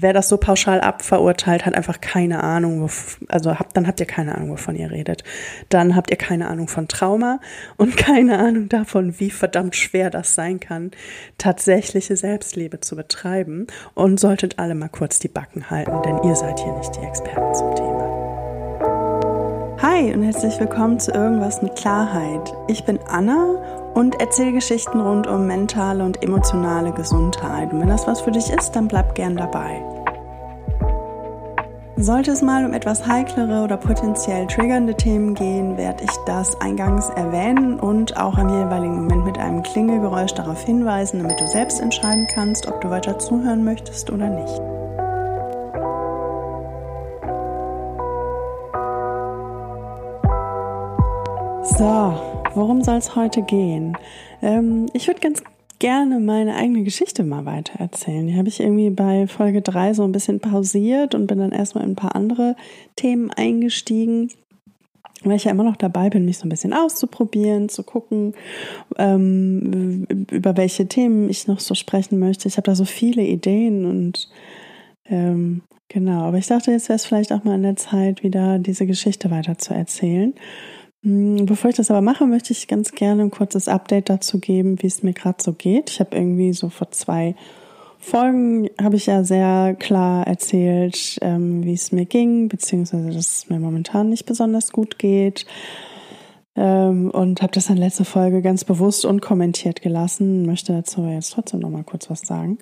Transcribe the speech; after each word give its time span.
wer 0.00 0.12
das 0.12 0.28
so 0.28 0.36
pauschal 0.36 0.80
abverurteilt, 0.80 1.66
hat 1.66 1.74
einfach 1.74 2.00
keine 2.00 2.42
Ahnung, 2.42 2.88
also 3.28 3.58
habt, 3.58 3.76
dann 3.76 3.86
habt 3.86 4.00
ihr 4.00 4.06
keine 4.06 4.34
Ahnung, 4.34 4.50
wovon 4.50 4.76
ihr 4.76 4.90
redet. 4.90 5.24
Dann 5.68 5.96
habt 5.96 6.10
ihr 6.10 6.16
keine 6.16 6.48
Ahnung 6.48 6.68
von 6.68 6.88
Trauma 6.88 7.40
und 7.76 7.96
keine 7.96 8.38
Ahnung 8.38 8.68
davon, 8.68 9.18
wie 9.18 9.30
verdammt 9.30 9.76
schwer 9.76 10.10
das 10.10 10.34
sein 10.34 10.60
kann, 10.60 10.90
tatsächliche 11.38 12.16
Selbstliebe 12.16 12.80
zu 12.80 12.96
betreiben 12.96 13.66
und 13.94 14.20
solltet 14.20 14.58
alle 14.58 14.74
mal 14.74 14.88
kurz 14.88 15.18
die 15.18 15.28
Backen 15.28 15.70
halten, 15.70 16.02
denn 16.02 16.18
ihr 16.24 16.34
seid 16.34 16.58
hier 16.60 16.72
nicht 16.72 16.94
die 16.96 17.06
Experten 17.06 17.54
zum 17.54 17.74
Thema. 17.74 18.17
Hi 19.80 20.12
und 20.12 20.24
herzlich 20.24 20.58
willkommen 20.58 20.98
zu 20.98 21.12
Irgendwas 21.12 21.62
mit 21.62 21.76
Klarheit. 21.76 22.52
Ich 22.66 22.84
bin 22.84 22.98
Anna 23.08 23.92
und 23.94 24.20
erzähle 24.20 24.50
Geschichten 24.50 25.00
rund 25.00 25.28
um 25.28 25.46
mentale 25.46 26.02
und 26.02 26.20
emotionale 26.20 26.90
Gesundheit. 26.90 27.72
Und 27.72 27.82
wenn 27.82 27.88
das 27.88 28.04
was 28.08 28.20
für 28.20 28.32
dich 28.32 28.50
ist, 28.50 28.72
dann 28.72 28.88
bleib 28.88 29.14
gern 29.14 29.36
dabei. 29.36 29.80
Sollte 31.96 32.32
es 32.32 32.42
mal 32.42 32.64
um 32.64 32.72
etwas 32.72 33.06
heiklere 33.06 33.62
oder 33.62 33.76
potenziell 33.76 34.48
triggernde 34.48 34.96
Themen 34.96 35.36
gehen, 35.36 35.76
werde 35.76 36.02
ich 36.02 36.16
das 36.26 36.60
eingangs 36.60 37.08
erwähnen 37.10 37.78
und 37.78 38.16
auch 38.16 38.36
im 38.36 38.48
jeweiligen 38.48 38.96
Moment 38.96 39.26
mit 39.26 39.38
einem 39.38 39.62
Klingelgeräusch 39.62 40.34
darauf 40.34 40.60
hinweisen, 40.60 41.22
damit 41.22 41.40
du 41.40 41.46
selbst 41.46 41.80
entscheiden 41.80 42.26
kannst, 42.34 42.66
ob 42.66 42.80
du 42.80 42.90
weiter 42.90 43.20
zuhören 43.20 43.62
möchtest 43.62 44.10
oder 44.10 44.28
nicht. 44.28 44.60
So, 51.76 51.84
worum 52.54 52.82
soll 52.82 52.96
es 52.96 53.14
heute 53.14 53.42
gehen? 53.42 53.96
Ähm, 54.42 54.86
ich 54.94 55.06
würde 55.06 55.20
ganz 55.20 55.42
gerne 55.78 56.18
meine 56.18 56.56
eigene 56.56 56.82
Geschichte 56.82 57.22
mal 57.22 57.44
weiter 57.44 57.78
erzählen. 57.78 58.26
Die 58.26 58.36
habe 58.36 58.48
ich 58.48 58.58
irgendwie 58.58 58.90
bei 58.90 59.26
Folge 59.26 59.60
3 59.60 59.94
so 59.94 60.02
ein 60.02 60.12
bisschen 60.12 60.40
pausiert 60.40 61.14
und 61.14 61.26
bin 61.26 61.38
dann 61.38 61.52
erstmal 61.52 61.84
in 61.84 61.90
ein 61.90 61.96
paar 61.96 62.16
andere 62.16 62.56
Themen 62.96 63.30
eingestiegen, 63.30 64.30
weil 65.22 65.36
ich 65.36 65.44
ja 65.44 65.50
immer 65.50 65.62
noch 65.62 65.76
dabei 65.76 66.08
bin, 66.08 66.24
mich 66.24 66.38
so 66.38 66.46
ein 66.46 66.48
bisschen 66.48 66.72
auszuprobieren, 66.72 67.68
zu 67.68 67.82
gucken, 67.82 68.34
ähm, 68.96 70.04
über 70.30 70.56
welche 70.56 70.88
Themen 70.88 71.28
ich 71.28 71.46
noch 71.46 71.60
so 71.60 71.74
sprechen 71.74 72.18
möchte. 72.18 72.48
Ich 72.48 72.56
habe 72.56 72.66
da 72.66 72.74
so 72.74 72.86
viele 72.86 73.22
Ideen 73.22 73.84
und 73.84 74.30
ähm, 75.04 75.62
genau, 75.88 76.22
aber 76.22 76.38
ich 76.38 76.46
dachte, 76.46 76.72
jetzt 76.72 76.88
wäre 76.88 76.96
es 76.96 77.04
vielleicht 77.04 77.30
auch 77.30 77.44
mal 77.44 77.54
an 77.54 77.62
der 77.62 77.76
Zeit, 77.76 78.22
wieder 78.22 78.58
diese 78.58 78.86
Geschichte 78.86 79.30
weiter 79.30 79.58
zu 79.58 79.74
erzählen. 79.74 80.34
Hm, 81.04 81.46
bevor 81.46 81.70
ich 81.70 81.76
das 81.76 81.90
aber 81.90 82.00
mache, 82.00 82.26
möchte 82.26 82.52
ich 82.52 82.68
ganz 82.68 82.92
gerne 82.92 83.22
ein 83.22 83.30
kurzes 83.30 83.68
Update 83.68 84.10
dazu 84.10 84.38
geben, 84.38 84.82
wie 84.82 84.86
es 84.86 85.02
mir 85.02 85.12
gerade 85.12 85.42
so 85.42 85.52
geht. 85.52 85.90
Ich 85.90 86.00
habe 86.00 86.16
irgendwie 86.16 86.52
so 86.52 86.68
vor 86.68 86.90
zwei 86.90 87.34
Folgen 88.00 88.70
habe 88.80 88.96
ich 88.96 89.06
ja 89.06 89.24
sehr 89.24 89.74
klar 89.78 90.26
erzählt, 90.26 91.18
ähm, 91.20 91.64
wie 91.64 91.72
es 91.72 91.90
mir 91.90 92.06
ging, 92.06 92.48
beziehungsweise 92.48 93.10
dass 93.10 93.16
es 93.16 93.50
mir 93.50 93.58
momentan 93.58 94.08
nicht 94.08 94.24
besonders 94.24 94.72
gut 94.72 94.98
geht. 94.98 95.46
Ähm, 96.54 97.10
und 97.10 97.42
habe 97.42 97.52
das 97.52 97.68
in 97.70 97.76
letzter 97.76 98.04
Folge 98.04 98.40
ganz 98.40 98.64
bewusst 98.64 99.04
unkommentiert 99.04 99.82
gelassen. 99.82 100.46
Möchte 100.46 100.72
dazu 100.72 101.06
jetzt 101.06 101.32
trotzdem 101.32 101.60
noch 101.60 101.70
mal 101.70 101.84
kurz 101.84 102.08
was 102.08 102.20
sagen. 102.20 102.58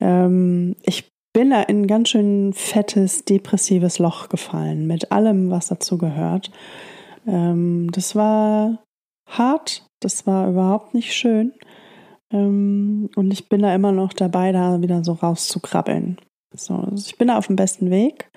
Ähm, 0.00 0.76
ich 0.82 1.10
bin 1.32 1.50
da 1.50 1.62
in 1.62 1.82
ein 1.82 1.86
ganz 1.86 2.10
schön 2.10 2.52
fettes, 2.52 3.24
depressives 3.24 3.98
Loch 3.98 4.28
gefallen, 4.28 4.86
mit 4.86 5.10
allem, 5.12 5.50
was 5.50 5.68
dazu 5.68 5.98
gehört. 5.98 6.50
Ähm, 7.26 7.90
das 7.92 8.14
war 8.14 8.82
hart, 9.26 9.86
das 10.00 10.26
war 10.26 10.48
überhaupt 10.48 10.94
nicht 10.94 11.14
schön. 11.14 11.52
Ähm, 12.30 13.10
und 13.16 13.32
ich 13.32 13.48
bin 13.48 13.62
da 13.62 13.74
immer 13.74 13.92
noch 13.92 14.12
dabei, 14.12 14.52
da 14.52 14.80
wieder 14.82 15.04
so 15.04 15.12
rauszukrabbeln. 15.12 16.18
So, 16.54 16.74
also 16.74 17.04
ich 17.06 17.18
bin 17.18 17.28
da 17.28 17.38
auf 17.38 17.48
dem 17.48 17.56
besten 17.56 17.90
Weg 17.90 18.30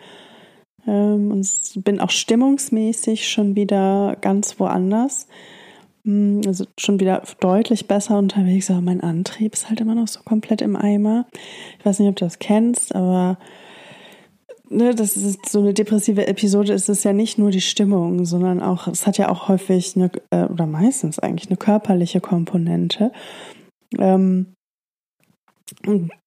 ähm, 0.87 1.31
und 1.31 1.83
bin 1.83 1.99
auch 1.99 2.09
stimmungsmäßig 2.09 3.29
schon 3.29 3.55
wieder 3.55 4.17
ganz 4.21 4.59
woanders. 4.59 5.27
Hm, 6.03 6.41
also 6.47 6.65
schon 6.79 6.99
wieder 6.99 7.21
deutlich 7.39 7.87
besser 7.87 8.17
unterwegs, 8.17 8.71
aber 8.71 8.81
mein 8.81 9.01
Antrieb 9.01 9.53
ist 9.53 9.69
halt 9.69 9.81
immer 9.81 9.95
noch 9.95 10.07
so 10.07 10.21
komplett 10.23 10.61
im 10.61 10.75
Eimer. 10.75 11.27
Ich 11.79 11.85
weiß 11.85 11.99
nicht, 11.99 12.09
ob 12.09 12.15
du 12.15 12.25
das 12.25 12.39
kennst, 12.39 12.95
aber 12.95 13.37
ne, 14.69 14.95
das 14.95 15.17
ist 15.17 15.49
so 15.49 15.59
eine 15.59 15.73
depressive 15.73 16.27
Episode, 16.27 16.73
ist 16.73 16.89
es 16.89 17.03
ja 17.03 17.13
nicht 17.13 17.37
nur 17.37 17.51
die 17.51 17.61
Stimmung, 17.61 18.25
sondern 18.25 18.61
auch, 18.61 18.87
es 18.87 19.07
hat 19.07 19.17
ja 19.17 19.29
auch 19.29 19.47
häufig 19.47 19.95
eine, 19.95 20.11
äh, 20.31 20.45
oder 20.45 20.65
meistens 20.65 21.19
eigentlich 21.19 21.49
eine 21.49 21.57
körperliche 21.57 22.21
Komponente. 22.21 23.11
Ähm, 23.97 24.53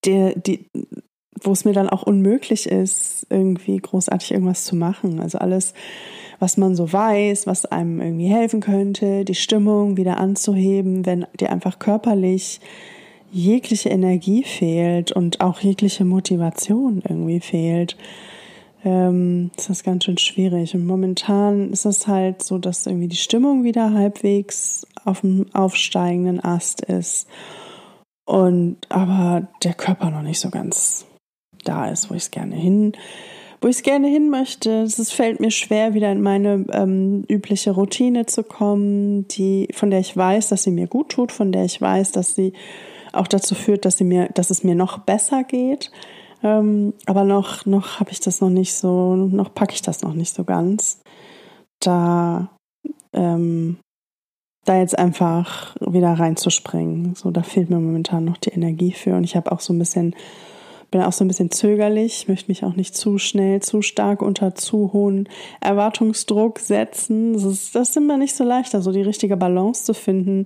der, 0.05 0.35
die, 0.35 0.67
wo 1.43 1.51
es 1.51 1.65
mir 1.65 1.73
dann 1.73 1.89
auch 1.89 2.03
unmöglich 2.03 2.67
ist, 2.67 3.25
irgendwie 3.29 3.77
großartig 3.77 4.31
irgendwas 4.31 4.65
zu 4.65 4.75
machen. 4.75 5.19
Also 5.19 5.39
alles, 5.39 5.73
was 6.39 6.57
man 6.57 6.75
so 6.75 6.91
weiß, 6.91 7.47
was 7.47 7.65
einem 7.65 8.01
irgendwie 8.01 8.27
helfen 8.27 8.61
könnte, 8.61 9.25
die 9.25 9.35
Stimmung 9.35 9.97
wieder 9.97 10.17
anzuheben, 10.17 11.05
wenn 11.05 11.25
dir 11.39 11.51
einfach 11.51 11.79
körperlich 11.79 12.61
jegliche 13.31 13.89
Energie 13.89 14.43
fehlt 14.43 15.11
und 15.11 15.41
auch 15.41 15.59
jegliche 15.59 16.05
Motivation 16.05 17.01
irgendwie 17.07 17.39
fehlt 17.39 17.95
ähm, 18.83 19.51
das 19.55 19.69
ist 19.69 19.83
ganz 19.83 20.05
schön 20.05 20.17
schwierig. 20.17 20.73
Und 20.73 20.85
momentan 20.85 21.71
ist 21.71 21.85
es 21.85 22.07
halt 22.07 22.43
so, 22.43 22.57
dass 22.57 22.85
irgendwie 22.85 23.07
die 23.07 23.15
Stimmung 23.15 23.63
wieder 23.63 23.93
halbwegs 23.93 24.87
auf 25.05 25.21
dem 25.21 25.47
aufsteigenden 25.53 26.43
Ast 26.43 26.81
ist. 26.81 27.27
Und 28.25 28.77
aber 28.89 29.47
der 29.63 29.73
Körper 29.73 30.09
noch 30.09 30.21
nicht 30.21 30.39
so 30.39 30.49
ganz 30.49 31.05
da 31.63 31.89
ist, 31.89 32.09
wo 32.09 32.15
ich 32.15 32.23
es 32.23 32.31
gerne 32.31 32.55
hin, 32.55 32.93
wo 33.59 33.67
ich 33.67 33.77
es 33.77 33.83
gerne 33.83 34.07
hin 34.07 34.29
möchte. 34.29 34.81
Es 34.81 35.11
fällt 35.11 35.39
mir 35.39 35.51
schwer, 35.51 35.93
wieder 35.93 36.11
in 36.11 36.21
meine 36.21 36.65
ähm, 36.71 37.23
übliche 37.29 37.71
Routine 37.71 38.25
zu 38.25 38.43
kommen, 38.43 39.27
die, 39.27 39.67
von 39.73 39.91
der 39.91 39.99
ich 39.99 40.15
weiß, 40.17 40.49
dass 40.49 40.63
sie 40.63 40.71
mir 40.71 40.87
gut 40.87 41.09
tut, 41.09 41.31
von 41.31 41.51
der 41.51 41.65
ich 41.65 41.79
weiß, 41.79 42.13
dass 42.13 42.33
sie 42.33 42.53
auch 43.13 43.27
dazu 43.27 43.55
führt, 43.55 43.85
dass 43.85 43.97
sie 43.97 44.03
mir, 44.03 44.29
dass 44.29 44.49
es 44.49 44.63
mir 44.63 44.75
noch 44.75 44.99
besser 44.99 45.43
geht. 45.43 45.91
Ähm, 46.43 46.93
aber 47.05 47.23
noch, 47.23 47.65
noch 47.65 47.99
habe 47.99 48.11
ich 48.11 48.19
das 48.19 48.41
noch 48.41 48.49
nicht 48.49 48.73
so, 48.73 49.15
noch 49.15 49.53
packe 49.53 49.73
ich 49.73 49.81
das 49.81 50.01
noch 50.01 50.13
nicht 50.13 50.33
so 50.33 50.43
ganz. 50.43 51.01
Da, 51.79 52.49
ähm, 53.13 53.77
da 54.65 54.77
jetzt 54.77 54.97
einfach 54.97 55.75
wieder 55.79 56.13
reinzuspringen. 56.13 57.15
So, 57.15 57.31
da 57.31 57.43
fehlt 57.43 57.69
mir 57.69 57.79
momentan 57.79 58.25
noch 58.25 58.37
die 58.37 58.51
Energie 58.51 58.91
für. 58.91 59.15
Und 59.15 59.23
ich 59.23 59.35
habe 59.35 59.51
auch 59.51 59.59
so 59.59 59.73
ein 59.73 59.79
bisschen, 59.79 60.15
bin 60.91 61.01
auch 61.01 61.13
so 61.13 61.23
ein 61.23 61.27
bisschen 61.27 61.51
zögerlich, 61.51 62.27
möchte 62.27 62.49
mich 62.49 62.63
auch 62.63 62.75
nicht 62.75 62.95
zu 62.95 63.17
schnell, 63.17 63.61
zu 63.61 63.81
stark 63.81 64.21
unter 64.21 64.55
zu 64.55 64.93
hohen 64.93 65.29
Erwartungsdruck 65.61 66.59
setzen. 66.59 67.33
Das 67.33 67.43
ist, 67.43 67.75
das 67.75 67.89
ist 67.89 67.97
immer 67.97 68.17
nicht 68.17 68.35
so 68.35 68.43
leicht, 68.43 68.75
also 68.75 68.91
die 68.91 69.01
richtige 69.01 69.37
Balance 69.37 69.83
zu 69.83 69.93
finden 69.93 70.45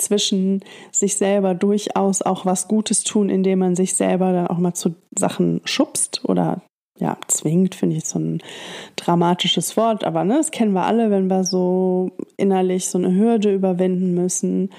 zwischen 0.00 0.64
sich 0.92 1.16
selber 1.16 1.54
durchaus 1.54 2.22
auch 2.22 2.46
was 2.46 2.68
Gutes 2.68 3.04
tun, 3.04 3.28
indem 3.28 3.60
man 3.60 3.76
sich 3.76 3.94
selber 3.94 4.32
dann 4.32 4.46
auch 4.46 4.58
mal 4.58 4.74
zu 4.74 4.94
Sachen 5.16 5.60
schubst 5.64 6.24
oder 6.24 6.62
ja, 7.00 7.16
zwingt, 7.28 7.74
finde 7.74 7.96
ich 7.96 8.06
so 8.06 8.18
ein 8.18 8.42
dramatisches 8.96 9.76
Wort, 9.76 10.04
aber 10.04 10.24
ne, 10.24 10.34
das 10.38 10.50
kennen 10.50 10.72
wir 10.72 10.84
alle, 10.84 11.10
wenn 11.10 11.28
wir 11.28 11.44
so 11.44 12.10
innerlich 12.36 12.88
so 12.88 12.98
eine 12.98 13.14
Hürde 13.14 13.54
überwinden 13.54 14.14
müssen 14.14 14.70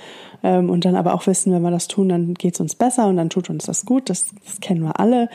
ähm, 0.44 0.70
und 0.70 0.86
dann 0.86 0.96
aber 0.96 1.14
auch 1.14 1.28
wissen, 1.28 1.54
wenn 1.54 1.62
wir 1.62 1.72
das 1.72 1.88
tun, 1.88 2.10
dann 2.10 2.34
geht 2.34 2.56
es 2.56 2.60
uns 2.60 2.76
besser 2.76 3.08
und 3.08 3.18
dann 3.18 3.30
tut 3.30 3.50
uns 3.50 3.66
das 3.66 3.86
gut, 3.86 4.10
das, 4.10 4.26
das 4.46 4.60
kennen 4.60 4.84
wir 4.84 5.00
alle. 5.00 5.30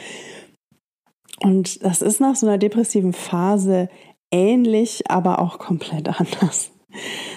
Und 1.40 1.82
das 1.82 2.02
ist 2.02 2.20
nach 2.20 2.36
so 2.36 2.46
einer 2.46 2.58
depressiven 2.58 3.12
Phase 3.12 3.88
ähnlich, 4.30 5.10
aber 5.10 5.38
auch 5.38 5.58
komplett 5.58 6.08
anders. 6.20 6.70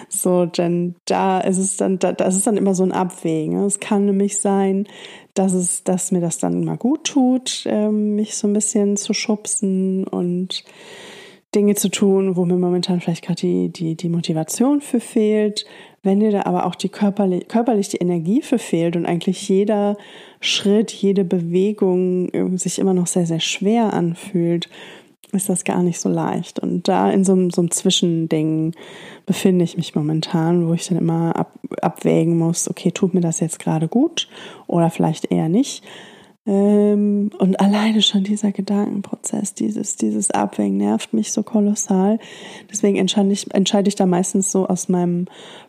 So, 0.09 0.45
denn 0.45 0.95
da 1.05 1.39
ist 1.41 1.57
es 1.57 1.77
dann, 1.77 1.99
da, 1.99 2.13
das 2.13 2.35
ist 2.35 2.47
dann 2.47 2.57
immer 2.57 2.73
so 2.73 2.83
ein 2.83 2.91
Abwägen. 2.91 3.57
Es 3.65 3.79
kann 3.79 4.05
nämlich 4.05 4.39
sein, 4.39 4.87
dass 5.33 5.53
es, 5.53 5.83
dass 5.83 6.11
mir 6.11 6.21
das 6.21 6.37
dann 6.37 6.63
mal 6.63 6.77
gut 6.77 7.03
tut, 7.03 7.63
ähm, 7.67 8.15
mich 8.15 8.35
so 8.35 8.47
ein 8.47 8.53
bisschen 8.53 8.97
zu 8.97 9.13
schubsen 9.13 10.05
und 10.05 10.63
Dinge 11.55 11.75
zu 11.75 11.89
tun, 11.89 12.35
wo 12.35 12.45
mir 12.45 12.57
momentan 12.57 12.99
vielleicht 12.99 13.23
gerade 13.25 13.41
die, 13.41 13.69
die, 13.69 13.95
die 13.95 14.09
Motivation 14.09 14.81
für 14.81 14.99
fehlt. 14.99 15.65
Wenn 16.03 16.19
dir 16.19 16.31
da 16.31 16.45
aber 16.45 16.65
auch 16.65 16.75
die 16.75 16.89
körperlich, 16.89 17.47
körperlich 17.47 17.89
die 17.89 17.97
Energie 17.97 18.41
für 18.41 18.59
fehlt 18.59 18.95
und 18.95 19.05
eigentlich 19.05 19.47
jeder 19.49 19.97
Schritt, 20.39 20.91
jede 20.91 21.25
Bewegung 21.25 22.57
sich 22.57 22.79
immer 22.79 22.93
noch 22.93 23.07
sehr, 23.07 23.25
sehr 23.25 23.39
schwer 23.39 23.93
anfühlt, 23.93 24.69
ist 25.31 25.49
das 25.49 25.63
gar 25.63 25.83
nicht 25.83 25.99
so 25.99 26.09
leicht. 26.09 26.59
Und 26.59 26.87
da 26.87 27.09
in 27.11 27.23
so, 27.23 27.33
einem, 27.33 27.49
so 27.49 27.61
einem 27.61 27.71
Zwischending 27.71 28.73
befinde 29.25 29.65
ich 29.65 29.77
mich 29.77 29.95
momentan, 29.95 30.67
wo 30.67 30.73
ich 30.73 30.87
dann 30.87 30.97
immer 30.97 31.35
ab, 31.35 31.51
abwägen 31.81 32.37
muss, 32.37 32.69
okay, 32.69 32.91
tut 32.91 33.13
mir 33.13 33.21
das 33.21 33.39
jetzt 33.39 33.59
gerade 33.59 33.87
gut 33.87 34.27
oder 34.67 34.89
vielleicht 34.89 35.31
eher 35.31 35.49
nicht. 35.49 35.83
Ähm, 36.45 37.29
und 37.39 37.59
alleine 37.59 38.01
schon 38.01 38.23
dieser 38.23 38.53
Gedankenprozess, 38.53 39.53
dieses, 39.53 39.97
dieses 39.97 40.31
Abwägen 40.31 40.77
nervt 40.77 41.13
mich 41.13 41.33
so 41.33 41.43
kolossal. 41.43 42.19
Deswegen 42.71 42.97
entscheide 42.97 43.33
ich, 43.33 43.53
entscheide 43.53 43.89
ich 43.89 43.95
da 43.95 44.05
meistens 44.05 44.49
so 44.49 44.65
aus 44.65 44.87
meinem 44.87 45.25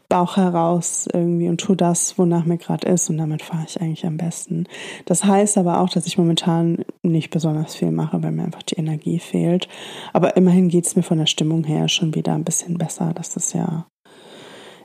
Bauch 0.09 0.37
heraus 0.37 1.07
irgendwie 1.13 1.49
und 1.49 1.61
tue 1.61 1.77
das, 1.77 2.19
wonach 2.19 2.45
mir 2.47 2.57
gerade 2.57 2.89
ist 2.89 3.11
und 3.11 3.19
damit 3.19 3.43
fahre 3.43 3.65
ich 3.67 3.81
eigentlich 3.81 4.07
am 4.07 4.17
besten. 4.17 4.65
Das 5.05 5.25
heißt 5.25 5.59
aber 5.59 5.81
auch, 5.81 5.91
dass 5.91 6.07
ich 6.07 6.17
momentan 6.17 6.85
nicht 7.03 7.31
besonders 7.31 7.75
viel 7.75 7.91
mache, 7.91 8.23
weil 8.23 8.33
mir 8.33 8.45
einfach 8.45 8.63
die 8.63 8.77
Energie 8.77 9.19
fehlt. 9.19 9.69
Aber 10.13 10.37
immerhin 10.37 10.69
geht 10.69 10.87
es 10.87 10.97
mir 10.97 11.03
von 11.03 11.19
der 11.19 11.27
Stimmung 11.27 11.65
her 11.65 11.89
schon 11.89 12.15
wieder 12.15 12.35
ein 12.35 12.45
bisschen 12.45 12.79
besser. 12.79 13.13
Das 13.15 13.37
ist 13.37 13.53
ja, 13.53 13.87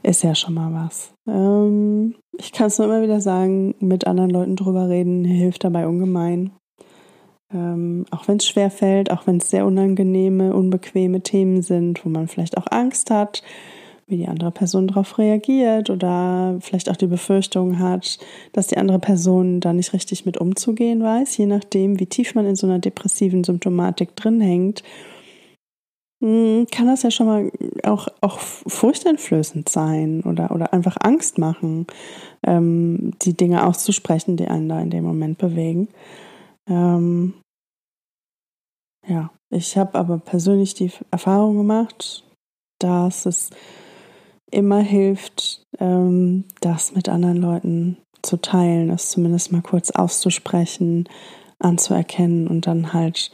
ist 0.03 0.23
ja 0.23 0.35
schon 0.35 0.55
mal 0.55 0.73
was. 0.73 1.13
Ähm, 1.27 2.15
ich 2.37 2.51
kann 2.51 2.67
es 2.67 2.77
nur 2.77 2.87
immer 2.87 3.01
wieder 3.01 3.21
sagen, 3.21 3.75
mit 3.79 4.05
anderen 4.05 4.29
Leuten 4.29 4.57
drüber 4.57 4.89
reden 4.89 5.23
hilft 5.23 5.63
dabei 5.63 5.87
ungemein. 5.87 6.51
Ähm, 7.53 8.05
auch 8.11 8.27
wenn 8.27 8.37
es 8.37 8.47
schwer 8.47 8.71
fällt, 8.71 9.09
auch 9.09 9.25
wenn 9.25 9.37
es 9.37 9.49
sehr 9.49 9.65
unangenehme, 9.65 10.53
unbequeme 10.53 11.21
Themen 11.21 11.61
sind, 11.61 12.03
wo 12.03 12.09
man 12.09 12.27
vielleicht 12.27 12.57
auch 12.57 12.65
Angst 12.69 13.09
hat, 13.09 13.43
wie 14.07 14.17
die 14.17 14.27
andere 14.27 14.51
Person 14.51 14.87
darauf 14.87 15.17
reagiert 15.17 15.89
oder 15.89 16.57
vielleicht 16.59 16.89
auch 16.89 16.97
die 16.97 17.07
Befürchtung 17.07 17.79
hat, 17.79 18.19
dass 18.51 18.67
die 18.67 18.77
andere 18.77 18.99
Person 18.99 19.59
da 19.59 19.73
nicht 19.73 19.93
richtig 19.93 20.25
mit 20.25 20.37
umzugehen 20.37 21.01
weiß, 21.01 21.37
je 21.37 21.45
nachdem, 21.45 21.99
wie 21.99 22.05
tief 22.05 22.35
man 22.35 22.45
in 22.45 22.55
so 22.55 22.67
einer 22.67 22.79
depressiven 22.79 23.43
Symptomatik 23.43 24.15
drin 24.15 24.41
hängt, 24.41 24.83
hm, 26.23 26.67
kann 26.71 26.87
das 26.87 27.03
ja 27.03 27.11
schon 27.11 27.27
mal 27.27 27.51
auch, 27.83 28.07
auch 28.21 28.39
furchteinflößend 28.39 29.67
sein 29.67 30.21
oder, 30.23 30.51
oder 30.51 30.71
einfach 30.71 30.95
Angst 31.01 31.37
machen, 31.37 31.85
ähm, 32.43 33.11
die 33.21 33.35
Dinge 33.35 33.65
auszusprechen, 33.67 34.37
die 34.37 34.47
einen 34.47 34.69
da 34.69 34.79
in 34.79 34.89
dem 34.89 35.03
Moment 35.03 35.37
bewegen. 35.37 35.89
Ähm, 36.69 37.33
ja, 39.05 39.31
ich 39.49 39.77
habe 39.77 39.99
aber 39.99 40.17
persönlich 40.17 40.73
die 40.75 40.91
Erfahrung 41.11 41.57
gemacht, 41.57 42.23
dass 42.79 43.25
es 43.25 43.49
immer 44.53 44.79
hilft, 44.79 45.65
ähm, 45.79 46.45
das 46.61 46.95
mit 46.95 47.09
anderen 47.09 47.37
Leuten 47.37 47.97
zu 48.21 48.37
teilen, 48.37 48.89
es 48.89 49.09
zumindest 49.09 49.51
mal 49.51 49.61
kurz 49.61 49.91
auszusprechen, 49.91 51.09
anzuerkennen 51.59 52.47
und 52.47 52.67
dann 52.67 52.93
halt 52.93 53.31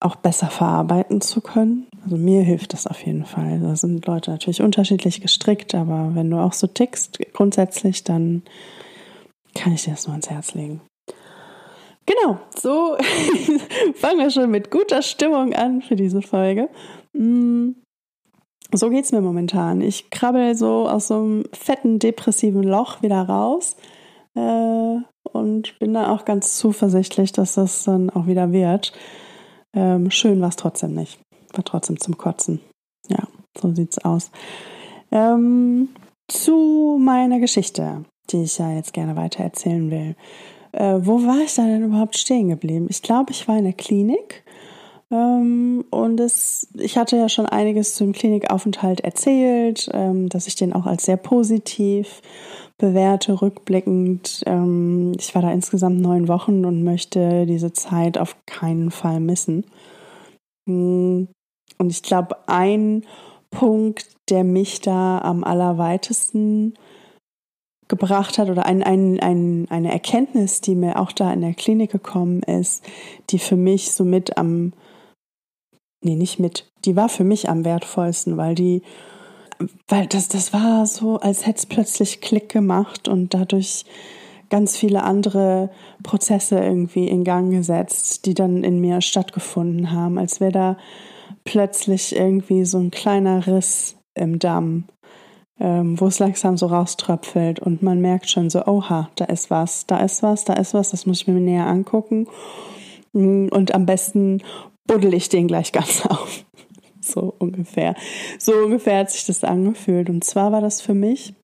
auch 0.00 0.16
besser 0.16 0.48
verarbeiten 0.48 1.20
zu 1.20 1.40
können. 1.40 1.86
Also 2.02 2.16
mir 2.16 2.42
hilft 2.42 2.72
das 2.72 2.86
auf 2.86 3.04
jeden 3.04 3.24
Fall. 3.24 3.60
Da 3.60 3.76
sind 3.76 4.06
Leute 4.06 4.30
natürlich 4.30 4.62
unterschiedlich 4.62 5.20
gestrickt, 5.20 5.74
aber 5.74 6.10
wenn 6.14 6.30
du 6.30 6.38
auch 6.38 6.52
so 6.52 6.66
tickst 6.66 7.18
grundsätzlich, 7.32 8.02
dann 8.02 8.42
kann 9.54 9.72
ich 9.72 9.84
dir 9.84 9.92
das 9.92 10.06
nur 10.06 10.14
ans 10.14 10.30
Herz 10.30 10.54
legen. 10.54 10.80
Genau, 12.06 12.38
so 12.56 12.96
fangen 13.94 14.18
wir 14.18 14.30
schon 14.30 14.50
mit 14.50 14.70
guter 14.70 15.02
Stimmung 15.02 15.54
an 15.54 15.82
für 15.82 15.94
diese 15.94 16.20
Folge. 16.20 16.68
So 18.74 18.88
geht 18.88 19.04
es 19.04 19.12
mir 19.12 19.20
momentan. 19.20 19.82
Ich 19.82 20.08
krabbel 20.10 20.54
so 20.54 20.88
aus 20.88 21.08
so 21.08 21.16
einem 21.16 21.44
fetten, 21.52 21.98
depressiven 21.98 22.62
Loch 22.62 23.02
wieder 23.02 23.20
raus 23.20 23.76
äh, 24.34 24.96
und 25.22 25.78
bin 25.78 25.92
da 25.92 26.10
auch 26.10 26.24
ganz 26.24 26.56
zuversichtlich, 26.56 27.32
dass 27.32 27.54
das 27.54 27.84
dann 27.84 28.08
auch 28.08 28.26
wieder 28.26 28.50
wird. 28.50 28.92
Ähm, 29.74 30.10
schön 30.10 30.40
war 30.40 30.48
es 30.48 30.56
trotzdem 30.56 30.94
nicht. 30.94 31.20
War 31.52 31.64
trotzdem 31.64 32.00
zum 32.00 32.16
Kotzen. 32.16 32.60
Ja, 33.08 33.28
so 33.58 33.74
sieht's 33.74 33.98
aus. 33.98 34.30
Ähm, 35.10 35.90
zu 36.28 36.98
meiner 36.98 37.40
Geschichte, 37.40 38.04
die 38.30 38.44
ich 38.44 38.56
ja 38.56 38.72
jetzt 38.72 38.94
gerne 38.94 39.16
weiter 39.16 39.44
erzählen 39.44 39.90
will. 39.90 40.16
Äh, 40.72 41.00
wo 41.02 41.26
war 41.26 41.40
ich 41.44 41.54
da 41.54 41.66
denn 41.66 41.84
überhaupt 41.84 42.16
stehen 42.16 42.48
geblieben? 42.48 42.86
Ich 42.88 43.02
glaube, 43.02 43.32
ich 43.32 43.46
war 43.46 43.58
in 43.58 43.64
der 43.64 43.74
Klinik 43.74 44.41
und 45.12 46.20
es, 46.20 46.68
ich 46.78 46.96
hatte 46.96 47.18
ja 47.18 47.28
schon 47.28 47.44
einiges 47.44 47.94
zum 47.94 48.12
Klinikaufenthalt 48.12 49.02
erzählt, 49.02 49.90
ähm, 49.92 50.30
dass 50.30 50.46
ich 50.46 50.54
den 50.54 50.72
auch 50.72 50.86
als 50.86 51.04
sehr 51.04 51.18
positiv 51.18 52.22
bewerte, 52.78 53.42
rückblickend. 53.42 54.42
Ähm, 54.46 55.12
ich 55.18 55.34
war 55.34 55.42
da 55.42 55.52
insgesamt 55.52 56.00
neun 56.00 56.28
Wochen 56.28 56.64
und 56.64 56.82
möchte 56.82 57.44
diese 57.44 57.74
Zeit 57.74 58.16
auf 58.16 58.36
keinen 58.46 58.90
Fall 58.90 59.20
missen. 59.20 59.66
Hm, 60.66 61.28
und 61.76 61.90
ich 61.90 62.02
glaube, 62.02 62.36
ein 62.46 63.04
Punkt, 63.50 64.16
der 64.30 64.44
mich 64.44 64.80
da 64.80 65.18
am 65.18 65.44
allerweitesten 65.44 66.72
gebracht 67.86 68.38
hat 68.38 68.48
oder 68.48 68.64
ein, 68.64 68.82
ein, 68.82 69.20
ein, 69.20 69.66
eine 69.68 69.92
Erkenntnis, 69.92 70.62
die 70.62 70.74
mir 70.74 70.98
auch 70.98 71.12
da 71.12 71.30
in 71.30 71.42
der 71.42 71.52
Klinik 71.52 71.92
gekommen 71.92 72.42
ist, 72.42 72.82
die 73.28 73.38
für 73.38 73.56
mich 73.56 73.92
somit 73.92 74.38
am 74.38 74.72
nee, 76.02 76.16
nicht 76.16 76.38
mit, 76.38 76.70
die 76.84 76.96
war 76.96 77.08
für 77.08 77.24
mich 77.24 77.48
am 77.48 77.64
wertvollsten, 77.64 78.36
weil 78.36 78.54
die, 78.54 78.82
weil 79.88 80.06
das, 80.06 80.28
das 80.28 80.52
war 80.52 80.86
so, 80.86 81.18
als 81.18 81.46
hätte 81.46 81.58
es 81.58 81.66
plötzlich 81.66 82.20
Klick 82.20 82.48
gemacht 82.48 83.08
und 83.08 83.34
dadurch 83.34 83.84
ganz 84.50 84.76
viele 84.76 85.02
andere 85.02 85.70
Prozesse 86.02 86.58
irgendwie 86.58 87.08
in 87.08 87.24
Gang 87.24 87.52
gesetzt, 87.52 88.26
die 88.26 88.34
dann 88.34 88.64
in 88.64 88.80
mir 88.80 89.00
stattgefunden 89.00 89.92
haben, 89.92 90.18
als 90.18 90.40
wäre 90.40 90.52
da 90.52 90.76
plötzlich 91.44 92.14
irgendwie 92.14 92.66
so 92.66 92.78
ein 92.78 92.90
kleiner 92.90 93.46
Riss 93.46 93.96
im 94.14 94.38
Damm, 94.38 94.84
ähm, 95.58 95.98
wo 95.98 96.06
es 96.06 96.18
langsam 96.18 96.58
so 96.58 96.66
rauströpfelt 96.66 97.60
und 97.60 97.82
man 97.82 98.00
merkt 98.00 98.28
schon 98.28 98.50
so, 98.50 98.66
oha, 98.66 99.08
da 99.16 99.24
ist 99.24 99.50
was, 99.50 99.86
da 99.86 99.98
ist 99.98 100.22
was, 100.22 100.44
da 100.44 100.52
ist 100.52 100.74
was, 100.74 100.90
das 100.90 101.06
muss 101.06 101.22
ich 101.22 101.28
mir 101.28 101.34
näher 101.34 101.66
angucken. 101.66 102.26
Und 103.14 103.74
am 103.74 103.86
besten 103.86 104.42
buddel 104.86 105.14
ich 105.14 105.28
den 105.28 105.48
gleich 105.48 105.72
ganz 105.72 106.06
auf. 106.06 106.44
So 107.00 107.34
ungefähr. 107.38 107.94
So 108.38 108.52
ungefähr 108.52 109.00
hat 109.00 109.10
sich 109.10 109.26
das 109.26 109.44
angefühlt. 109.44 110.08
Und 110.08 110.24
zwar 110.24 110.52
war 110.52 110.60
das 110.60 110.80
für 110.80 110.94
mich 110.94 111.34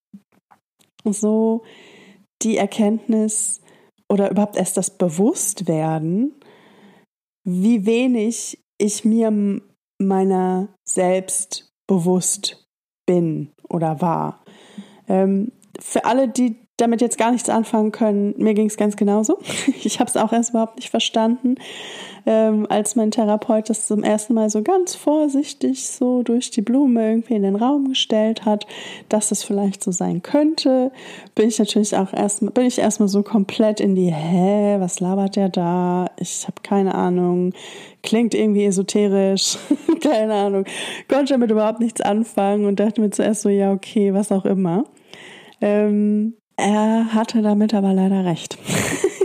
so 1.05 1.63
die 2.43 2.57
Erkenntnis 2.57 3.61
oder 4.09 4.31
überhaupt 4.31 4.57
erst 4.57 4.77
das 4.77 4.97
Bewusstwerden, 4.97 6.35
wie 7.45 7.87
wenig 7.87 8.59
ich 8.79 9.05
mir 9.05 9.61
meiner 10.01 10.69
selbst 10.89 11.71
bewusst 11.89 12.65
bin 13.07 13.53
oder 13.69 14.01
war. 14.01 14.45
Ähm, 15.09 15.53
für 15.81 16.05
alle, 16.05 16.29
die 16.29 16.57
damit 16.79 17.03
jetzt 17.03 17.19
gar 17.19 17.33
nichts 17.33 17.51
anfangen 17.51 17.93
können, 17.93 18.35
mir 18.39 18.55
ging 18.55 18.67
es 18.67 18.77
ganz 18.77 18.97
genauso. 18.97 19.39
Ich 19.85 20.01
habe 20.01 20.09
es 20.09 20.17
auch 20.17 20.33
erst 20.33 20.51
überhaupt 20.51 20.77
nicht 20.77 20.91
verstanden 20.91 21.57
ähm, 22.29 22.67
als 22.69 22.95
mein 22.95 23.11
Therapeut 23.11 23.71
das 23.71 23.87
zum 23.87 24.03
ersten 24.03 24.35
Mal 24.35 24.51
so 24.51 24.63
ganz 24.63 24.95
vorsichtig 24.95 25.89
so 25.89 26.23
durch 26.23 26.51
die 26.51 26.61
Blume 26.61 27.09
irgendwie 27.09 27.35
in 27.35 27.43
den 27.43 27.57
Raum 27.57 27.89
gestellt 27.89 28.45
hat, 28.45 28.67
dass 29.09 29.31
es 29.31 29.43
vielleicht 29.43 29.83
so 29.83 29.93
sein 29.93 30.21
könnte, 30.21 30.93
bin 31.35 31.49
ich 31.49 31.59
natürlich 31.59 31.97
auch 31.97 32.13
erstmal, 32.13 32.53
bin 32.53 32.67
ich 32.67 32.79
erstmal 32.79 33.09
so 33.09 33.23
komplett 33.23 33.81
in 33.81 33.95
die, 33.95 34.13
hä, 34.13 34.77
was 34.79 35.01
labert 35.01 35.37
der 35.37 35.49
da? 35.49 36.11
Ich 36.19 36.45
habe 36.47 36.61
keine 36.63 36.95
Ahnung, 36.95 37.55
klingt 38.03 38.35
irgendwie 38.35 38.67
esoterisch, 38.67 39.57
keine 40.03 40.35
Ahnung, 40.35 40.65
konnte 41.09 41.33
damit 41.33 41.51
überhaupt 41.51 41.81
nichts 41.81 42.03
anfangen 42.03 42.67
und 42.67 42.79
dachte 42.79 43.01
mir 43.01 43.11
zuerst 43.11 43.41
so, 43.41 43.49
ja, 43.49 43.73
okay, 43.73 44.13
was 44.13 44.33
auch 44.33 44.45
immer. 44.45 44.85
Ähm, 45.63 46.35
er 46.59 47.15
hatte 47.15 47.41
damit 47.41 47.73
aber 47.73 47.95
leider 47.95 48.25
recht. 48.25 48.59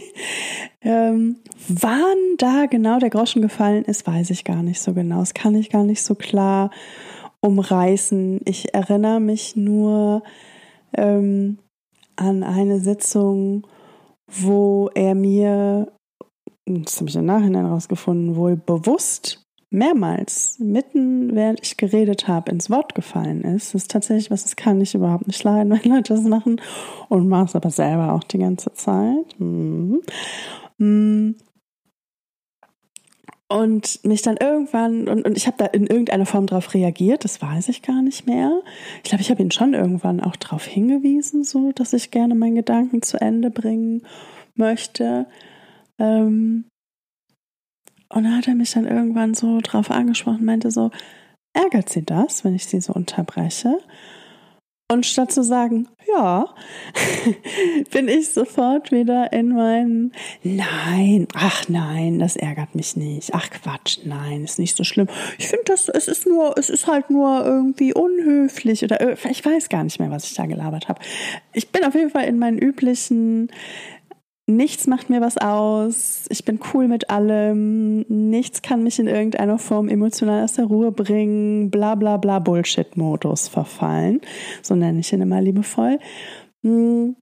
ähm, 0.82 1.38
Wann 1.70 2.18
da 2.38 2.66
genau 2.66 3.00
der 3.00 3.10
Groschen 3.10 3.42
gefallen 3.42 3.86
ist, 3.86 4.06
weiß 4.06 4.32
ich 4.32 4.44
gar 4.44 4.64
nicht 4.64 4.82
so 4.82 4.94
genau. 4.94 5.20
Das 5.20 5.34
kann 5.34 5.56
ich 5.56 5.70
gar 5.70 5.84
nicht 5.84 6.04
so 6.04 6.14
klar 6.14 6.72
umreißen. 7.40 8.42
Ich 8.46 8.74
erinnere 8.74 9.22
mich 9.22 9.56
nur 9.56 10.24
ähm, 10.94 11.60
an 12.18 12.44
eine 12.44 12.80
Sitzung, 12.80 13.66
wo 14.28 14.90
er 14.94 15.16
mir, 15.16 15.92
das 16.66 17.00
habe 17.00 17.10
ich 17.10 17.16
im 17.16 17.26
Nachhinein 17.26 17.66
rausgefunden, 17.66 18.36
wohl 18.36 18.58
bewusst 18.58 19.43
mehrmals 19.74 20.58
mitten 20.60 21.36
während 21.36 21.60
ich 21.62 21.78
geredet 21.78 22.28
habe 22.28 22.52
ins 22.52 22.70
Wort 22.70 22.96
gefallen 22.96 23.42
ist. 23.42 23.74
Das 23.74 23.84
ist 23.84 23.92
tatsächlich 23.92 24.32
was, 24.32 24.44
das 24.44 24.56
kann 24.56 24.80
ich 24.80 24.96
überhaupt 24.96 25.28
nicht 25.28 25.44
leiden, 25.44 25.72
wenn 25.84 25.92
Leute 25.92 26.14
das 26.14 26.24
machen 26.24 26.62
und 27.10 27.28
mache 27.28 27.46
es 27.46 27.56
aber 27.56 27.70
selber 27.70 28.14
auch 28.14 28.24
die 28.24 28.40
ganze 28.40 28.74
Zeit. 28.74 29.40
Mhm. 29.40 30.02
Mhm 30.78 31.36
und 33.54 34.04
mich 34.04 34.24
dann 34.24 34.38
irgendwann, 34.38 35.08
und, 35.08 35.26
und 35.26 35.38
ich 35.38 35.46
habe 35.46 35.58
da 35.60 35.66
in 35.66 35.86
irgendeiner 35.86 36.26
Form 36.26 36.48
darauf 36.48 36.74
reagiert, 36.74 37.24
das 37.24 37.40
weiß 37.40 37.70
ich 37.70 37.84
gar 37.84 38.02
nicht 38.02 38.26
mehr. 38.26 38.64
Ich 38.98 39.04
glaube, 39.04 39.22
ich 39.22 39.30
habe 39.30 39.44
ihn 39.44 39.52
schon 39.52 39.76
irgendwann 39.76 40.22
auch 40.22 40.36
darauf 40.36 40.66
hingewiesen, 40.66 41.44
so 41.44 41.72
dass 41.72 41.94
ich 41.94 42.10
gerne 42.10 42.34
meinen 42.34 42.56
Gedanken 42.56 43.04
zu 43.04 43.22
Ende 43.22 43.52
bringen 43.52 44.02
möchte. 44.56 45.28
Ähm, 46.00 46.66
und 48.14 48.24
dann 48.24 48.38
hat 48.38 48.48
er 48.48 48.56
mich 48.56 48.72
dann 48.72 48.88
irgendwann 48.88 49.34
so 49.34 49.60
drauf 49.62 49.92
angesprochen, 49.92 50.46
meinte 50.46 50.72
so, 50.72 50.92
ärgert 51.54 51.90
sie 51.90 52.04
das, 52.04 52.44
wenn 52.44 52.56
ich 52.56 52.66
sie 52.66 52.82
so 52.82 52.94
unterbreche? 52.94 53.78
Und 54.92 55.06
statt 55.06 55.32
zu 55.32 55.44
sagen, 55.44 55.88
ja, 56.08 56.54
bin 57.92 58.08
ich 58.08 58.30
sofort 58.30 58.92
wieder 58.92 59.32
in 59.34 59.50
meinen, 59.50 60.12
nein, 60.44 61.28
ach 61.34 61.68
nein, 61.68 62.20
das 62.20 62.36
ärgert 62.36 62.76
mich 62.76 62.96
nicht. 62.96 63.34
Ach 63.34 63.50
Quatsch, 63.50 64.00
nein, 64.04 64.44
ist 64.44 64.60
nicht 64.60 64.78
so 64.78 64.84
schlimm. 64.84 65.08
Ich 65.40 65.48
finde 65.48 65.64
das, 65.66 65.90
es 65.90 66.08
ist 66.08 66.28
nur, 66.28 66.56
es 66.58 66.70
ist 66.70 66.86
halt 66.86 67.10
nur 67.10 67.44
irgendwie 67.44 67.94
unhöflich 67.94 68.84
oder 68.84 69.02
äh, 69.02 69.16
ich 69.32 69.44
weiß 69.44 69.70
gar 69.70 69.84
nicht 69.84 70.00
mehr, 70.00 70.12
was 70.12 70.26
ich 70.26 70.36
da 70.36 70.46
gelabert 70.46 70.90
habe. 70.90 71.02
Ich 71.54 71.72
bin 71.72 71.84
auf 71.86 71.96
jeden 71.96 72.12
Fall 72.12 72.26
in 72.26 72.38
meinen 72.38 72.60
üblichen, 72.60 73.50
Nichts 74.46 74.88
macht 74.88 75.10
mir 75.10 75.22
was 75.22 75.38
aus. 75.38 76.26
Ich 76.30 76.44
bin 76.44 76.60
cool 76.74 76.88
mit 76.88 77.10
allem. 77.10 78.02
Nichts 78.10 78.62
kann 78.62 78.84
mich 78.84 79.00
in 79.00 79.08
irgendeiner 79.08 79.58
Form 79.58 79.88
emotional 79.88 80.44
aus 80.44 80.54
der 80.54 80.66
Ruhe 80.66 80.92
bringen. 80.92 81.72
Bla 81.72 81.96
bla 81.96 82.18
bla 82.18 82.40
Bullshit-Modus 82.40 83.48
verfallen. 83.48 84.20
So 84.62 84.76
nenne 84.76 85.00
ich 85.00 85.14
ihn 85.14 85.22
immer 85.22 85.42
liebevoll. 85.42 86.00
Hm 86.62 87.16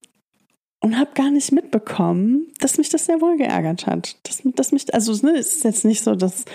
und 0.84 0.98
habe 0.98 1.12
gar 1.14 1.30
nicht 1.30 1.52
mitbekommen, 1.52 2.48
dass 2.60 2.80
mich 2.80 2.90
das 2.90 3.06
sehr 3.06 3.22
wohl 3.22 3.38
geärgert 3.38 3.86
hat. 3.86 4.18
Dass, 4.24 4.42
dass 4.44 4.72
mich, 4.72 4.92
also 4.94 5.14
ne, 5.26 5.38
es 5.38 5.58
ist 5.58 5.64
jetzt 5.64 5.86
nicht 5.86 6.04
so, 6.04 6.16
dass 6.16 6.46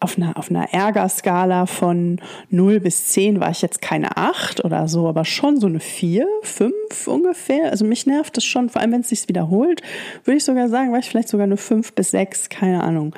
auf 0.00 0.16
einer, 0.16 0.38
auf 0.38 0.50
einer 0.50 0.72
Ärgerskala 0.72 1.66
von 1.66 2.18
0 2.48 2.80
bis 2.80 3.08
10 3.08 3.40
war 3.40 3.50
ich 3.50 3.60
jetzt 3.60 3.82
keine 3.82 4.16
8 4.16 4.64
oder 4.64 4.88
so, 4.88 5.06
aber 5.06 5.26
schon 5.26 5.60
so 5.60 5.66
eine 5.66 5.80
4, 5.80 6.26
5 6.42 6.72
ungefähr. 7.06 7.70
Also 7.70 7.84
mich 7.84 8.06
nervt 8.06 8.38
das 8.38 8.44
schon, 8.44 8.70
vor 8.70 8.80
allem 8.80 8.92
wenn 8.92 9.02
es 9.02 9.10
sich 9.10 9.28
wiederholt, 9.28 9.82
würde 10.24 10.38
ich 10.38 10.44
sogar 10.44 10.70
sagen, 10.70 10.90
war 10.90 11.00
ich 11.00 11.08
vielleicht 11.10 11.28
sogar 11.28 11.44
eine 11.44 11.58
5 11.58 11.92
bis 11.92 12.12
6, 12.12 12.48
keine 12.48 12.82
Ahnung. 12.82 13.14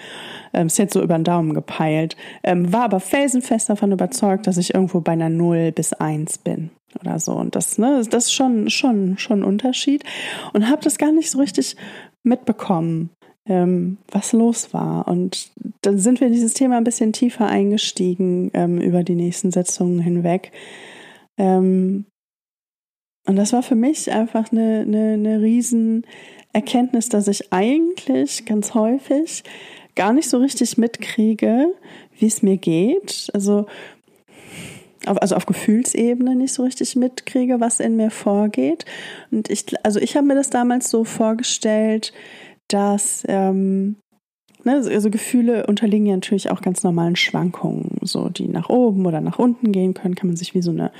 Ähm, 0.52 0.66
ist 0.66 0.78
jetzt 0.78 0.94
so 0.94 1.02
über 1.02 1.16
den 1.16 1.22
Daumen 1.22 1.54
gepeilt. 1.54 2.16
Ähm, 2.42 2.72
war 2.72 2.82
aber 2.82 2.98
felsenfest 2.98 3.70
davon 3.70 3.92
überzeugt, 3.92 4.48
dass 4.48 4.56
ich 4.56 4.74
irgendwo 4.74 5.00
bei 5.00 5.12
einer 5.12 5.28
0 5.28 5.70
bis 5.70 5.92
1 5.92 6.38
bin 6.38 6.70
oder 6.98 7.18
so. 7.18 7.32
Und 7.32 7.54
das, 7.54 7.78
ne, 7.78 8.02
das 8.08 8.26
ist 8.26 8.32
schon, 8.32 8.70
schon, 8.70 9.18
schon 9.18 9.40
ein 9.40 9.44
Unterschied. 9.44 10.04
Und 10.52 10.68
habe 10.68 10.82
das 10.82 10.98
gar 10.98 11.12
nicht 11.12 11.30
so 11.30 11.38
richtig 11.38 11.76
mitbekommen, 12.22 13.10
ähm, 13.46 13.98
was 14.10 14.32
los 14.32 14.72
war. 14.72 15.08
Und 15.08 15.50
dann 15.82 15.98
sind 15.98 16.20
wir 16.20 16.26
in 16.26 16.32
dieses 16.32 16.54
Thema 16.54 16.76
ein 16.76 16.84
bisschen 16.84 17.12
tiefer 17.12 17.46
eingestiegen 17.46 18.50
ähm, 18.54 18.80
über 18.80 19.02
die 19.02 19.14
nächsten 19.14 19.50
Sitzungen 19.50 20.00
hinweg. 20.00 20.52
Ähm, 21.38 22.04
und 23.26 23.36
das 23.36 23.52
war 23.52 23.62
für 23.62 23.74
mich 23.74 24.10
einfach 24.10 24.50
eine, 24.50 24.80
eine, 24.80 25.12
eine 25.12 25.40
Riesenerkenntnis, 25.40 27.08
dass 27.08 27.28
ich 27.28 27.52
eigentlich 27.52 28.44
ganz 28.44 28.74
häufig 28.74 29.44
gar 29.94 30.12
nicht 30.12 30.28
so 30.28 30.38
richtig 30.38 30.78
mitkriege, 30.78 31.74
wie 32.18 32.26
es 32.26 32.42
mir 32.42 32.56
geht. 32.56 33.30
Also 33.34 33.66
also 35.06 35.34
auf 35.34 35.46
Gefühlsebene 35.46 36.34
nicht 36.34 36.52
so 36.52 36.62
richtig 36.62 36.96
mitkriege, 36.96 37.60
was 37.60 37.80
in 37.80 37.96
mir 37.96 38.10
vorgeht. 38.10 38.84
Und 39.30 39.50
ich, 39.50 39.64
also 39.84 40.00
ich 40.00 40.16
habe 40.16 40.26
mir 40.26 40.34
das 40.34 40.50
damals 40.50 40.90
so 40.90 41.04
vorgestellt, 41.04 42.12
dass 42.68 43.24
ähm, 43.28 43.96
ne, 44.64 44.74
also 44.74 45.10
Gefühle 45.10 45.66
unterliegen 45.66 46.06
ja 46.06 46.14
natürlich 46.14 46.50
auch 46.50 46.62
ganz 46.62 46.82
normalen 46.82 47.16
Schwankungen, 47.16 47.98
so 48.02 48.28
die 48.28 48.48
nach 48.48 48.68
oben 48.68 49.06
oder 49.06 49.20
nach 49.20 49.38
unten 49.38 49.72
gehen 49.72 49.94
können, 49.94 50.14
kann 50.14 50.28
man 50.28 50.36
sich 50.36 50.54
wie 50.54 50.62
so 50.62 50.70
eine 50.70 50.92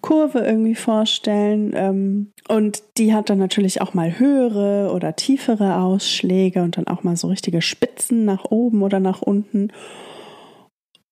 Kurve 0.00 0.40
irgendwie 0.40 0.74
vorstellen. 0.74 1.72
Ähm, 1.74 2.32
und 2.48 2.82
die 2.96 3.12
hat 3.14 3.30
dann 3.30 3.38
natürlich 3.38 3.80
auch 3.80 3.94
mal 3.94 4.18
höhere 4.18 4.92
oder 4.94 5.16
tiefere 5.16 5.78
Ausschläge 5.78 6.62
und 6.62 6.76
dann 6.76 6.86
auch 6.86 7.02
mal 7.02 7.16
so 7.16 7.28
richtige 7.28 7.62
Spitzen 7.62 8.24
nach 8.24 8.44
oben 8.44 8.82
oder 8.82 9.00
nach 9.00 9.22
unten. 9.22 9.72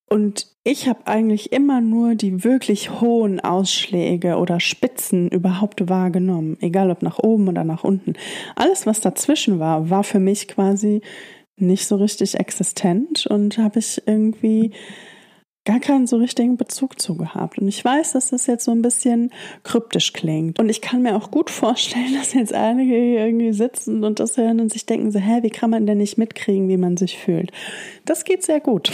Und 0.09 0.49
ich 0.65 0.89
habe 0.89 1.07
eigentlich 1.07 1.53
immer 1.53 1.81
nur 1.81 2.15
die 2.15 2.45
wirklich 2.45 3.01
hohen 3.01 3.41
Ausschläge 3.41 4.37
oder 4.37 4.61
Spitzen 4.61 5.29
überhaupt 5.29 5.89
wahrgenommen, 5.89 6.57
egal 6.61 6.91
ob 6.91 7.03
nach 7.03 7.19
oben 7.19 7.49
oder 7.49 7.65
nach 7.65 7.85
unten. 7.85 8.15
Alles, 8.55 8.87
was 8.87 9.01
dazwischen 9.01 9.59
war, 9.59 9.91
war 9.91 10.05
für 10.05 10.21
mich 10.21 10.47
quasi 10.49 11.01
nicht 11.57 11.87
so 11.87 11.97
richtig 11.97 12.39
existent 12.39 13.27
und 13.27 13.59
habe 13.59 13.79
ich 13.79 14.03
irgendwie 14.07 14.73
gar 15.65 15.81
keinen 15.81 16.07
so 16.07 16.17
richtigen 16.19 16.57
Bezug 16.57 17.01
zu 17.01 17.17
gehabt. 17.17 17.59
Und 17.59 17.69
ich 17.69 17.85
weiß, 17.85 18.13
dass 18.13 18.31
das 18.31 18.47
jetzt 18.47 18.65
so 18.65 18.71
ein 18.71 18.83
bisschen 18.83 19.33
kryptisch 19.63 20.13
klingt. 20.13 20.59
Und 20.59 20.69
ich 20.69 20.81
kann 20.81 21.03
mir 21.03 21.17
auch 21.17 21.31
gut 21.31 21.51
vorstellen, 21.51 22.15
dass 22.15 22.35
jetzt 22.35 22.53
einige 22.53 22.95
hier 22.95 23.27
irgendwie 23.27 23.53
sitzen 23.53 24.05
und 24.05 24.21
das 24.21 24.37
hören 24.37 24.61
und 24.61 24.73
sich 24.73 24.85
denken 24.85 25.11
so, 25.11 25.19
hä, 25.19 25.43
wie 25.43 25.51
kann 25.51 25.71
man 25.71 25.87
denn 25.87 25.99
nicht 25.99 26.19
mitkriegen, 26.19 26.69
wie 26.69 26.77
man 26.77 26.97
sich 26.97 27.19
fühlt? 27.19 27.51
Das 28.05 28.25
geht 28.25 28.43
sehr 28.43 28.61
gut. 28.61 28.91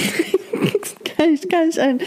kann, 1.17 1.35
ich, 1.35 1.49
kann, 1.49 1.69
ich 1.69 1.81
ein, 1.81 1.99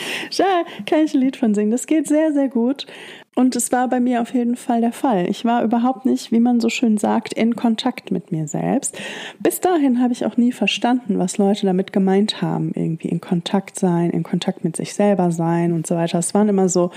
kann 0.86 1.04
ich 1.04 1.14
ein 1.14 1.20
Lied 1.20 1.36
von 1.36 1.54
singen. 1.54 1.72
Das 1.72 1.86
geht 1.86 2.08
sehr, 2.08 2.32
sehr 2.32 2.48
gut. 2.48 2.88
Und 3.36 3.56
es 3.56 3.72
war 3.72 3.88
bei 3.88 4.00
mir 4.00 4.22
auf 4.22 4.34
jeden 4.34 4.56
Fall 4.56 4.82
der 4.82 4.92
Fall. 4.92 5.28
Ich 5.28 5.44
war 5.44 5.64
überhaupt 5.64 6.06
nicht, 6.06 6.32
wie 6.32 6.40
man 6.40 6.60
so 6.60 6.70
schön 6.70 6.98
sagt, 6.98 7.34
in 7.34 7.56
Kontakt 7.56 8.12
mit 8.12 8.32
mir 8.32 8.48
selbst. 8.48 8.96
Bis 9.40 9.60
dahin 9.60 10.02
habe 10.02 10.14
ich 10.14 10.26
auch 10.26 10.38
nie 10.38 10.52
verstanden, 10.52 11.18
was 11.18 11.40
Leute 11.40 11.66
damit 11.66 11.92
gemeint 11.94 12.44
haben. 12.44 12.72
Irgendwie 12.76 13.08
in 13.08 13.22
Kontakt 13.22 13.80
sein, 13.80 14.12
in 14.12 14.22
Kontakt 14.22 14.64
mit 14.64 14.76
sich 14.76 14.94
selber 14.94 15.32
sein 15.32 15.74
und 15.74 15.88
so 15.88 15.96
weiter. 15.96 16.20
Es 16.20 16.36
waren 16.36 16.50
immer 16.50 16.70
so 16.70 16.92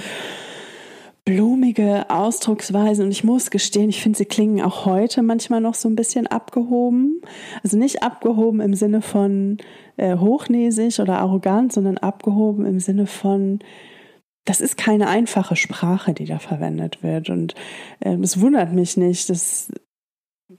blumige 1.25 2.09
Ausdrucksweisen 2.09 3.07
und 3.07 3.11
ich 3.11 3.25
muss 3.25 3.51
gestehen, 3.51 3.89
ich 3.89 4.01
finde, 4.01 4.17
sie 4.17 4.27
klingen 4.27 4.63
auch 4.63 4.87
heute 4.87 5.23
manchmal 5.23 5.61
noch 5.61 5.75
so 5.75 5.89
ein 5.89 5.97
bisschen 5.97 6.29
abgehoben. 6.29 7.21
Also 7.65 7.77
nicht 7.79 8.03
abgehoben 8.03 8.61
im 8.61 8.75
Sinne 8.75 9.01
von 9.01 9.57
äh, 9.97 10.17
hochnäsig 10.17 11.01
oder 11.01 11.19
arrogant, 11.19 11.73
sondern 11.73 11.99
abgehoben 11.99 12.65
im 12.67 12.79
Sinne 12.79 13.07
von 13.07 13.59
das 14.47 14.61
ist 14.61 14.77
keine 14.79 15.09
einfache 15.09 15.57
Sprache, 15.57 16.15
die 16.15 16.25
da 16.25 16.39
verwendet 16.39 17.03
wird. 17.03 17.29
Und 17.29 17.55
äh, 18.01 18.15
es 18.15 18.41
wundert 18.41 18.73
mich 18.73 18.97
nicht, 18.97 19.29
dass 19.29 19.69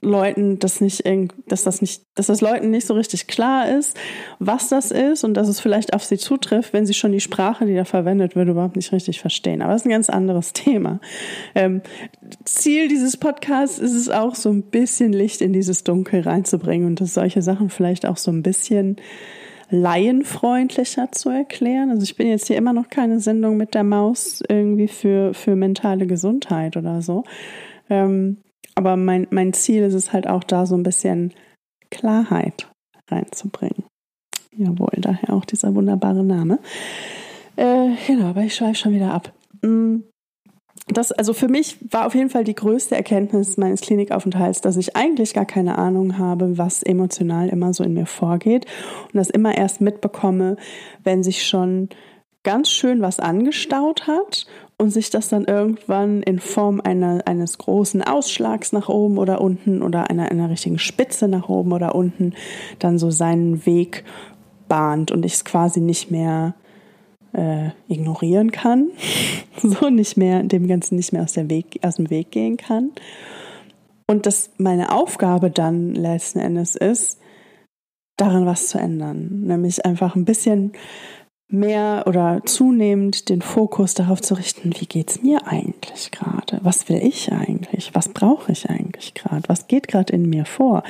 Leuten 0.01 0.60
das 0.60 0.82
nicht, 0.82 1.03
dass 1.48 1.63
das 1.63 1.82
nicht, 1.82 2.03
dass 2.13 2.27
das 2.27 2.41
Leuten 2.41 2.70
nicht 2.70 2.86
so 2.86 2.94
richtig 2.94 3.27
klar 3.27 3.70
ist, 3.70 3.98
was 4.38 4.67
das 4.67 4.91
ist 4.91 5.24
und 5.24 5.34
dass 5.34 5.48
es 5.48 5.62
vielleicht 5.62 5.94
auf 5.94 6.03
sie 6.03 6.17
zutrifft, 6.17 6.74
wenn 6.74 6.86
sie 6.86 6.94
schon 6.94 7.13
die 7.13 7.22
Sprache, 7.22 7.65
die 7.65 7.74
da 7.74 7.86
verwendet 7.86 8.36
wird, 8.36 8.50
überhaupt 8.50 8.75
nicht 8.75 8.91
richtig 8.91 9.22
verstehen. 9.22 9.62
Aber 9.62 9.72
das 9.72 9.84
ist 9.84 9.86
ein 9.86 9.91
ganz 9.91 10.10
anderes 10.10 10.51
Thema. 10.53 11.00
Ähm, 11.56 11.82
Ziel 12.44 12.89
dieses 12.89 13.15
Podcasts 13.15 13.79
ist 13.79 13.94
es 13.94 14.10
auch, 14.10 14.36
so 14.36 14.50
ein 14.50 14.63
bisschen 14.63 15.13
Licht 15.13 15.39
in 15.39 15.53
dieses 15.53 15.86
Dunkel 15.86 16.22
reinzubringen 16.22 16.86
und 16.86 17.00
dass 17.00 17.13
solche 17.13 17.41
Sachen 17.41 17.70
vielleicht 17.70 18.06
auch 18.06 18.17
so 18.17 18.29
ein 18.29 18.44
bisschen 18.44 18.98
laienfreundlicher 19.69 21.12
zu 21.12 21.29
erklären. 21.29 21.89
Also 21.89 22.03
ich 22.03 22.15
bin 22.15 22.27
jetzt 22.27 22.47
hier 22.47 22.57
immer 22.57 22.74
noch 22.74 22.89
keine 22.89 23.19
Sendung 23.19 23.57
mit 23.57 23.74
der 23.74 23.83
Maus 23.83 24.41
irgendwie 24.47 24.88
für, 24.88 25.33
für 25.33 25.55
mentale 25.55 26.07
Gesundheit 26.07 26.77
oder 26.77 27.01
so. 27.01 27.24
Ähm, 27.89 28.38
aber 28.75 28.95
mein, 28.95 29.27
mein 29.31 29.53
Ziel 29.53 29.83
ist 29.83 29.93
es 29.93 30.13
halt 30.13 30.27
auch 30.27 30.43
da 30.43 30.65
so 30.65 30.75
ein 30.75 30.83
bisschen 30.83 31.33
Klarheit 31.89 32.69
reinzubringen. 33.09 33.83
Jawohl, 34.55 34.89
daher 34.97 35.33
auch 35.33 35.45
dieser 35.45 35.75
wunderbare 35.75 36.24
Name. 36.24 36.59
Äh, 37.55 37.89
genau, 38.05 38.27
aber 38.27 38.41
ich 38.41 38.55
schweife 38.55 38.75
schon 38.75 38.93
wieder 38.93 39.13
ab. 39.13 39.33
Mm 39.62 39.97
das, 40.88 41.12
also 41.12 41.34
für 41.34 41.50
mich 41.50 41.77
war 41.91 42.06
auf 42.06 42.15
jeden 42.15 42.29
Fall 42.29 42.44
die 42.44 42.56
größte 42.56 42.96
Erkenntnis 42.96 43.58
meines 43.58 43.82
Klinikaufenthalts, 43.82 44.62
dass 44.62 44.77
ich 44.77 44.96
eigentlich 44.96 45.34
gar 45.34 45.46
keine 45.46 45.77
Ahnung 45.77 46.17
habe, 46.17 46.58
was 46.58 46.82
emotional 46.82 47.50
immer 47.50 47.74
so 47.74 47.84
in 47.84 47.94
mir 47.94 48.06
vorgeht 48.06 48.65
und 49.06 49.15
das 49.15 49.29
immer 49.29 49.58
erst 49.58 49.82
mitbekomme, 49.82 50.56
wenn 51.03 51.24
sich 51.24 51.46
schon 51.46 51.89
ganz 52.44 52.70
schön 52.72 53.01
was 53.01 53.20
angestaut 53.20 54.08
hat 54.08 54.46
und 54.77 54.91
sich 54.91 55.10
das 55.10 55.27
dann 55.27 55.44
irgendwann 55.44 56.24
in 56.24 56.39
Form 56.39 56.79
einer, 56.82 57.22
eines 57.25 57.58
großen 57.58 58.01
Ausschlags 58.03 58.72
nach 58.72 58.88
oben 58.88 59.17
oder 59.17 59.41
unten 59.41 59.82
oder 59.82 60.10
einer, 60.10 60.32
einer 60.32 60.50
richtigen 60.50 60.79
Spitze 60.79 61.27
nach 61.27 61.50
oben 61.50 61.74
oder 61.74 61.96
unten 61.96 62.34
dann 62.79 62.98
so 62.98 63.12
seinen 63.12 63.65
Weg 63.65 64.06
bahnt 64.70 65.12
und 65.12 65.25
ich 65.25 65.34
es 65.34 65.46
quasi 65.46 65.82
nicht 65.82 66.12
mehr 66.12 66.53
äh, 67.34 67.69
ignorieren 67.88 68.51
kann, 68.51 68.89
so 69.62 69.89
nicht 69.89 70.17
mehr, 70.17 70.43
dem 70.43 70.67
Ganzen 70.67 70.96
nicht 70.96 71.13
mehr 71.13 71.24
aus, 71.24 71.34
der 71.34 71.50
Weg, 71.50 71.79
aus 71.81 71.96
dem 71.96 72.10
Weg 72.10 72.31
gehen 72.31 72.57
kann. 72.57 72.91
Und 74.07 74.25
dass 74.25 74.51
meine 74.57 74.93
Aufgabe 74.93 75.51
dann 75.51 75.93
letzten 75.93 76.39
Endes 76.39 76.75
ist, 76.75 77.19
daran 78.15 78.46
was 78.46 78.69
zu 78.69 78.79
ändern. 78.79 79.41
Nämlich 79.41 79.86
einfach 79.86 80.15
ein 80.15 80.25
bisschen 80.25 80.72
mehr 81.50 82.04
oder 82.08 82.42
zunehmend 82.44 83.30
den 83.30 83.42
Fokus 83.42 83.94
darauf 83.94 84.22
zu 84.22 84.34
richten, 84.34 84.74
wie 84.80 84.86
geht's 84.86 85.24
mir 85.24 85.48
eigentlich 85.48 86.12
gerade? 86.12 86.60
Was 86.62 86.89
will 86.89 86.98
ich 87.01 87.32
eigentlich? 87.32 87.96
Was 87.96 88.10
brauche 88.10 88.51
ich 88.51 88.70
eigentlich 88.70 89.13
gerade? 89.13 89.48
Was 89.48 89.68
geht 89.68 89.88
gerade 89.88 90.12
in 90.12 90.30
mir 90.30 90.44
vor? 90.44 90.84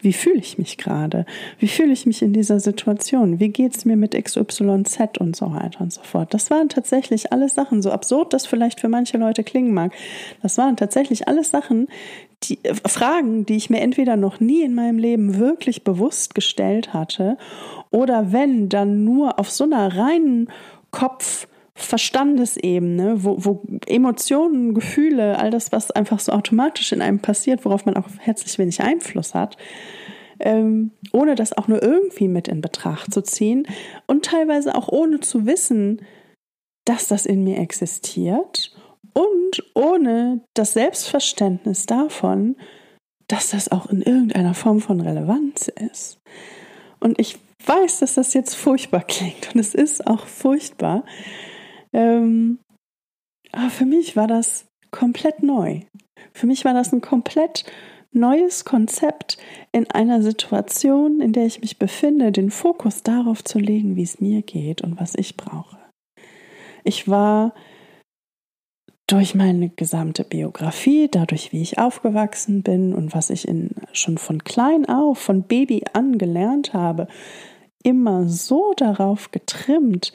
Wie 0.00 0.12
fühle 0.12 0.38
ich 0.38 0.56
mich 0.56 0.78
gerade? 0.78 1.26
Wie 1.58 1.66
fühle 1.66 1.92
ich 1.92 2.06
mich 2.06 2.22
in 2.22 2.32
dieser 2.32 2.60
Situation? 2.60 3.40
Wie 3.40 3.48
geht's 3.48 3.84
mir 3.84 3.96
mit 3.96 4.12
XYZ 4.12 5.18
und 5.18 5.34
so 5.34 5.52
weiter 5.52 5.80
und 5.80 5.92
so 5.92 6.02
fort? 6.02 6.32
Das 6.32 6.48
waren 6.48 6.68
tatsächlich 6.68 7.32
alles 7.32 7.54
Sachen, 7.54 7.82
so 7.82 7.90
absurd 7.90 8.32
das 8.32 8.46
vielleicht 8.46 8.78
für 8.78 8.88
manche 8.88 9.18
Leute 9.18 9.42
klingen 9.42 9.74
mag. 9.74 9.92
Das 10.42 10.58
waren 10.58 10.76
tatsächlich 10.76 11.26
alles 11.26 11.50
Sachen, 11.50 11.88
die 12.48 12.64
äh, 12.64 12.74
Fragen, 12.74 13.46
die 13.46 13.56
ich 13.56 13.70
mir 13.70 13.80
entweder 13.80 14.16
noch 14.16 14.40
nie 14.40 14.62
in 14.62 14.74
meinem 14.74 14.98
Leben 14.98 15.38
wirklich 15.38 15.84
bewusst 15.84 16.34
gestellt 16.34 16.92
hatte 16.92 17.36
oder 17.90 18.32
wenn, 18.32 18.68
dann 18.68 19.04
nur 19.04 19.38
auf 19.38 19.50
so 19.50 19.64
einer 19.64 19.96
reinen 19.96 20.48
Kopf- 20.90 21.48
Verstandesebene, 21.76 23.24
wo, 23.24 23.36
wo 23.44 23.62
Emotionen, 23.86 24.74
Gefühle, 24.74 25.38
all 25.38 25.50
das, 25.50 25.72
was 25.72 25.90
einfach 25.90 26.20
so 26.20 26.30
automatisch 26.30 26.92
in 26.92 27.02
einem 27.02 27.18
passiert, 27.18 27.64
worauf 27.64 27.84
man 27.84 27.96
auch 27.96 28.06
herzlich 28.20 28.56
wenig 28.58 28.80
Einfluss 28.80 29.34
hat, 29.34 29.56
ähm, 30.38 30.92
ohne 31.12 31.34
das 31.34 31.52
auch 31.52 31.66
nur 31.66 31.82
irgendwie 31.82 32.28
mit 32.28 32.46
in 32.46 32.60
Betracht 32.60 33.12
zu 33.12 33.22
ziehen 33.22 33.66
und 34.06 34.24
teilweise 34.24 34.76
auch 34.76 34.88
ohne 34.88 35.18
zu 35.18 35.46
wissen, 35.46 36.02
dass 36.84 37.08
das 37.08 37.26
in 37.26 37.42
mir 37.42 37.58
existiert 37.58 38.72
und 39.14 39.64
ohne 39.74 40.40
das 40.54 40.74
Selbstverständnis 40.74 41.86
davon, 41.86 42.56
dass 43.28 43.50
das 43.50 43.72
auch 43.72 43.86
in 43.86 44.02
irgendeiner 44.02 44.54
Form 44.54 44.80
von 44.80 45.00
Relevanz 45.00 45.68
ist. 45.68 46.18
Und 47.00 47.18
ich 47.18 47.38
weiß, 47.64 48.00
dass 48.00 48.14
das 48.14 48.34
jetzt 48.34 48.54
furchtbar 48.54 49.02
klingt 49.02 49.54
und 49.54 49.60
es 49.60 49.74
ist 49.74 50.06
auch 50.06 50.26
furchtbar. 50.26 51.04
Ähm, 51.92 52.58
aber 53.52 53.70
für 53.70 53.86
mich 53.86 54.16
war 54.16 54.26
das 54.26 54.66
komplett 54.90 55.42
neu. 55.42 55.80
Für 56.32 56.46
mich 56.46 56.64
war 56.64 56.74
das 56.74 56.92
ein 56.92 57.00
komplett 57.00 57.64
neues 58.12 58.64
Konzept 58.64 59.38
in 59.72 59.90
einer 59.90 60.22
Situation, 60.22 61.20
in 61.20 61.32
der 61.32 61.46
ich 61.46 61.60
mich 61.60 61.78
befinde, 61.78 62.32
den 62.32 62.50
Fokus 62.50 63.02
darauf 63.02 63.42
zu 63.42 63.58
legen, 63.58 63.96
wie 63.96 64.02
es 64.02 64.20
mir 64.20 64.42
geht 64.42 64.82
und 64.82 65.00
was 65.00 65.14
ich 65.14 65.36
brauche. 65.36 65.78
Ich 66.84 67.08
war 67.08 67.54
durch 69.06 69.34
meine 69.34 69.68
gesamte 69.68 70.24
Biografie, 70.24 71.08
dadurch, 71.10 71.52
wie 71.52 71.60
ich 71.60 71.78
aufgewachsen 71.78 72.62
bin 72.62 72.94
und 72.94 73.14
was 73.14 73.30
ich 73.30 73.46
in, 73.46 73.70
schon 73.92 74.16
von 74.16 74.44
klein 74.44 74.88
auf, 74.88 75.18
von 75.18 75.42
Baby 75.42 75.84
an 75.92 76.16
gelernt 76.16 76.72
habe, 76.72 77.06
immer 77.82 78.26
so 78.28 78.72
darauf 78.76 79.30
getrimmt, 79.30 80.12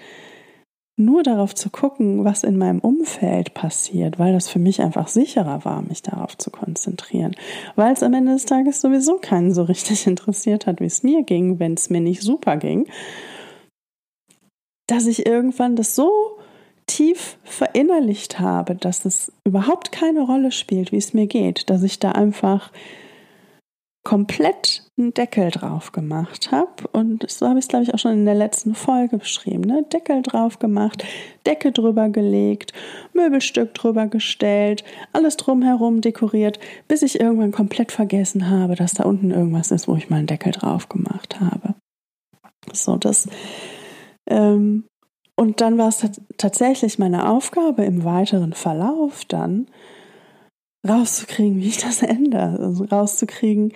nur 0.99 1.23
darauf 1.23 1.55
zu 1.55 1.69
gucken, 1.69 2.25
was 2.25 2.43
in 2.43 2.57
meinem 2.57 2.79
Umfeld 2.79 3.53
passiert, 3.53 4.19
weil 4.19 4.33
das 4.33 4.49
für 4.49 4.59
mich 4.59 4.81
einfach 4.81 5.07
sicherer 5.07 5.63
war, 5.63 5.81
mich 5.81 6.01
darauf 6.01 6.37
zu 6.37 6.49
konzentrieren. 6.49 7.35
Weil 7.75 7.93
es 7.93 8.03
am 8.03 8.13
Ende 8.13 8.33
des 8.33 8.45
Tages 8.45 8.81
sowieso 8.81 9.17
keinen 9.17 9.53
so 9.53 9.63
richtig 9.63 10.07
interessiert 10.07 10.65
hat, 10.65 10.81
wie 10.81 10.85
es 10.85 11.03
mir 11.03 11.23
ging, 11.23 11.59
wenn 11.59 11.75
es 11.75 11.89
mir 11.89 12.01
nicht 12.01 12.21
super 12.21 12.57
ging, 12.57 12.87
dass 14.87 15.05
ich 15.05 15.25
irgendwann 15.27 15.75
das 15.75 15.95
so 15.95 16.38
tief 16.89 17.37
verinnerlicht 17.43 18.39
habe, 18.39 18.75
dass 18.75 19.05
es 19.05 19.31
überhaupt 19.45 19.91
keine 19.91 20.21
Rolle 20.21 20.51
spielt, 20.51 20.91
wie 20.91 20.97
es 20.97 21.13
mir 21.13 21.27
geht, 21.27 21.69
dass 21.69 21.83
ich 21.83 21.99
da 21.99 22.11
einfach 22.13 22.71
komplett 24.03 24.89
einen 24.97 25.13
Deckel 25.13 25.51
drauf 25.51 25.91
gemacht 25.91 26.51
habe. 26.51 26.87
Und 26.93 27.29
so 27.29 27.47
habe 27.47 27.59
ich 27.59 27.65
es, 27.65 27.69
glaube 27.69 27.83
ich, 27.83 27.93
auch 27.93 27.99
schon 27.99 28.13
in 28.13 28.25
der 28.25 28.33
letzten 28.33 28.73
Folge 28.73 29.17
beschrieben. 29.17 29.61
Ne? 29.61 29.85
Deckel 29.93 30.23
drauf 30.23 30.57
gemacht, 30.57 31.05
Decke 31.45 31.71
drüber 31.71 32.09
gelegt, 32.09 32.73
Möbelstück 33.13 33.73
drüber 33.75 34.07
gestellt, 34.07 34.83
alles 35.13 35.37
drumherum 35.37 36.01
dekoriert, 36.01 36.59
bis 36.87 37.03
ich 37.03 37.19
irgendwann 37.19 37.51
komplett 37.51 37.91
vergessen 37.91 38.49
habe, 38.49 38.75
dass 38.75 38.93
da 38.93 39.03
unten 39.03 39.29
irgendwas 39.29 39.69
ist, 39.69 39.87
wo 39.87 39.95
ich 39.95 40.09
mal 40.09 40.17
einen 40.17 40.27
Deckel 40.27 40.53
drauf 40.53 40.89
gemacht 40.89 41.39
habe. 41.39 41.75
So, 42.73 42.97
das. 42.97 43.27
Ähm, 44.27 44.85
und 45.39 45.61
dann 45.61 45.77
war 45.77 45.87
es 45.87 46.05
tatsächlich 46.35 46.99
meine 46.99 47.29
Aufgabe 47.29 47.85
im 47.85 48.03
weiteren 48.03 48.51
Verlauf 48.51 49.23
dann, 49.23 49.67
rauszukriegen, 50.85 51.59
wie 51.59 51.69
ich 51.69 51.77
das 51.77 52.01
ändere, 52.03 52.59
also 52.59 52.83
rauszukriegen, 52.83 53.71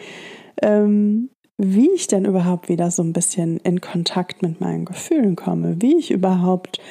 ähm, 0.61 1.29
wie 1.57 1.89
ich 1.91 2.07
denn 2.07 2.25
überhaupt 2.25 2.67
wieder 2.67 2.91
so 2.91 3.01
ein 3.01 3.13
bisschen 3.13 3.61
in 3.61 3.79
Kontakt 3.79 4.41
mit 4.41 4.59
meinen 4.59 4.83
Gefühlen 4.83 5.37
komme, 5.37 5.81
wie 5.81 5.95
ich 5.97 6.11
überhaupt 6.11 6.81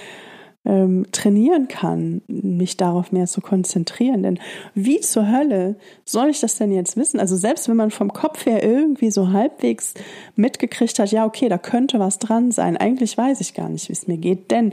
ähm, 0.65 1.07
trainieren 1.11 1.69
kann, 1.69 2.23
mich 2.29 2.77
darauf 2.77 3.11
mehr 3.13 3.27
zu 3.27 3.41
konzentrieren. 3.41 4.23
Denn 4.23 4.39
wie 4.75 5.01
zur 5.01 5.31
Hölle 5.31 5.77
soll 6.05 6.29
ich 6.29 6.41
das 6.41 6.57
denn 6.57 6.73
jetzt 6.73 6.97
wissen? 6.97 7.19
Also 7.19 7.37
selbst 7.37 7.69
wenn 7.69 7.77
man 7.77 7.91
vom 7.91 8.13
Kopf 8.13 8.47
her 8.47 8.63
irgendwie 8.63 9.11
so 9.11 9.33
halbwegs 9.33 9.95
mitgekriegt 10.37 10.99
hat, 10.99 11.11
ja, 11.11 11.27
okay, 11.27 11.49
da 11.49 11.59
könnte 11.59 11.99
was 11.99 12.19
dran 12.19 12.53
sein, 12.53 12.77
eigentlich 12.77 13.19
weiß 13.19 13.41
ich 13.41 13.55
gar 13.55 13.69
nicht, 13.69 13.89
wie 13.89 13.93
es 13.93 14.07
mir 14.07 14.19
geht, 14.19 14.51
denn 14.51 14.73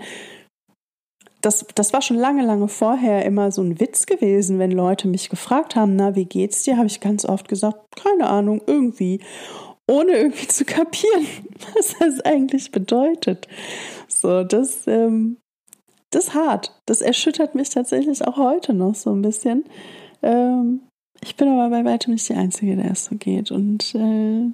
das, 1.42 1.66
das 1.74 1.94
war 1.94 2.02
schon 2.02 2.18
lange, 2.18 2.46
lange 2.46 2.68
vorher 2.68 3.26
immer 3.26 3.52
so 3.52 3.62
ein 3.62 3.80
Witz 3.80 4.06
gewesen, 4.06 4.60
wenn 4.60 4.72
Leute 4.72 5.08
mich 5.08 5.30
gefragt 5.30 5.76
haben, 5.76 5.96
na, 5.96 6.16
wie 6.16 6.26
geht's 6.26 6.64
dir? 6.64 6.78
Habe 6.78 6.88
ich 6.88 7.00
ganz 7.00 7.24
oft 7.26 7.48
gesagt, 7.48 7.80
keine 7.96 8.28
Ahnung, 8.28 8.62
irgendwie. 8.68 9.22
Ohne 9.88 10.12
irgendwie 10.18 10.48
zu 10.50 10.66
kapieren, 10.66 11.26
was 11.76 11.96
das 11.98 12.20
eigentlich 12.22 12.72
bedeutet. 12.72 13.48
So, 14.08 14.44
das, 14.44 14.86
ähm, 14.88 15.38
das 16.12 16.26
ist 16.26 16.34
hart. 16.34 16.80
Das 16.86 17.02
erschüttert 17.02 17.56
mich 17.56 17.70
tatsächlich 17.70 18.26
auch 18.26 18.38
heute 18.38 18.74
noch 18.74 18.96
so 18.96 19.12
ein 19.12 19.22
bisschen. 19.22 19.66
Ähm, 20.22 20.82
ich 21.22 21.36
bin 21.36 21.50
aber 21.50 21.70
bei 21.70 21.86
weitem 21.86 22.14
nicht 22.14 22.30
die 22.30 22.36
Einzige, 22.36 22.76
der 22.76 22.92
es 22.92 23.06
so 23.06 23.16
geht. 23.16 23.52
Und 23.52 23.94
äh, 23.96 24.52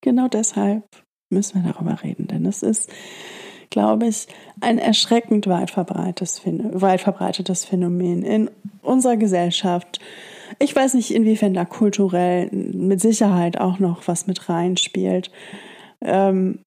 genau 0.00 0.28
deshalb 0.28 0.84
müssen 1.30 1.62
wir 1.62 1.72
darüber 1.72 2.02
reden, 2.02 2.26
denn 2.26 2.46
es 2.46 2.62
ist 2.62 2.90
glaube 3.70 4.06
ich, 4.06 4.26
ein 4.60 4.78
erschreckend 4.78 5.46
weit 5.46 5.70
verbreitetes, 5.70 6.42
weit 6.44 7.00
verbreitetes 7.00 7.64
Phänomen 7.64 8.22
in 8.22 8.50
unserer 8.82 9.16
Gesellschaft. 9.16 10.00
Ich 10.58 10.74
weiß 10.74 10.94
nicht, 10.94 11.10
inwiefern 11.14 11.54
da 11.54 11.64
kulturell 11.64 12.48
mit 12.50 13.00
Sicherheit 13.00 13.60
auch 13.60 13.78
noch 13.78 14.08
was 14.08 14.26
mit 14.26 14.48
reinspielt. 14.48 15.30
Ähm, 16.00 16.60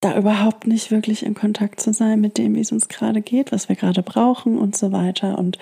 da 0.00 0.16
überhaupt 0.16 0.66
nicht 0.66 0.90
wirklich 0.90 1.24
in 1.24 1.34
Kontakt 1.34 1.80
zu 1.80 1.92
sein 1.92 2.20
mit 2.20 2.38
dem, 2.38 2.54
wie 2.54 2.60
es 2.60 2.72
uns 2.72 2.88
gerade 2.88 3.20
geht, 3.20 3.52
was 3.52 3.68
wir 3.68 3.76
gerade 3.76 4.02
brauchen 4.02 4.58
und 4.58 4.76
so 4.76 4.92
weiter. 4.92 5.38
Und 5.38 5.58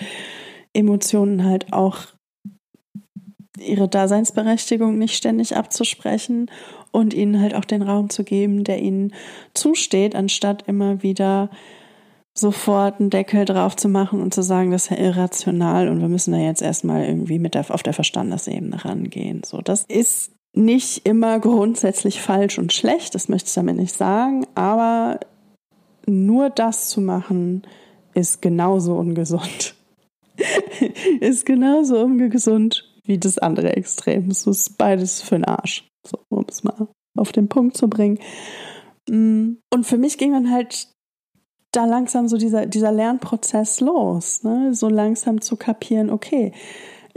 Emotionen 0.73 1.45
halt 1.45 1.73
auch 1.73 2.07
ihre 3.59 3.89
Daseinsberechtigung 3.89 4.97
nicht 4.99 5.17
ständig 5.17 5.57
abzusprechen 5.57 6.51
und 6.93 7.15
ihnen 7.15 7.41
halt 7.41 7.55
auch 7.55 7.65
den 7.65 7.83
Raum 7.83 8.11
zu 8.11 8.23
geben, 8.23 8.63
der 8.63 8.81
ihnen 8.81 9.13
zusteht, 9.55 10.15
anstatt 10.15 10.69
immer 10.69 11.03
wieder 11.03 11.51
sofort 12.39 13.01
einen 13.01 13.11
Deckel 13.11 13.45
drauf 13.45 13.75
zu 13.75 13.89
machen 13.89 14.23
und 14.23 14.33
zu 14.33 14.43
sagen, 14.43 14.71
das 14.71 14.85
ist 14.85 14.91
ja 14.91 15.05
irrational 15.05 15.89
und 15.89 16.01
wir 16.01 16.09
müssen 16.09 16.33
da 16.33 16.39
jetzt 16.39 16.63
erstmal 16.63 17.05
irgendwie 17.05 17.41
mit 17.41 17.55
der, 17.55 17.75
auf 17.75 17.83
der 17.83 17.93
Verstandesebene 17.93 18.85
rangehen. 18.85 19.43
So, 19.45 19.61
das 19.61 19.85
ist 19.85 20.38
nicht 20.55 21.07
immer 21.07 21.39
grundsätzlich 21.41 22.21
falsch 22.21 22.59
und 22.59 22.73
schlecht, 22.73 23.15
das 23.15 23.29
möchte 23.29 23.49
ich 23.49 23.55
damit 23.55 23.77
nicht 23.77 23.95
sagen, 23.95 24.47
aber 24.55 25.21
nur 26.07 26.51
das 26.51 26.89
zu 26.89 27.01
machen, 27.01 27.63
ist 28.15 28.43
genauso 28.43 28.95
ungesund. 28.97 29.75
ist 31.21 31.47
genauso 31.47 32.01
ungesund 32.01 32.85
wie 33.05 33.19
das 33.19 33.39
andere 33.39 33.77
Extrem. 33.77 34.31
Es 34.31 34.47
ist 34.47 34.79
beides 34.79 35.21
für 35.21 35.37
den 35.37 35.45
Arsch. 35.45 35.89
So, 36.07 36.19
um 36.29 36.45
es 36.49 36.65
mal 36.65 36.89
auf 37.17 37.33
den 37.33 37.49
Punkt 37.49 37.77
zu 37.77 37.89
bringen. 37.89 38.19
Mm, 39.09 39.55
und 39.73 39.85
für 39.85 39.99
mich 39.99 40.19
ging 40.19 40.33
dann 40.33 40.51
halt 40.51 40.89
da 41.73 41.85
langsam 41.85 42.29
so 42.29 42.37
dieser, 42.37 42.67
dieser 42.67 42.93
Lernprozess 42.93 43.81
los, 43.81 44.43
ne? 44.43 44.75
so 44.75 44.89
langsam 44.89 45.41
zu 45.41 45.57
kapieren, 45.57 46.11
okay, 46.11 46.53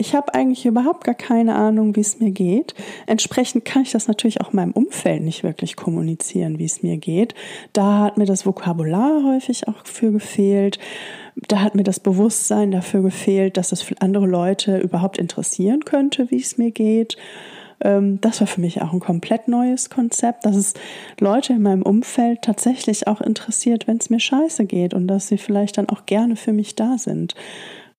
ich 0.01 0.15
habe 0.15 0.33
eigentlich 0.33 0.65
überhaupt 0.65 1.03
gar 1.03 1.15
keine 1.15 1.53
Ahnung, 1.53 1.95
wie 1.95 2.01
es 2.01 2.19
mir 2.19 2.31
geht. 2.31 2.73
Entsprechend 3.05 3.65
kann 3.65 3.83
ich 3.83 3.91
das 3.91 4.07
natürlich 4.07 4.41
auch 4.41 4.51
meinem 4.51 4.71
Umfeld 4.71 5.21
nicht 5.21 5.43
wirklich 5.43 5.75
kommunizieren, 5.75 6.57
wie 6.57 6.65
es 6.65 6.81
mir 6.81 6.97
geht. 6.97 7.35
Da 7.71 7.99
hat 7.99 8.17
mir 8.17 8.25
das 8.25 8.47
Vokabular 8.47 9.23
häufig 9.23 9.67
auch 9.67 9.85
für 9.85 10.11
gefehlt. 10.11 10.79
Da 11.35 11.61
hat 11.61 11.75
mir 11.75 11.83
das 11.83 11.99
Bewusstsein 11.99 12.71
dafür 12.71 13.03
gefehlt, 13.03 13.57
dass 13.57 13.71
es 13.71 13.83
für 13.83 13.95
andere 14.01 14.25
Leute 14.25 14.79
überhaupt 14.79 15.19
interessieren 15.19 15.85
könnte, 15.85 16.31
wie 16.31 16.41
es 16.41 16.57
mir 16.57 16.71
geht. 16.71 17.15
Ähm, 17.79 18.19
das 18.21 18.39
war 18.39 18.47
für 18.47 18.61
mich 18.61 18.81
auch 18.81 18.93
ein 18.93 18.99
komplett 18.99 19.47
neues 19.47 19.91
Konzept, 19.91 20.45
dass 20.45 20.55
es 20.55 20.73
Leute 21.19 21.53
in 21.53 21.61
meinem 21.61 21.83
Umfeld 21.83 22.41
tatsächlich 22.41 23.05
auch 23.05 23.21
interessiert, 23.21 23.87
wenn 23.87 23.97
es 23.97 24.09
mir 24.09 24.19
scheiße 24.19 24.65
geht 24.65 24.95
und 24.95 25.07
dass 25.07 25.27
sie 25.27 25.37
vielleicht 25.37 25.77
dann 25.77 25.89
auch 25.89 26.07
gerne 26.07 26.35
für 26.35 26.53
mich 26.53 26.75
da 26.75 26.97
sind 26.97 27.35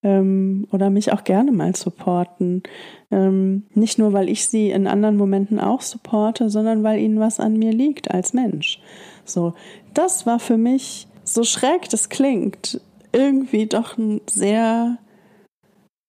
ähm, 0.03 0.67
oder 0.71 0.91
mich 0.91 1.12
auch 1.12 1.25
gerne 1.25 1.53
mal 1.53 1.75
supporten. 1.75 2.62
Ähm, 3.11 3.65
nicht 3.75 3.99
nur, 3.99 4.12
weil 4.12 4.29
ich 4.29 4.47
sie 4.47 4.71
in 4.71 4.87
anderen 4.87 5.17
Momenten 5.17 5.61
auch 5.61 5.81
supporte, 5.81 6.51
sondern 6.51 6.83
weil 6.83 6.99
ihnen 6.99 7.21
was 7.21 7.41
an 7.41 7.55
mir 7.55 7.73
liegt 7.73 8.11
als 8.11 8.33
Mensch. 8.33 8.81
So, 9.25 9.55
das 9.95 10.27
war 10.27 10.38
für 10.38 10.57
mich, 10.57 11.07
so 11.25 11.45
schräg 11.45 11.88
das 11.88 12.09
klingt, 12.09 12.81
irgendwie 13.12 13.67
doch 13.67 13.97
ein 13.99 14.21
sehr 14.29 14.99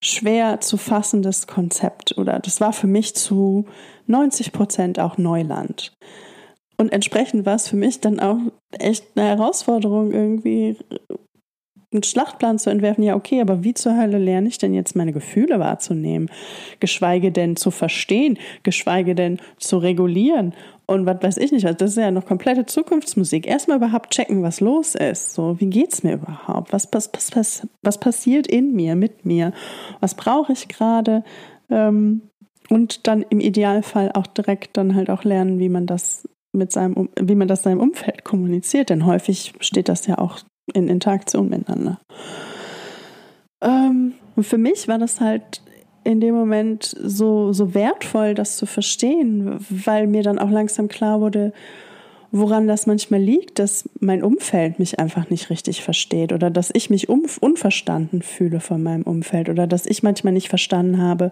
schwer 0.03 0.59
zu 0.59 0.77
fassendes 0.77 1.47
Konzept 1.47 2.17
oder 2.17 2.39
das 2.39 2.59
war 2.59 2.73
für 2.73 2.87
mich 2.87 3.15
zu 3.15 3.65
90 4.07 4.51
Prozent 4.51 4.99
auch 4.99 5.17
Neuland. 5.17 5.93
Und 6.77 6.91
entsprechend 6.91 7.45
war 7.45 7.55
es 7.55 7.67
für 7.67 7.77
mich 7.77 8.01
dann 8.01 8.19
auch 8.19 8.37
echt 8.71 9.05
eine 9.15 9.27
Herausforderung, 9.27 10.11
irgendwie 10.11 10.77
einen 11.93 12.03
Schlachtplan 12.03 12.59
zu 12.59 12.69
entwerfen. 12.69 13.03
Ja, 13.03 13.15
okay, 13.15 13.41
aber 13.41 13.63
wie 13.63 13.73
zur 13.73 13.97
Hölle 13.97 14.17
lerne 14.17 14.47
ich 14.47 14.57
denn 14.57 14.73
jetzt 14.73 14.95
meine 14.95 15.13
Gefühle 15.13 15.59
wahrzunehmen? 15.59 16.29
Geschweige 16.79 17.31
denn 17.31 17.55
zu 17.55 17.71
verstehen, 17.71 18.37
geschweige 18.63 19.15
denn 19.15 19.39
zu 19.57 19.77
regulieren 19.77 20.53
und 20.85 21.05
was 21.05 21.23
weiß 21.23 21.37
ich 21.37 21.51
nicht, 21.51 21.65
das 21.65 21.91
ist 21.91 21.97
ja 21.97 22.11
noch 22.11 22.25
komplette 22.25 22.65
Zukunftsmusik. 22.65 23.47
Erstmal 23.47 23.77
überhaupt 23.77 24.11
checken, 24.11 24.43
was 24.43 24.59
los 24.59 24.95
ist. 24.95 25.33
So, 25.33 25.59
wie 25.59 25.67
geht's 25.67 26.03
mir 26.03 26.15
überhaupt? 26.15 26.73
Was, 26.73 26.89
was, 26.91 27.09
was, 27.33 27.67
was 27.81 27.99
passiert 27.99 28.47
in 28.47 28.73
mir, 28.73 28.95
mit 28.95 29.25
mir? 29.25 29.53
Was 30.01 30.15
brauche 30.15 30.51
ich 30.51 30.67
gerade? 30.67 31.23
Ähm, 31.69 32.23
und 32.69 33.07
dann 33.07 33.23
im 33.29 33.39
Idealfall 33.39 34.11
auch 34.13 34.27
direkt 34.27 34.77
dann 34.77 34.95
halt 34.95 35.09
auch 35.09 35.23
lernen, 35.23 35.59
wie 35.59 35.69
man 35.69 35.85
das 35.85 36.27
mit 36.51 36.71
seinem, 36.71 37.09
wie 37.19 37.35
man 37.35 37.47
das 37.47 37.63
seinem 37.63 37.79
Umfeld 37.79 38.23
kommuniziert, 38.23 38.89
denn 38.89 39.05
häufig 39.05 39.53
steht 39.59 39.89
das 39.89 40.05
ja 40.05 40.17
auch 40.19 40.39
in 40.73 40.87
Interaktion 40.87 41.49
miteinander. 41.49 41.99
Ähm, 43.61 44.13
und 44.35 44.43
für 44.43 44.57
mich 44.57 44.87
war 44.87 44.97
das 44.97 45.21
halt 45.21 45.61
in 46.03 46.19
dem 46.19 46.35
Moment 46.35 46.95
so, 47.01 47.53
so 47.53 47.73
wertvoll, 47.73 48.33
das 48.33 48.57
zu 48.57 48.65
verstehen, 48.65 49.57
weil 49.69 50.07
mir 50.07 50.23
dann 50.23 50.39
auch 50.39 50.49
langsam 50.49 50.87
klar 50.87 51.21
wurde, 51.21 51.53
woran 52.35 52.67
das 52.67 52.87
manchmal 52.87 53.21
liegt, 53.21 53.59
dass 53.59 53.87
mein 53.99 54.23
Umfeld 54.23 54.79
mich 54.79 54.99
einfach 54.99 55.29
nicht 55.29 55.51
richtig 55.51 55.83
versteht 55.83 56.33
oder 56.33 56.49
dass 56.49 56.71
ich 56.73 56.89
mich 56.89 57.07
unverstanden 57.07 58.23
fühle 58.23 58.59
von 58.59 58.81
meinem 58.81 59.03
Umfeld 59.03 59.49
oder 59.49 59.67
dass 59.67 59.85
ich 59.85 60.01
manchmal 60.01 60.33
nicht 60.33 60.49
verstanden 60.49 60.99
habe, 60.99 61.31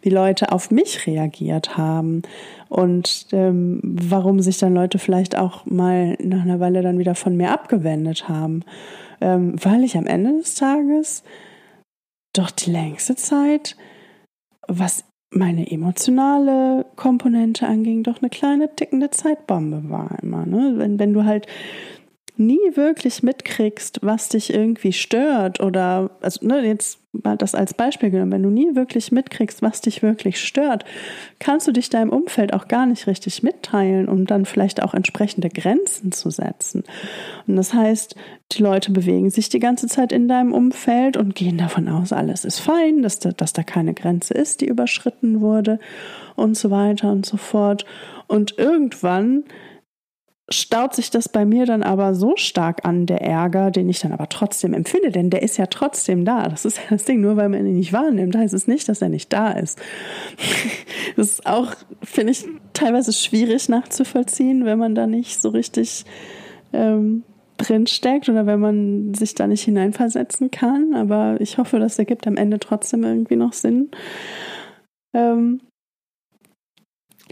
wie 0.00 0.08
Leute 0.08 0.50
auf 0.50 0.70
mich 0.70 1.06
reagiert 1.06 1.76
haben 1.76 2.22
und 2.70 3.26
ähm, 3.32 3.80
warum 3.82 4.40
sich 4.40 4.56
dann 4.56 4.72
Leute 4.72 4.98
vielleicht 4.98 5.36
auch 5.36 5.66
mal 5.66 6.16
nach 6.22 6.42
einer 6.42 6.58
Weile 6.58 6.80
dann 6.80 6.98
wieder 6.98 7.14
von 7.14 7.36
mir 7.36 7.50
abgewendet 7.52 8.26
haben, 8.26 8.64
ähm, 9.20 9.62
weil 9.62 9.84
ich 9.84 9.98
am 9.98 10.06
Ende 10.06 10.38
des 10.38 10.54
Tages 10.54 11.22
doch 12.32 12.50
die 12.50 12.70
längste 12.70 13.14
Zeit, 13.14 13.76
was 14.66 15.04
meine 15.30 15.70
emotionale 15.70 16.86
Komponente 16.96 17.66
anging, 17.66 18.02
doch 18.02 18.18
eine 18.20 18.30
kleine 18.30 18.74
tickende 18.74 19.10
Zeitbombe 19.10 19.88
war 19.88 20.18
immer. 20.22 20.44
Ne? 20.44 20.74
Wenn, 20.76 20.98
wenn 20.98 21.12
du 21.12 21.24
halt 21.24 21.46
nie 22.40 22.74
wirklich 22.74 23.22
mitkriegst, 23.22 24.00
was 24.02 24.30
dich 24.30 24.52
irgendwie 24.52 24.92
stört 24.92 25.60
oder, 25.60 26.10
also 26.20 26.44
ne, 26.46 26.66
jetzt 26.66 26.98
mal 27.12 27.36
das 27.36 27.54
als 27.54 27.74
Beispiel 27.74 28.10
genommen, 28.10 28.32
wenn 28.32 28.42
du 28.42 28.50
nie 28.50 28.74
wirklich 28.74 29.12
mitkriegst, 29.12 29.62
was 29.62 29.80
dich 29.80 30.02
wirklich 30.02 30.40
stört, 30.40 30.84
kannst 31.38 31.66
du 31.66 31.72
dich 31.72 31.90
deinem 31.90 32.10
Umfeld 32.10 32.54
auch 32.54 32.68
gar 32.68 32.86
nicht 32.86 33.06
richtig 33.06 33.42
mitteilen, 33.42 34.08
um 34.08 34.26
dann 34.26 34.46
vielleicht 34.46 34.82
auch 34.82 34.94
entsprechende 34.94 35.48
Grenzen 35.48 36.12
zu 36.12 36.30
setzen. 36.30 36.84
Und 37.46 37.56
das 37.56 37.74
heißt, 37.74 38.14
die 38.52 38.62
Leute 38.62 38.92
bewegen 38.92 39.30
sich 39.30 39.48
die 39.48 39.58
ganze 39.58 39.86
Zeit 39.86 40.12
in 40.12 40.28
deinem 40.28 40.52
Umfeld 40.52 41.16
und 41.16 41.34
gehen 41.34 41.58
davon 41.58 41.88
aus, 41.88 42.12
alles 42.12 42.44
ist 42.44 42.60
fein, 42.60 43.02
dass 43.02 43.18
da, 43.18 43.32
dass 43.32 43.52
da 43.52 43.62
keine 43.62 43.92
Grenze 43.92 44.34
ist, 44.34 44.60
die 44.60 44.66
überschritten 44.66 45.40
wurde 45.40 45.78
und 46.36 46.56
so 46.56 46.70
weiter 46.70 47.10
und 47.10 47.26
so 47.26 47.36
fort. 47.36 47.84
Und 48.28 48.56
irgendwann 48.56 49.44
staut 50.52 50.94
sich 50.94 51.10
das 51.10 51.28
bei 51.28 51.44
mir 51.44 51.64
dann 51.64 51.82
aber 51.82 52.14
so 52.14 52.32
stark 52.36 52.84
an, 52.84 53.06
der 53.06 53.20
Ärger, 53.20 53.70
den 53.70 53.88
ich 53.88 54.00
dann 54.00 54.12
aber 54.12 54.28
trotzdem 54.28 54.74
empfinde, 54.74 55.10
denn 55.10 55.30
der 55.30 55.42
ist 55.42 55.56
ja 55.56 55.66
trotzdem 55.66 56.24
da. 56.24 56.48
Das 56.48 56.64
ist 56.64 56.78
ja 56.78 56.84
das 56.90 57.04
Ding, 57.04 57.20
nur 57.20 57.36
weil 57.36 57.48
man 57.48 57.66
ihn 57.66 57.76
nicht 57.76 57.92
wahrnimmt, 57.92 58.36
heißt 58.36 58.54
es 58.54 58.66
nicht, 58.66 58.88
dass 58.88 59.00
er 59.00 59.08
nicht 59.08 59.32
da 59.32 59.52
ist. 59.52 59.80
Das 61.16 61.32
ist 61.32 61.46
auch, 61.46 61.74
finde 62.02 62.32
ich, 62.32 62.46
teilweise 62.72 63.12
schwierig 63.12 63.68
nachzuvollziehen, 63.68 64.64
wenn 64.64 64.78
man 64.78 64.94
da 64.94 65.06
nicht 65.06 65.40
so 65.40 65.48
richtig 65.48 66.04
ähm, 66.72 67.24
drinsteckt 67.56 68.28
oder 68.28 68.46
wenn 68.46 68.60
man 68.60 69.14
sich 69.14 69.34
da 69.34 69.46
nicht 69.46 69.64
hineinversetzen 69.64 70.50
kann. 70.50 70.94
Aber 70.94 71.40
ich 71.40 71.58
hoffe, 71.58 71.78
das 71.78 71.98
ergibt 71.98 72.26
am 72.26 72.36
Ende 72.36 72.58
trotzdem 72.58 73.02
irgendwie 73.02 73.36
noch 73.36 73.52
Sinn. 73.52 73.90
Ähm, 75.12 75.60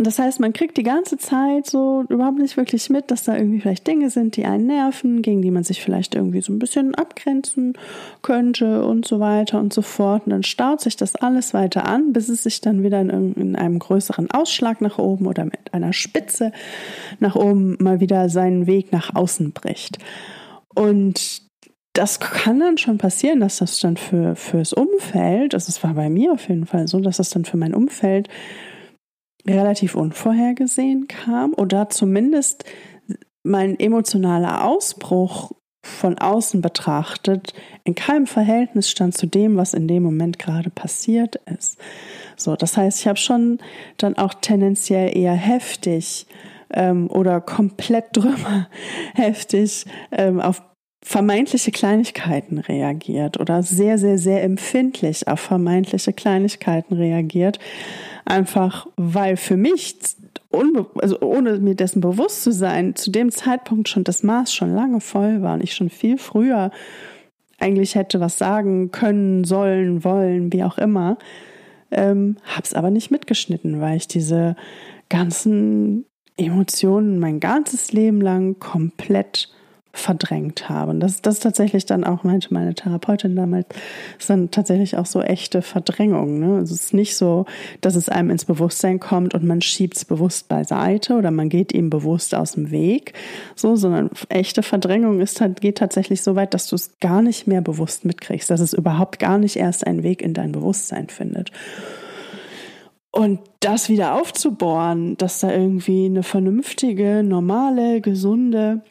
das 0.00 0.18
heißt, 0.18 0.38
man 0.40 0.52
kriegt 0.52 0.76
die 0.76 0.82
ganze 0.82 1.18
Zeit 1.18 1.66
so 1.66 2.04
überhaupt 2.08 2.38
nicht 2.38 2.56
wirklich 2.56 2.88
mit, 2.90 3.10
dass 3.10 3.24
da 3.24 3.36
irgendwie 3.36 3.60
vielleicht 3.60 3.86
Dinge 3.86 4.10
sind, 4.10 4.36
die 4.36 4.44
einen 4.44 4.66
nerven, 4.66 5.22
gegen 5.22 5.42
die 5.42 5.50
man 5.50 5.64
sich 5.64 5.82
vielleicht 5.82 6.14
irgendwie 6.14 6.40
so 6.40 6.52
ein 6.52 6.58
bisschen 6.58 6.94
abgrenzen 6.94 7.74
könnte 8.22 8.84
und 8.84 9.06
so 9.06 9.18
weiter 9.18 9.58
und 9.58 9.72
so 9.72 9.82
fort. 9.82 10.26
Und 10.26 10.30
dann 10.30 10.42
staut 10.42 10.80
sich 10.80 10.96
das 10.96 11.16
alles 11.16 11.52
weiter 11.54 11.86
an, 11.86 12.12
bis 12.12 12.28
es 12.28 12.44
sich 12.44 12.60
dann 12.60 12.82
wieder 12.82 13.00
in, 13.00 13.34
in 13.34 13.56
einem 13.56 13.78
größeren 13.78 14.30
Ausschlag 14.30 14.80
nach 14.80 14.98
oben 14.98 15.26
oder 15.26 15.44
mit 15.44 15.72
einer 15.72 15.92
Spitze 15.92 16.52
nach 17.18 17.34
oben 17.34 17.76
mal 17.80 18.00
wieder 18.00 18.28
seinen 18.28 18.66
Weg 18.66 18.92
nach 18.92 19.14
außen 19.14 19.52
bricht. 19.52 19.98
Und 20.74 21.42
das 21.92 22.20
kann 22.20 22.60
dann 22.60 22.78
schon 22.78 22.98
passieren, 22.98 23.40
dass 23.40 23.58
das 23.58 23.80
dann 23.80 23.96
für 23.96 24.36
fürs 24.36 24.72
Umfeld, 24.72 25.54
also 25.54 25.68
es 25.68 25.82
war 25.82 25.94
bei 25.94 26.08
mir 26.08 26.32
auf 26.32 26.48
jeden 26.48 26.66
Fall 26.66 26.86
so, 26.86 27.00
dass 27.00 27.16
das 27.16 27.30
dann 27.30 27.44
für 27.44 27.56
mein 27.56 27.74
Umfeld 27.74 28.28
relativ 29.48 29.94
unvorhergesehen 29.94 31.08
kam 31.08 31.54
oder 31.54 31.88
zumindest 31.88 32.64
mein 33.42 33.78
emotionaler 33.78 34.64
Ausbruch 34.64 35.52
von 35.82 36.18
außen 36.18 36.60
betrachtet 36.60 37.54
in 37.84 37.94
keinem 37.94 38.26
Verhältnis 38.26 38.90
stand 38.90 39.16
zu 39.16 39.26
dem, 39.26 39.56
was 39.56 39.72
in 39.72 39.88
dem 39.88 40.02
Moment 40.02 40.38
gerade 40.38 40.68
passiert 40.68 41.36
ist. 41.46 41.78
So, 42.36 42.54
das 42.54 42.76
heißt, 42.76 43.00
ich 43.00 43.06
habe 43.08 43.16
schon 43.18 43.58
dann 43.96 44.18
auch 44.18 44.34
tendenziell 44.34 45.16
eher 45.16 45.32
heftig 45.32 46.26
ähm, 46.70 47.10
oder 47.10 47.40
komplett 47.40 48.08
drüber 48.12 48.68
heftig 49.14 49.86
ähm, 50.12 50.40
auf 50.40 50.62
vermeintliche 51.00 51.70
Kleinigkeiten 51.70 52.58
reagiert 52.58 53.38
oder 53.38 53.62
sehr, 53.62 53.98
sehr, 53.98 54.18
sehr 54.18 54.42
empfindlich 54.42 55.28
auf 55.28 55.40
vermeintliche 55.40 56.12
Kleinigkeiten 56.12 56.94
reagiert, 56.94 57.58
Einfach 58.28 58.86
weil 58.96 59.38
für 59.38 59.56
mich, 59.56 59.96
also 60.52 61.18
ohne 61.22 61.58
mir 61.60 61.74
dessen 61.74 62.02
bewusst 62.02 62.42
zu 62.42 62.52
sein, 62.52 62.94
zu 62.94 63.10
dem 63.10 63.30
Zeitpunkt 63.30 63.88
schon 63.88 64.04
das 64.04 64.22
Maß 64.22 64.52
schon 64.52 64.74
lange 64.74 65.00
voll 65.00 65.40
war 65.40 65.54
und 65.54 65.64
ich 65.64 65.72
schon 65.72 65.88
viel 65.88 66.18
früher 66.18 66.70
eigentlich 67.58 67.94
hätte 67.94 68.20
was 68.20 68.36
sagen 68.36 68.90
können, 68.90 69.44
sollen, 69.44 70.04
wollen, 70.04 70.52
wie 70.52 70.62
auch 70.62 70.76
immer, 70.76 71.16
ähm, 71.90 72.36
hab's 72.44 72.74
aber 72.74 72.90
nicht 72.90 73.10
mitgeschnitten, 73.10 73.80
weil 73.80 73.96
ich 73.96 74.08
diese 74.08 74.56
ganzen 75.08 76.04
Emotionen 76.36 77.18
mein 77.18 77.40
ganzes 77.40 77.92
Leben 77.92 78.20
lang 78.20 78.58
komplett 78.58 79.48
verdrängt 79.98 80.68
habe. 80.68 80.90
Und 80.90 81.00
das, 81.00 81.20
das 81.22 81.34
ist 81.34 81.42
tatsächlich 81.42 81.86
dann 81.86 82.04
auch, 82.04 82.24
meinte 82.24 82.52
meine 82.54 82.74
Therapeutin 82.74 83.36
damals, 83.36 83.66
ist 84.18 84.30
dann 84.30 84.50
tatsächlich 84.50 84.96
auch 84.96 85.06
so 85.06 85.20
echte 85.20 85.62
Verdrängung. 85.62 86.38
Ne? 86.38 86.56
Also 86.58 86.74
es 86.74 86.84
ist 86.84 86.94
nicht 86.94 87.16
so, 87.16 87.46
dass 87.80 87.96
es 87.96 88.08
einem 88.08 88.30
ins 88.30 88.44
Bewusstsein 88.44 89.00
kommt 89.00 89.34
und 89.34 89.44
man 89.44 89.60
schiebt 89.60 89.96
es 89.96 90.04
bewusst 90.04 90.48
beiseite 90.48 91.14
oder 91.14 91.30
man 91.30 91.48
geht 91.48 91.72
ihm 91.72 91.90
bewusst 91.90 92.34
aus 92.34 92.52
dem 92.52 92.70
Weg, 92.70 93.12
so, 93.54 93.76
sondern 93.76 94.10
echte 94.28 94.62
Verdrängung 94.62 95.20
ist, 95.20 95.42
geht 95.60 95.78
tatsächlich 95.78 96.22
so 96.22 96.36
weit, 96.36 96.54
dass 96.54 96.68
du 96.68 96.76
es 96.76 96.98
gar 97.00 97.22
nicht 97.22 97.46
mehr 97.46 97.60
bewusst 97.60 98.04
mitkriegst, 98.04 98.50
dass 98.50 98.60
es 98.60 98.72
überhaupt 98.72 99.18
gar 99.18 99.38
nicht 99.38 99.56
erst 99.56 99.86
einen 99.86 100.02
Weg 100.02 100.22
in 100.22 100.34
dein 100.34 100.52
Bewusstsein 100.52 101.08
findet. 101.08 101.52
Und 103.10 103.40
das 103.60 103.88
wieder 103.88 104.14
aufzubohren, 104.14 105.16
dass 105.16 105.40
da 105.40 105.52
irgendwie 105.52 106.06
eine 106.06 106.22
vernünftige, 106.22 107.22
normale, 107.24 108.00
gesunde 108.00 108.82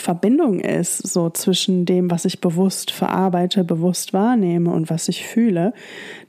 Verbindung 0.00 0.60
ist, 0.60 0.98
so 0.98 1.30
zwischen 1.30 1.84
dem, 1.84 2.10
was 2.10 2.24
ich 2.24 2.40
bewusst 2.40 2.90
verarbeite, 2.90 3.64
bewusst 3.64 4.12
wahrnehme 4.12 4.70
und 4.70 4.90
was 4.90 5.08
ich 5.08 5.26
fühle, 5.26 5.72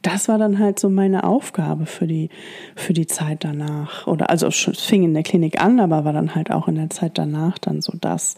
das 0.01 0.27
war 0.27 0.37
dann 0.37 0.59
halt 0.59 0.79
so 0.79 0.89
meine 0.89 1.23
Aufgabe 1.23 1.85
für 1.85 2.07
die, 2.07 2.29
für 2.75 2.93
die 2.93 3.07
Zeit 3.07 3.43
danach. 3.43 4.07
Oder 4.07 4.29
also 4.29 4.47
es 4.47 4.69
fing 4.79 5.03
in 5.03 5.13
der 5.13 5.23
Klinik 5.23 5.61
an, 5.61 5.79
aber 5.79 6.05
war 6.05 6.13
dann 6.13 6.35
halt 6.35 6.51
auch 6.51 6.67
in 6.67 6.75
der 6.75 6.89
Zeit 6.89 7.17
danach 7.17 7.57
dann 7.57 7.81
so 7.81 7.93
das, 7.99 8.35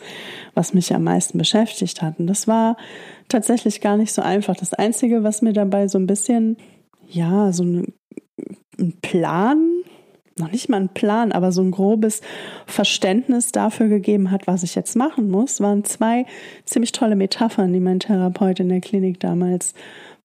was 0.53 0.73
mich 0.73 0.93
am 0.93 1.03
meisten 1.03 1.37
beschäftigt 1.37 2.01
hat. 2.01 2.19
Und 2.19 2.27
das 2.27 2.47
war 2.47 2.77
tatsächlich 3.27 3.81
gar 3.81 3.97
nicht 3.97 4.13
so 4.13 4.21
einfach. 4.21 4.55
Das 4.55 4.73
Einzige, 4.73 5.23
was 5.23 5.41
mir 5.41 5.53
dabei 5.53 5.87
so 5.87 5.97
ein 5.97 6.07
bisschen, 6.07 6.57
ja, 7.09 7.51
so 7.51 7.63
ein 7.63 7.93
Plan 9.01 9.83
noch 10.37 10.51
nicht 10.51 10.69
mal 10.69 10.77
einen 10.77 10.89
Plan, 10.89 11.31
aber 11.31 11.51
so 11.51 11.61
ein 11.61 11.71
grobes 11.71 12.21
Verständnis 12.65 13.51
dafür 13.51 13.87
gegeben 13.87 14.31
hat, 14.31 14.47
was 14.47 14.63
ich 14.63 14.75
jetzt 14.75 14.95
machen 14.95 15.29
muss, 15.29 15.61
waren 15.61 15.83
zwei 15.83 16.25
ziemlich 16.65 16.91
tolle 16.91 17.15
Metaphern, 17.15 17.71
die 17.71 17.79
mein 17.79 17.99
Therapeut 17.99 18.59
in 18.59 18.69
der 18.69 18.81
Klinik 18.81 19.19
damals 19.19 19.73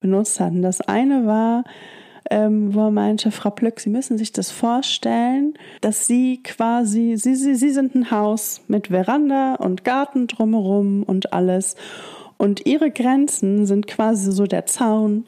benutzt 0.01 0.41
hatten. 0.41 0.63
Das 0.63 0.81
eine 0.81 1.27
war, 1.27 1.65
ähm, 2.31 2.75
wo 2.75 2.87
er 2.87 2.91
meinte, 2.91 3.31
Frau 3.31 3.51
Plück, 3.51 3.81
Sie 3.81 3.91
müssen 3.91 4.19
sich 4.19 4.33
das 4.33 4.51
vorstellen, 4.51 5.55
dass 5.81 6.07
Sie 6.07 6.43
quasi, 6.43 7.17
Sie, 7.17 7.35
Sie, 7.35 7.55
Sie 7.55 7.71
sind 7.71 7.95
ein 7.95 8.11
Haus 8.11 8.63
mit 8.69 8.89
Veranda 8.89 9.55
und 9.55 9.85
Garten 9.85 10.27
drumherum 10.27 11.03
und 11.03 11.33
alles. 11.33 11.77
Und 12.37 12.67
Ihre 12.67 12.91
Grenzen 12.91 13.67
sind 13.67 13.87
quasi 13.87 14.31
so 14.31 14.47
der 14.47 14.67
Zaun, 14.67 15.27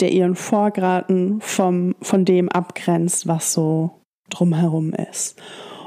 der 0.00 0.12
Ihren 0.12 0.34
Vorgarten 0.34 1.40
vom, 1.40 1.94
von 2.00 2.24
dem 2.24 2.48
abgrenzt, 2.48 3.26
was 3.26 3.52
so 3.52 3.90
drumherum 4.34 4.92
ist. 5.10 5.40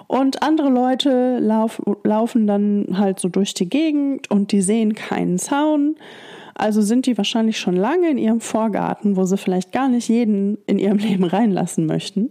Und 0.07 0.41
andere 0.41 0.69
Leute 0.69 1.39
lauf, 1.39 1.81
laufen 2.03 2.47
dann 2.47 2.97
halt 2.97 3.19
so 3.19 3.27
durch 3.27 3.53
die 3.53 3.67
Gegend 3.67 4.31
und 4.31 4.51
die 4.53 4.61
sehen 4.61 4.95
keinen 4.95 5.37
Zaun, 5.37 5.97
Also 6.55 6.81
sind 6.81 7.05
die 7.05 7.17
wahrscheinlich 7.17 7.59
schon 7.59 7.75
lange 7.75 8.09
in 8.09 8.17
ihrem 8.17 8.39
Vorgarten, 8.39 9.15
wo 9.15 9.25
sie 9.25 9.37
vielleicht 9.37 9.71
gar 9.71 9.89
nicht 9.89 10.07
jeden 10.07 10.57
in 10.65 10.79
ihrem 10.79 10.97
Leben 11.07 11.25
reinlassen 11.25 11.85
möchten 11.85 12.29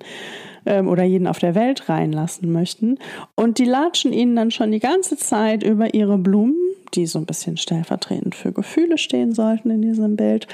ähm, 0.65 0.89
oder 0.89 1.05
jeden 1.05 1.27
auf 1.27 1.39
der 1.39 1.55
Welt 1.55 1.89
reinlassen 1.89 2.51
möchten. 2.51 2.99
Und 3.35 3.59
die 3.59 3.67
latschen 3.67 4.13
ihnen 4.13 4.35
dann 4.35 4.51
schon 4.51 4.73
die 4.73 4.81
ganze 4.81 5.17
Zeit 5.17 5.63
über 5.63 5.95
ihre 5.95 6.19
Blumen, 6.19 6.57
die 6.97 7.07
so 7.07 7.19
ein 7.19 7.27
bisschen 7.27 7.57
stellvertretend 7.57 8.35
für 8.35 8.53
Gefühle 8.53 8.99
stehen 8.99 9.33
sollten 9.33 9.71
in 9.71 9.83
diesem 9.83 10.17
Bild. 10.17 10.47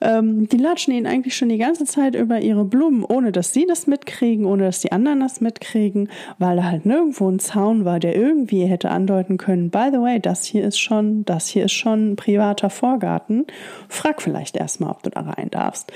Ähm, 0.00 0.48
die 0.48 0.56
latschen 0.56 0.92
ihnen 0.94 1.06
eigentlich 1.06 1.36
schon 1.36 1.48
die 1.48 1.58
ganze 1.58 1.84
Zeit 1.84 2.14
über 2.14 2.40
ihre 2.40 2.64
Blumen, 2.64 3.04
ohne 3.04 3.30
dass 3.30 3.52
sie 3.52 3.66
das 3.66 3.86
mitkriegen, 3.86 4.46
ohne 4.46 4.64
dass 4.64 4.80
die 4.80 4.90
anderen 4.90 5.20
das 5.20 5.40
mitkriegen, 5.40 6.08
weil 6.38 6.56
da 6.56 6.64
halt 6.64 6.86
nirgendwo 6.86 7.28
ein 7.28 7.38
Zaun 7.38 7.84
war, 7.84 8.00
der 8.00 8.16
irgendwie 8.16 8.64
hätte 8.64 8.90
andeuten 8.90 9.38
können, 9.38 9.70
by 9.70 9.90
the 9.92 10.00
way, 10.00 10.18
das 10.18 10.44
hier 10.44 10.64
ist 10.64 10.78
schon, 10.78 11.24
das 11.24 11.46
hier 11.48 11.66
ist 11.66 11.72
schon 11.72 12.12
ein 12.12 12.16
privater 12.16 12.70
Vorgarten. 12.70 13.46
Frag 13.88 14.22
vielleicht 14.22 14.56
erstmal, 14.56 14.90
ob 14.90 15.02
du 15.02 15.10
da 15.10 15.20
rein 15.20 15.50
darfst. 15.50 15.92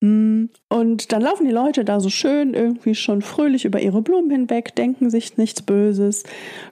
Mm, 0.00 0.46
und 0.68 1.12
dann 1.12 1.22
laufen 1.22 1.46
die 1.46 1.52
Leute 1.52 1.84
da 1.84 2.00
so 2.00 2.10
schön 2.10 2.52
irgendwie 2.52 2.94
schon 2.94 3.22
fröhlich 3.22 3.64
über 3.64 3.80
ihre 3.80 4.02
Blumen 4.02 4.30
hinweg, 4.30 4.74
denken 4.74 5.08
sich 5.10 5.38
nichts 5.38 5.62
Böses, 5.62 6.24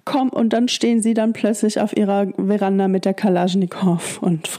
kommen 0.05 0.31
und 0.31 0.53
dann 0.53 0.69
stehen 0.69 1.01
sie 1.01 1.15
dann 1.15 1.33
plötzlich 1.33 1.81
auf 1.81 1.97
ihrer 1.97 2.27
Veranda 2.37 2.89
mit 2.89 3.05
der 3.07 3.15
Kalaschnikow 3.15 4.19
und, 4.23 4.51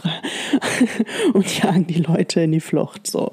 und 1.34 1.64
jagen 1.64 1.86
die 1.86 2.02
Leute 2.02 2.42
in 2.42 2.54
die 2.54 2.60
Flucht, 2.60 3.06
so, 3.06 3.32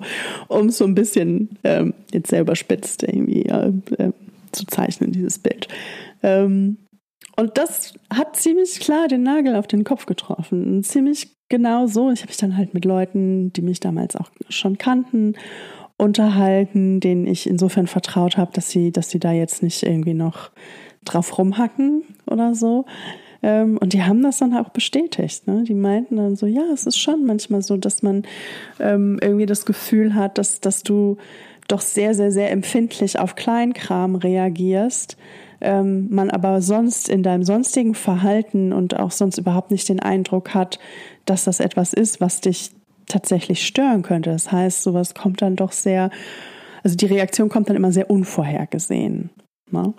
um 0.49 0.71
so 0.71 0.85
ein 0.85 0.95
bisschen 0.95 1.51
ähm, 1.65 1.95
jetzt 2.13 2.31
selber 2.31 2.55
spitzt 2.55 3.03
irgendwie 3.03 3.47
äh, 3.47 3.73
äh, 3.99 4.13
zu 4.53 4.67
zeichnen, 4.67 5.13
dieses 5.13 5.39
Bild. 5.39 5.69
Ähm, 6.23 6.77
und 7.37 7.57
das 7.57 7.95
hat 8.13 8.37
ziemlich 8.37 8.81
klar 8.81 9.09
den 9.09 9.23
Nagel 9.23 9.57
auf 9.57 9.67
den 9.67 9.85
Kopf 9.85 10.05
getroffen. 10.05 10.83
Ziemlich 10.85 11.31
genau 11.53 11.87
so. 11.87 12.11
Ich 12.11 12.21
habe 12.23 12.31
mich 12.31 12.39
dann 12.39 12.57
halt 12.57 12.73
mit 12.73 12.87
Leuten, 12.87 13.53
die 13.53 13.61
mich 13.61 13.79
damals 13.79 14.17
auch 14.17 14.31
schon 14.49 14.79
kannten, 14.79 15.35
unterhalten, 15.99 16.99
denen 16.99 17.27
ich 17.27 17.47
insofern 17.47 17.87
vertraut 17.87 18.39
habe, 18.39 18.53
dass 18.55 18.71
sie, 18.71 18.91
dass 18.91 19.11
sie 19.11 19.21
da 19.21 19.33
jetzt 19.33 19.63
nicht 19.63 19.83
irgendwie 19.83 20.15
noch 20.15 20.51
drauf 21.05 21.37
rumhacken 21.37 22.05
oder 22.27 22.55
so. 22.55 22.87
Ähm, 23.43 23.77
und 23.77 23.93
die 23.93 24.03
haben 24.03 24.23
das 24.23 24.39
dann 24.39 24.57
auch 24.57 24.71
bestätigt. 24.71 25.47
Ne? 25.47 25.65
Die 25.65 25.75
meinten 25.75 26.17
dann 26.17 26.37
so, 26.37 26.47
ja, 26.47 26.63
es 26.73 26.87
ist 26.87 26.99
schon 26.99 27.27
manchmal 27.27 27.61
so, 27.61 27.77
dass 27.77 28.03
man 28.03 28.23
ähm, 28.81 29.19
irgendwie 29.21 29.47
das 29.47 29.67
Gefühl 29.67 30.15
hat, 30.15 30.39
dass, 30.39 30.61
dass 30.61 30.83
du 30.83 31.19
doch 31.69 31.83
sehr, 31.83 32.15
sehr, 32.15 32.33
sehr 32.33 32.51
empfindlich 32.51 33.19
auf 33.19 33.35
Kleinkram 33.35 34.15
reagierst 34.15 35.19
ähm, 35.63 36.09
man 36.11 36.29
aber 36.29 36.61
sonst 36.61 37.09
in 37.09 37.23
deinem 37.23 37.45
sonstigen 37.45 37.95
Verhalten 37.95 38.73
und 38.73 38.99
auch 38.99 39.13
sonst 39.13 39.39
überhaupt 39.39 39.71
nicht 39.71 39.89
den 39.89 40.01
Eindruck 40.01 40.55
hat, 40.55 40.81
dass 41.25 41.45
das 41.45 41.61
etwas 41.61 41.93
ist, 41.93 42.21
was 42.21 42.41
dich 42.41 42.71
tatsächlich 43.07 43.67
stören 43.67 44.03
könnte. 44.03 44.31
Das 44.31 44.51
heißt, 44.51 44.83
sowas 44.83 45.15
kommt 45.15 45.43
dann 45.43 45.57
doch 45.57 45.73
sehr, 45.73 46.11
also 46.83 46.97
die 46.97 47.07
Reaktion 47.07 47.49
kommt 47.49 47.69
dann 47.69 47.77
immer 47.77 47.93
sehr 47.93 48.11
unvorhergesehen. 48.11 49.31
Ne? 49.71 49.95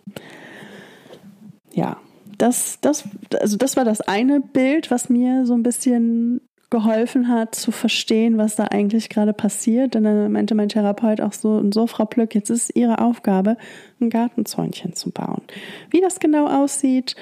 Ja, 1.73 1.97
das, 2.37 2.79
das, 2.81 3.03
also 3.39 3.57
das 3.57 3.77
war 3.77 3.85
das 3.85 4.01
eine 4.01 4.41
Bild, 4.41 4.91
was 4.91 5.09
mir 5.09 5.45
so 5.45 5.53
ein 5.53 5.63
bisschen 5.63 6.41
geholfen 6.69 7.27
hat 7.27 7.53
zu 7.53 7.71
verstehen, 7.71 8.39
was 8.39 8.55
da 8.55 8.63
eigentlich 8.63 9.09
gerade 9.09 9.31
passiert. 9.31 9.95
Und 9.95 10.05
dann 10.05 10.31
meinte 10.31 10.55
mein 10.55 10.69
Therapeut 10.69 11.21
auch 11.21 11.33
so, 11.33 11.49
und 11.51 11.71
so, 11.71 11.85
Frau 11.85 12.05
Plück, 12.05 12.33
jetzt 12.33 12.49
ist 12.49 12.75
Ihre 12.75 12.97
Aufgabe, 12.97 13.57
ein 14.01 14.09
Gartenzäunchen 14.09 14.93
zu 14.93 15.11
bauen. 15.11 15.43
Wie 15.91 16.01
das 16.01 16.19
genau 16.19 16.47
aussieht, 16.47 17.15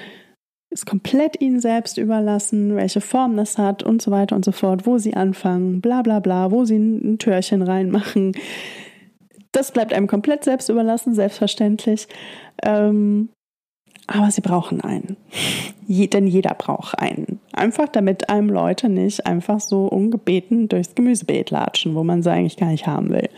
ist 0.72 0.86
komplett 0.86 1.40
Ihnen 1.40 1.60
selbst 1.60 1.98
überlassen, 1.98 2.74
welche 2.74 3.00
Form 3.00 3.36
das 3.36 3.58
hat 3.58 3.82
und 3.82 4.00
so 4.02 4.10
weiter 4.10 4.34
und 4.34 4.44
so 4.44 4.52
fort, 4.52 4.86
wo 4.86 4.98
Sie 4.98 5.14
anfangen, 5.14 5.80
bla 5.80 6.02
bla 6.02 6.20
bla, 6.20 6.50
wo 6.50 6.64
Sie 6.64 6.76
ein 6.76 7.18
Türchen 7.18 7.62
reinmachen. 7.62 8.32
Das 9.52 9.70
bleibt 9.70 9.92
einem 9.92 10.06
komplett 10.06 10.44
selbst 10.44 10.70
überlassen, 10.70 11.14
selbstverständlich. 11.14 12.08
Ähm, 12.62 13.28
aber 14.06 14.30
sie 14.30 14.40
brauchen 14.40 14.80
einen. 14.80 15.16
Je, 15.86 16.06
denn 16.06 16.26
jeder 16.26 16.54
braucht 16.54 16.98
einen. 16.98 17.38
Einfach 17.52 17.88
damit 17.88 18.28
einem 18.28 18.48
Leute 18.48 18.88
nicht 18.88 19.26
einfach 19.26 19.60
so 19.60 19.86
ungebeten 19.86 20.68
durchs 20.68 20.94
Gemüsebeet 20.94 21.50
latschen, 21.50 21.94
wo 21.94 22.02
man 22.02 22.22
sie 22.22 22.30
eigentlich 22.30 22.56
gar 22.56 22.70
nicht 22.70 22.86
haben 22.86 23.10
will. 23.10 23.28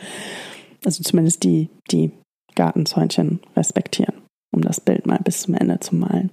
Also 0.84 1.02
zumindest 1.02 1.44
die, 1.44 1.68
die 1.90 2.12
Gartenzäunchen 2.54 3.40
respektieren, 3.56 4.14
um 4.52 4.62
das 4.62 4.80
Bild 4.80 5.06
mal 5.06 5.18
bis 5.22 5.42
zum 5.42 5.54
Ende 5.54 5.80
zu 5.80 5.96
malen. 5.96 6.30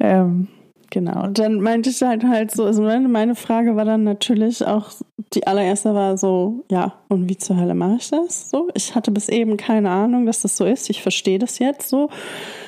Ähm, 0.00 0.48
Genau. 0.90 1.24
Und 1.24 1.38
dann 1.38 1.60
meinte 1.60 1.90
ich 1.90 2.00
halt 2.00 2.24
halt 2.24 2.50
so, 2.50 2.64
also 2.64 2.82
meine 2.82 3.34
Frage 3.34 3.76
war 3.76 3.84
dann 3.84 4.04
natürlich 4.04 4.66
auch, 4.66 4.90
die 5.34 5.46
allererste 5.46 5.94
war 5.94 6.16
so, 6.16 6.64
ja, 6.70 6.94
und 7.08 7.28
wie 7.28 7.36
zur 7.36 7.58
Hölle 7.58 7.74
mache 7.74 7.96
ich 7.98 8.08
das? 8.08 8.48
So, 8.48 8.70
ich 8.74 8.94
hatte 8.94 9.10
bis 9.10 9.28
eben 9.28 9.58
keine 9.58 9.90
Ahnung, 9.90 10.24
dass 10.24 10.42
das 10.42 10.56
so 10.56 10.64
ist. 10.64 10.88
Ich 10.88 11.02
verstehe 11.02 11.38
das 11.38 11.58
jetzt 11.58 11.90
so. 11.90 12.08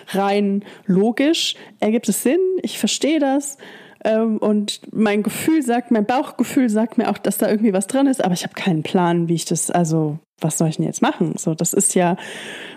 Rein 0.09 0.65
logisch 0.85 1.55
ergibt 1.79 2.09
es 2.11 2.23
Sinn. 2.23 2.41
Ich 2.63 2.79
verstehe 2.79 3.21
das. 3.21 3.57
Ähm, 4.05 4.37
und 4.37 4.81
mein 4.93 5.23
Gefühl 5.23 5.63
sagt, 5.63 5.91
mein 5.91 6.05
Bauchgefühl 6.05 6.69
sagt 6.69 6.99
mir 6.99 7.11
auch, 7.11 7.19
dass 7.19 7.39
da 7.39 7.49
irgendwie 7.49 7.73
was 7.73 7.87
drin 7.87 8.07
ist, 8.07 8.23
aber 8.23 8.35
ich 8.35 8.45
habe 8.45 8.55
keinen 8.55 8.83
Plan, 8.83 9.29
wie 9.29 9.35
ich 9.35 9.45
das, 9.45 9.71
also 9.71 10.19
was 10.41 10.59
soll 10.59 10.69
ich 10.69 10.77
denn 10.77 10.87
jetzt 10.87 11.03
machen? 11.03 11.35
So, 11.37 11.55
das 11.55 11.75
ist 11.75 11.95
ja, 11.95 12.17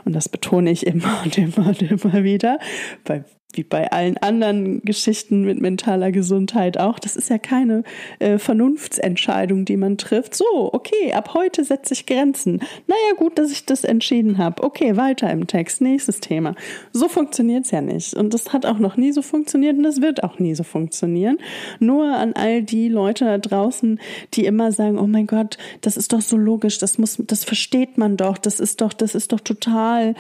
und 0.04 0.13
das 0.13 0.30
betone 0.30 0.72
ich 0.72 0.86
immer 0.86 1.22
und 1.24 1.38
immer 1.38 1.68
und 1.68 1.82
immer 1.82 2.24
wieder, 2.24 2.60
bei 3.04 3.24
wie 3.54 3.63
bei 3.63 3.92
allen 3.92 4.18
anderen 4.18 4.82
Geschichten 4.82 5.44
mit 5.44 5.62
mentaler 5.62 6.12
Gesundheit 6.12 6.80
auch. 6.80 7.00
Das 7.00 7.16
ist 7.16 7.30
ja 7.30 7.38
keine 7.38 7.84
äh, 8.20 8.38
Vernunftsentscheidung, 8.38 9.66
die 9.66 9.78
man 9.78 9.98
trifft. 9.98 10.36
So, 10.36 10.46
okay, 10.74 11.13
ab 11.13 11.34
heute 11.34 11.63
setze 11.63 11.94
ich 11.94 12.06
Grenzen. 12.06 12.60
Naja, 12.88 13.13
gut, 13.18 13.38
dass 13.38 13.52
ich 13.52 13.66
das 13.66 13.84
entschieden 13.84 14.38
habe. 14.38 14.63
Okay, 14.63 14.98
weiter 14.98 15.30
im 15.30 15.48
Text, 15.48 15.82
nächstes 15.82 16.20
Thema. 16.20 16.56
So 16.92 17.08
funktioniert 17.08 17.66
es 17.66 17.72
ja 17.72 17.82
nicht. 17.82 18.13
Und 18.13 18.34
das 18.34 18.54
hat 18.54 18.66
auch 18.66 18.80
noch 18.80 18.98
nie 18.98 19.12
so 19.12 19.22
funktioniert 19.22 19.78
und 19.78 19.84
das 19.84 20.02
wird 20.02 20.24
auch 20.24 20.39
nie 20.39 20.56
so 20.56 20.63
funktionieren. 20.63 21.38
Nur 21.80 22.06
an 22.06 22.34
all 22.34 22.63
die 22.63 22.89
Leute 22.89 23.26
da 23.26 23.38
draußen, 23.38 24.00
die 24.34 24.46
immer 24.46 24.72
sagen, 24.72 24.98
oh 25.00 25.08
mein 25.08 25.28
Gott, 25.28 25.58
das 25.82 25.98
ist 25.98 26.13
doch 26.13 26.22
so 26.22 26.38
logisch, 26.38 26.78
das 26.80 26.98
muss, 26.98 27.18
das 27.28 27.44
versteht 27.44 27.98
man 27.98 28.18
doch, 28.18 28.38
das 28.38 28.60
ist 28.60 28.82
doch, 28.82 28.94
das 28.94 29.16
ist 29.16 29.32
doch 29.32 29.39
total. 29.39 30.16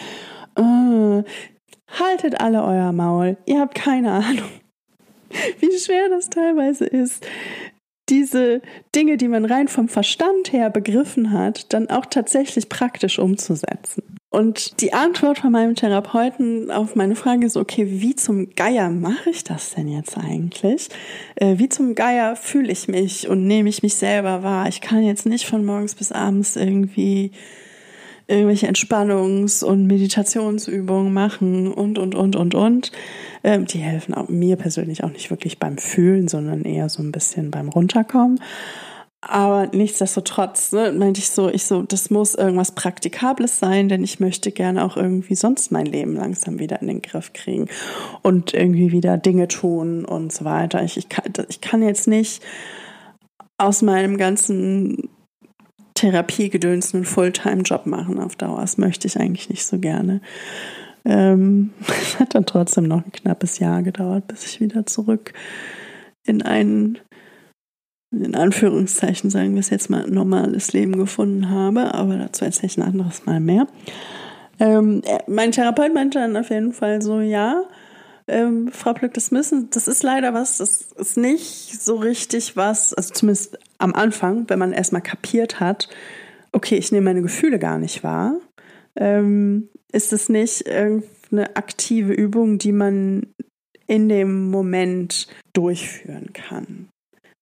Uh, 0.57 1.23
Haltet 1.99 2.41
alle 2.41 2.63
euer 2.63 2.91
Maul. 2.91 3.37
Ihr 3.45 3.59
habt 3.59 3.75
keine 3.75 4.11
Ahnung, 4.11 4.49
wie 5.59 5.77
schwer 5.77 6.09
das 6.09 6.29
teilweise 6.29 6.85
ist, 6.85 7.25
diese 8.09 8.61
Dinge, 8.95 9.17
die 9.17 9.27
man 9.27 9.45
rein 9.45 9.67
vom 9.67 9.87
Verstand 9.87 10.51
her 10.51 10.69
begriffen 10.69 11.31
hat, 11.31 11.71
dann 11.73 11.89
auch 11.89 12.05
tatsächlich 12.05 12.67
praktisch 12.67 13.17
umzusetzen. 13.17 14.03
Und 14.29 14.81
die 14.81 14.93
Antwort 14.93 15.39
von 15.39 15.51
meinem 15.51 15.75
Therapeuten 15.75 16.71
auf 16.71 16.95
meine 16.95 17.15
Frage 17.15 17.45
ist, 17.45 17.55
okay, 17.55 17.85
wie 17.87 18.15
zum 18.15 18.49
Geier 18.55 18.89
mache 18.89 19.29
ich 19.29 19.43
das 19.43 19.75
denn 19.75 19.87
jetzt 19.87 20.17
eigentlich? 20.17 20.89
Äh, 21.35 21.59
wie 21.59 21.69
zum 21.69 21.93
Geier 21.93 22.35
fühle 22.35 22.71
ich 22.71 22.87
mich 22.87 23.29
und 23.29 23.45
nehme 23.45 23.69
ich 23.69 23.83
mich 23.83 23.93
selber 23.93 24.41
wahr? 24.41 24.67
Ich 24.67 24.81
kann 24.81 25.03
jetzt 25.03 25.27
nicht 25.27 25.45
von 25.45 25.63
morgens 25.63 25.93
bis 25.93 26.11
abends 26.11 26.55
irgendwie 26.55 27.31
irgendwelche 28.27 28.67
Entspannungs- 28.67 29.63
und 29.63 29.85
Meditationsübungen 29.87 31.13
machen 31.13 31.71
und, 31.71 31.97
und, 31.97 32.15
und, 32.15 32.35
und, 32.35 32.55
und. 32.55 32.91
Ähm, 33.43 33.65
die 33.65 33.79
helfen 33.79 34.13
auch 34.13 34.29
mir 34.29 34.55
persönlich 34.55 35.03
auch 35.03 35.11
nicht 35.11 35.29
wirklich 35.29 35.59
beim 35.59 35.77
Fühlen, 35.77 36.27
sondern 36.27 36.63
eher 36.63 36.89
so 36.89 37.03
ein 37.03 37.11
bisschen 37.11 37.51
beim 37.51 37.69
Runterkommen. 37.69 38.39
Aber 39.25 39.67
nichtsdestotrotz 39.73 40.73
ne, 40.73 40.91
meinte 40.91 41.19
ich 41.19 41.29
so, 41.29 41.49
ich 41.49 41.63
so, 41.65 41.81
das 41.83 42.09
muss 42.09 42.35
irgendwas 42.35 42.73
Praktikables 42.73 43.57
sein, 43.57 43.87
denn 43.87 44.03
ich 44.03 44.19
möchte 44.19 44.51
gerne 44.51 44.83
auch 44.83 44.97
irgendwie 44.97 45.35
sonst 45.35 45.71
mein 45.71 45.85
Leben 45.85 46.15
langsam 46.15 46.59
wieder 46.59 46.81
in 46.81 46.87
den 46.87 47.01
Griff 47.01 47.31
kriegen 47.31 47.69
und 48.21 48.53
irgendwie 48.53 48.91
wieder 48.91 49.17
Dinge 49.17 49.47
tun 49.47 50.03
und 50.03 50.33
so 50.33 50.43
weiter. 50.43 50.83
Ich, 50.83 50.97
ich, 50.97 51.07
kann, 51.07 51.31
ich 51.47 51.61
kann 51.61 51.81
jetzt 51.81 52.07
nicht 52.07 52.43
aus 53.57 53.81
meinem 53.81 54.17
ganzen 54.17 55.09
Therapiegedöns 55.95 56.93
einen 56.93 57.05
Fulltime-Job 57.05 57.85
machen 57.85 58.19
auf 58.19 58.35
Dauer. 58.35 58.61
Das 58.61 58.77
möchte 58.77 59.07
ich 59.07 59.19
eigentlich 59.19 59.49
nicht 59.49 59.65
so 59.65 59.79
gerne. 59.79 60.21
Ähm, 61.05 61.71
es 62.01 62.19
hat 62.19 62.35
dann 62.35 62.45
trotzdem 62.45 62.85
noch 62.85 63.05
ein 63.05 63.11
knappes 63.11 63.59
Jahr 63.59 63.83
gedauert, 63.83 64.27
bis 64.27 64.45
ich 64.45 64.59
wieder 64.59 64.85
zurück 64.85 65.33
in 66.25 66.41
ein, 66.41 66.97
in 68.11 68.35
Anführungszeichen 68.35 69.29
sagen 69.29 69.53
wir 69.53 69.59
es 69.59 69.69
jetzt 69.69 69.89
mal, 69.89 70.07
normales 70.09 70.73
Leben 70.73 70.97
gefunden 70.97 71.49
habe. 71.49 71.93
Aber 71.93 72.17
dazu 72.17 72.45
erzähle 72.45 72.67
ich 72.67 72.77
ein 72.77 72.83
anderes 72.83 73.25
Mal 73.25 73.39
mehr. 73.39 73.67
Ähm, 74.59 75.01
mein 75.27 75.51
Therapeut 75.51 75.93
meinte 75.93 76.19
dann 76.19 76.37
auf 76.37 76.49
jeden 76.49 76.73
Fall 76.73 77.01
so, 77.01 77.19
ja, 77.19 77.63
ähm, 78.27 78.69
Frau 78.71 78.93
Plück, 78.93 79.13
das 79.13 79.31
müssen, 79.31 79.69
das 79.71 79.87
ist 79.87 80.03
leider 80.03 80.33
was, 80.33 80.57
das 80.57 80.93
ist 80.93 81.17
nicht 81.17 81.81
so 81.81 81.95
richtig 81.95 82.55
was, 82.55 82.93
also 82.93 83.13
zumindest 83.13 83.57
am 83.77 83.93
Anfang, 83.93 84.49
wenn 84.49 84.59
man 84.59 84.71
erstmal 84.71 85.01
kapiert 85.01 85.59
hat, 85.59 85.89
okay, 86.51 86.75
ich 86.75 86.91
nehme 86.91 87.05
meine 87.05 87.21
Gefühle 87.21 87.59
gar 87.59 87.79
nicht 87.79 88.03
wahr, 88.03 88.39
ähm, 88.95 89.69
ist 89.91 90.13
es 90.13 90.29
nicht 90.29 90.67
irgendeine 90.67 91.55
aktive 91.55 92.13
Übung, 92.13 92.57
die 92.57 92.71
man 92.71 93.27
in 93.87 94.07
dem 94.07 94.49
Moment 94.49 95.27
durchführen 95.53 96.31
kann. 96.33 96.89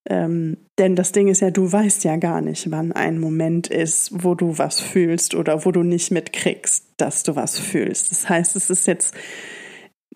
Ähm, 0.10 0.58
denn 0.80 0.96
das 0.96 1.12
Ding 1.12 1.28
ist 1.28 1.42
ja, 1.42 1.52
du 1.52 1.72
weißt 1.72 2.04
ja 2.06 2.16
gar 2.16 2.42
nicht, 2.42 2.72
wann 2.72 2.92
ein 2.92 3.20
Moment 3.20 3.68
ist, 3.68 4.24
wo 4.24 4.34
du 4.34 4.58
was 4.58 4.80
fühlst 4.80 5.36
oder 5.36 5.64
wo 5.64 5.72
du 5.72 5.84
nicht 5.84 6.10
mitkriegst, 6.10 6.86
dass 6.98 7.22
du 7.22 7.36
was 7.36 7.60
fühlst. 7.60 8.10
Das 8.10 8.28
heißt, 8.28 8.56
es 8.56 8.72
ist 8.72 8.88
jetzt 8.88 9.14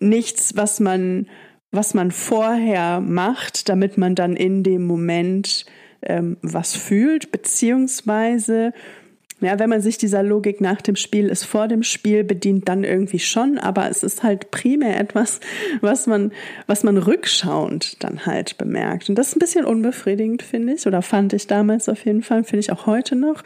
nichts, 0.00 0.56
was 0.56 0.80
man, 0.80 1.26
was 1.70 1.94
man 1.94 2.10
vorher 2.10 3.00
macht, 3.00 3.68
damit 3.68 3.98
man 3.98 4.14
dann 4.14 4.36
in 4.36 4.62
dem 4.62 4.86
Moment 4.86 5.66
ähm, 6.02 6.36
was 6.42 6.74
fühlt, 6.76 7.32
beziehungsweise 7.32 8.72
ja, 9.40 9.58
wenn 9.58 9.68
man 9.68 9.82
sich 9.82 9.98
dieser 9.98 10.22
Logik 10.22 10.62
nach 10.62 10.80
dem 10.80 10.96
Spiel 10.96 11.28
ist 11.28 11.44
vor 11.44 11.68
dem 11.68 11.82
Spiel 11.82 12.24
bedient, 12.24 12.68
dann 12.68 12.84
irgendwie 12.84 13.18
schon, 13.18 13.58
aber 13.58 13.90
es 13.90 14.02
ist 14.02 14.22
halt 14.22 14.50
primär 14.50 14.98
etwas, 14.98 15.40
was 15.82 16.06
man, 16.06 16.32
was 16.66 16.84
man 16.84 16.96
rückschauend 16.96 18.02
dann 18.02 18.24
halt 18.24 18.56
bemerkt. 18.56 19.10
Und 19.10 19.16
das 19.16 19.28
ist 19.28 19.36
ein 19.36 19.40
bisschen 19.40 19.66
unbefriedigend, 19.66 20.42
finde 20.42 20.72
ich, 20.72 20.86
oder 20.86 21.02
fand 21.02 21.34
ich 21.34 21.46
damals 21.46 21.88
auf 21.90 22.06
jeden 22.06 22.22
Fall, 22.22 22.44
finde 22.44 22.60
ich 22.60 22.72
auch 22.72 22.86
heute 22.86 23.14
noch, 23.14 23.42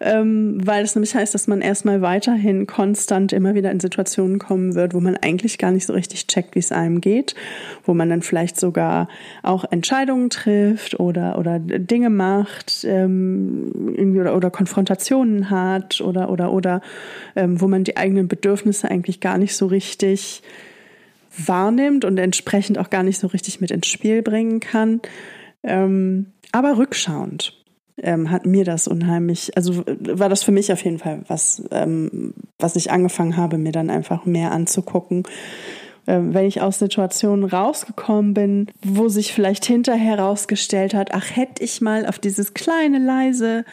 ähm, 0.00 0.58
weil 0.66 0.82
es 0.82 0.94
nämlich 0.94 1.14
heißt, 1.14 1.34
dass 1.34 1.46
man 1.46 1.60
erstmal 1.60 2.00
weiterhin 2.00 2.66
konstant 2.66 3.34
immer 3.34 3.54
wieder 3.54 3.70
in 3.70 3.80
Situationen 3.80 4.38
kommen 4.38 4.74
wird, 4.74 4.94
wo 4.94 5.00
man 5.00 5.16
eigentlich 5.16 5.58
gar 5.58 5.70
nicht 5.70 5.86
so 5.86 5.92
richtig 5.92 6.26
checkt, 6.26 6.54
wie 6.54 6.60
es 6.60 6.72
einem 6.72 7.02
geht, 7.02 7.34
wo 7.84 7.92
man 7.92 8.08
dann 8.08 8.22
vielleicht 8.22 8.58
sogar 8.58 9.08
auch 9.42 9.64
Entscheidungen 9.70 10.30
trifft 10.30 10.98
oder, 10.98 11.38
oder 11.38 11.58
Dinge 11.58 12.08
macht, 12.08 12.84
ähm, 12.84 13.94
irgendwie 13.94 14.20
oder, 14.20 14.34
oder 14.34 14.50
Konfrontationen 14.50 15.50
hat 15.50 16.00
oder 16.00 16.30
oder 16.30 16.50
oder 16.52 16.80
ähm, 17.36 17.60
wo 17.60 17.68
man 17.68 17.84
die 17.84 17.98
eigenen 17.98 18.26
Bedürfnisse 18.26 18.90
eigentlich 18.90 19.20
gar 19.20 19.36
nicht 19.36 19.54
so 19.54 19.66
richtig 19.66 20.42
wahrnimmt 21.36 22.06
und 22.06 22.18
entsprechend 22.18 22.78
auch 22.78 22.88
gar 22.88 23.02
nicht 23.02 23.18
so 23.18 23.26
richtig 23.26 23.60
mit 23.60 23.70
ins 23.70 23.86
Spiel 23.86 24.22
bringen 24.22 24.60
kann. 24.60 25.00
Ähm, 25.62 26.26
aber 26.52 26.78
rückschauend 26.78 27.59
ähm, 28.02 28.30
hat 28.30 28.46
mir 28.46 28.64
das 28.64 28.88
unheimlich, 28.88 29.56
also 29.56 29.84
war 29.86 30.28
das 30.28 30.42
für 30.42 30.52
mich 30.52 30.72
auf 30.72 30.84
jeden 30.84 30.98
Fall 30.98 31.22
was, 31.28 31.62
ähm, 31.70 32.34
was 32.58 32.76
ich 32.76 32.90
angefangen 32.90 33.36
habe, 33.36 33.58
mir 33.58 33.72
dann 33.72 33.90
einfach 33.90 34.26
mehr 34.26 34.52
anzugucken. 34.52 35.24
Ähm, 36.06 36.34
wenn 36.34 36.46
ich 36.46 36.60
aus 36.60 36.78
Situationen 36.78 37.44
rausgekommen 37.44 38.34
bin, 38.34 38.66
wo 38.82 39.08
sich 39.08 39.32
vielleicht 39.32 39.64
hinterher 39.64 40.16
herausgestellt 40.16 40.94
hat, 40.94 41.12
ach, 41.12 41.36
hätte 41.36 41.62
ich 41.62 41.80
mal 41.80 42.06
auf 42.06 42.18
dieses 42.18 42.54
kleine, 42.54 42.98
leise 42.98 43.64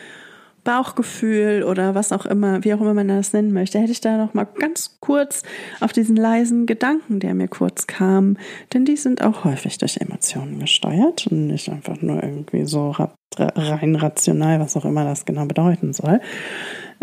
Bauchgefühl 0.68 1.64
oder 1.64 1.96
was 1.96 2.12
auch 2.12 2.26
immer, 2.26 2.62
wie 2.66 2.74
auch 2.74 2.82
immer 2.82 2.94
man 2.94 3.08
das 3.08 3.32
nennen 3.32 3.54
möchte, 3.54 3.80
hätte 3.80 3.94
ich 3.94 4.02
da 4.02 4.18
noch 4.18 4.34
mal 4.34 4.44
ganz 4.44 4.98
kurz 5.00 5.44
auf 5.80 5.94
diesen 5.94 6.18
leisen 6.18 6.66
Gedanken, 6.66 7.22
der 7.22 7.34
mir 7.36 7.48
kurz 7.48 7.88
kam, 7.88 8.36
denn 8.74 8.84
die 8.84 8.98
sind 8.98 9.24
auch 9.24 9.46
häufig 9.46 9.78
durch 9.78 9.96
Emotionen 10.02 10.60
gesteuert 10.60 11.28
und 11.28 11.48
nicht 11.48 11.70
einfach 11.70 12.02
nur 12.02 12.22
irgendwie 12.22 12.66
so 12.66 12.94
rein 13.38 13.96
rational, 13.96 14.60
was 14.60 14.76
auch 14.76 14.84
immer 14.84 15.06
das 15.06 15.24
genau 15.24 15.46
bedeuten 15.46 15.94
soll. 15.94 16.20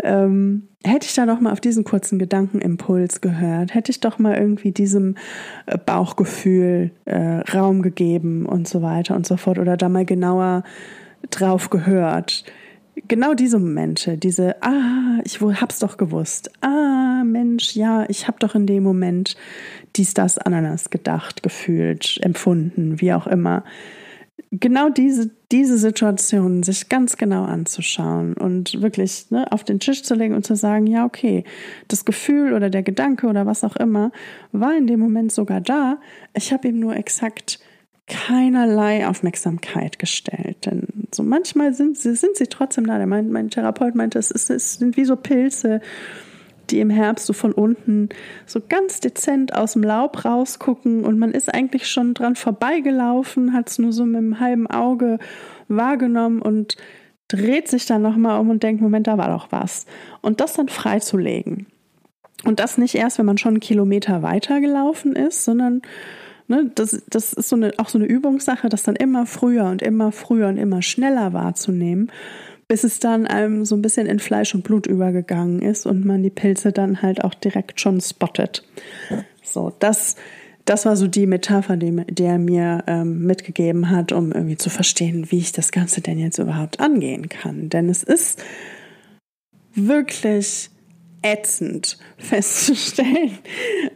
Ähm, 0.03 0.67
hätte 0.83 1.07
ich 1.07 1.15
da 1.15 1.25
noch 1.25 1.39
mal 1.39 1.51
auf 1.51 1.59
diesen 1.59 1.85
kurzen 1.85 2.19
Gedankenimpuls 2.19 3.19
gehört, 3.21 3.73
hätte 3.73 3.89
ich 3.89 3.99
doch 3.99 4.19
mal 4.19 4.35
irgendwie 4.35 4.73
diesem 4.73 5.15
äh, 5.65 5.75
Bauchgefühl 5.83 6.91
äh, 7.05 7.39
Raum 7.51 7.81
gegeben 7.81 8.45
und 8.45 8.67
so 8.67 8.83
weiter 8.83 9.15
und 9.15 9.25
so 9.25 9.37
fort 9.37 9.57
oder 9.57 9.75
da 9.75 9.89
mal 9.89 10.05
genauer 10.05 10.61
drauf 11.31 11.71
gehört 11.71 12.45
genau 13.07 13.33
diese 13.33 13.59
Momente, 13.59 14.17
diese, 14.17 14.61
ah, 14.61 15.19
ich 15.23 15.41
hab's 15.41 15.79
doch 15.79 15.97
gewusst, 15.97 16.51
ah, 16.61 17.23
Mensch, 17.23 17.75
ja, 17.75 18.05
ich 18.09 18.27
hab 18.27 18.39
doch 18.39 18.55
in 18.55 18.65
dem 18.65 18.83
Moment 18.83 19.35
dies, 19.95 20.13
das, 20.13 20.37
Ananas 20.37 20.89
gedacht, 20.89 21.43
gefühlt, 21.43 22.19
empfunden, 22.21 22.99
wie 23.01 23.13
auch 23.13 23.27
immer. 23.27 23.63
Genau 24.51 24.89
diese, 24.89 25.31
diese 25.51 25.77
Situation 25.77 26.63
sich 26.63 26.87
ganz 26.89 27.17
genau 27.17 27.43
anzuschauen 27.43 28.35
und 28.35 28.81
wirklich 28.81 29.29
ne, 29.31 29.51
auf 29.51 29.63
den 29.63 29.79
Tisch 29.79 30.03
zu 30.03 30.15
legen 30.15 30.33
und 30.33 30.45
zu 30.45 30.55
sagen, 30.55 30.87
ja, 30.87 31.05
okay, 31.05 31.43
das 31.87 32.05
Gefühl 32.05 32.53
oder 32.53 32.69
der 32.69 32.83
Gedanke 32.83 33.27
oder 33.27 33.45
was 33.45 33.63
auch 33.63 33.75
immer 33.75 34.11
war 34.51 34.75
in 34.77 34.87
dem 34.87 34.99
Moment 34.99 35.31
sogar 35.31 35.61
da. 35.61 35.99
Ich 36.33 36.53
habe 36.53 36.67
ihm 36.67 36.79
nur 36.79 36.95
exakt 36.95 37.59
keinerlei 38.07 39.07
Aufmerksamkeit 39.07 39.99
gestellt. 39.99 40.65
Denn 40.65 40.87
so 41.13 41.23
manchmal 41.23 41.73
sind 41.73 41.97
sie, 41.97 42.15
sind 42.15 42.37
sie 42.37 42.47
trotzdem 42.47 42.85
da. 42.87 43.03
Mein, 43.05 43.31
mein 43.31 43.49
Therapeut 43.49 43.95
meinte, 43.95 44.19
es, 44.19 44.31
ist, 44.31 44.49
es 44.49 44.75
sind 44.75 44.97
wie 44.97 45.05
so 45.05 45.15
Pilze, 45.15 45.81
die 46.69 46.79
im 46.79 46.89
Herbst 46.89 47.25
so 47.25 47.33
von 47.33 47.51
unten 47.51 48.09
so 48.45 48.59
ganz 48.67 48.99
dezent 48.99 49.55
aus 49.55 49.73
dem 49.73 49.83
Laub 49.83 50.25
rausgucken 50.25 51.03
und 51.03 51.19
man 51.19 51.31
ist 51.31 51.53
eigentlich 51.53 51.87
schon 51.87 52.13
dran 52.13 52.35
vorbeigelaufen, 52.35 53.53
hat 53.53 53.69
es 53.69 53.79
nur 53.79 53.93
so 53.93 54.05
mit 54.05 54.17
einem 54.17 54.39
halben 54.39 54.67
Auge 54.67 55.19
wahrgenommen 55.67 56.41
und 56.41 56.75
dreht 57.27 57.67
sich 57.67 57.85
dann 57.85 58.01
nochmal 58.01 58.39
um 58.39 58.49
und 58.49 58.63
denkt, 58.63 58.81
Moment, 58.81 59.07
da 59.07 59.17
war 59.17 59.29
doch 59.29 59.51
was. 59.51 59.85
Und 60.21 60.41
das 60.41 60.53
dann 60.53 60.69
freizulegen. 60.69 61.67
Und 62.43 62.59
das 62.59 62.77
nicht 62.77 62.95
erst, 62.95 63.17
wenn 63.17 63.25
man 63.25 63.37
schon 63.37 63.55
einen 63.55 63.59
Kilometer 63.59 64.21
weiter 64.21 64.61
gelaufen 64.61 65.15
ist, 65.15 65.43
sondern 65.43 65.81
Ne, 66.47 66.71
das, 66.75 67.01
das 67.09 67.33
ist 67.33 67.49
so 67.49 67.55
eine, 67.55 67.73
auch 67.77 67.89
so 67.89 67.97
eine 67.97 68.05
Übungssache, 68.05 68.69
das 68.69 68.83
dann 68.83 68.95
immer 68.95 69.25
früher 69.25 69.65
und 69.65 69.81
immer 69.81 70.11
früher 70.11 70.47
und 70.47 70.57
immer 70.57 70.83
schneller 70.83 71.33
wahrzunehmen, 71.33 72.11
bis 72.67 72.83
es 72.83 72.99
dann 72.99 73.25
einem 73.25 73.65
so 73.65 73.75
ein 73.75 73.81
bisschen 73.81 74.05
in 74.05 74.19
Fleisch 74.19 74.53
und 74.53 74.63
Blut 74.63 74.85
übergegangen 74.85 75.61
ist 75.61 75.87
und 75.87 76.05
man 76.05 76.21
die 76.21 76.29
Pilze 76.29 76.71
dann 76.71 77.01
halt 77.01 77.23
auch 77.23 77.33
direkt 77.33 77.81
schon 77.81 77.99
spottet. 77.99 78.63
So, 79.41 79.73
das, 79.79 80.15
das 80.65 80.85
war 80.85 80.95
so 80.95 81.07
die 81.07 81.25
Metapher, 81.25 81.77
die, 81.77 82.03
die 82.09 82.23
er 82.23 82.39
mir 82.39 82.83
ähm, 82.85 83.25
mitgegeben 83.25 83.89
hat, 83.89 84.11
um 84.11 84.31
irgendwie 84.31 84.57
zu 84.57 84.69
verstehen, 84.69 85.31
wie 85.31 85.39
ich 85.39 85.51
das 85.51 85.71
Ganze 85.71 86.01
denn 86.01 86.19
jetzt 86.19 86.37
überhaupt 86.37 86.79
angehen 86.79 87.29
kann. 87.29 87.69
Denn 87.69 87.89
es 87.89 88.03
ist 88.03 88.43
wirklich 89.73 90.69
ätzend 91.25 91.97
festzustellen. 92.17 93.09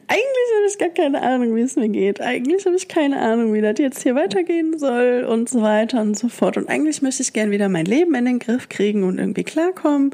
Eigentlich 0.07 0.49
habe 0.55 0.67
ich 0.67 0.77
gar 0.79 0.89
keine 0.89 1.21
Ahnung, 1.21 1.55
wie 1.55 1.61
es 1.61 1.75
mir 1.75 1.89
geht. 1.89 2.21
Eigentlich 2.21 2.65
habe 2.65 2.75
ich 2.75 2.87
keine 2.87 3.21
Ahnung, 3.21 3.53
wie 3.53 3.61
das 3.61 3.75
jetzt 3.77 4.01
hier 4.01 4.15
weitergehen 4.15 4.79
soll 4.79 5.27
und 5.29 5.47
so 5.47 5.61
weiter 5.61 6.01
und 6.01 6.17
so 6.17 6.27
fort. 6.27 6.57
Und 6.57 6.67
eigentlich 6.69 7.03
möchte 7.03 7.21
ich 7.21 7.31
gern 7.31 7.51
wieder 7.51 7.69
mein 7.69 7.85
Leben 7.85 8.15
in 8.15 8.25
den 8.25 8.39
Griff 8.39 8.67
kriegen 8.67 9.03
und 9.03 9.19
irgendwie 9.19 9.43
klarkommen. 9.43 10.11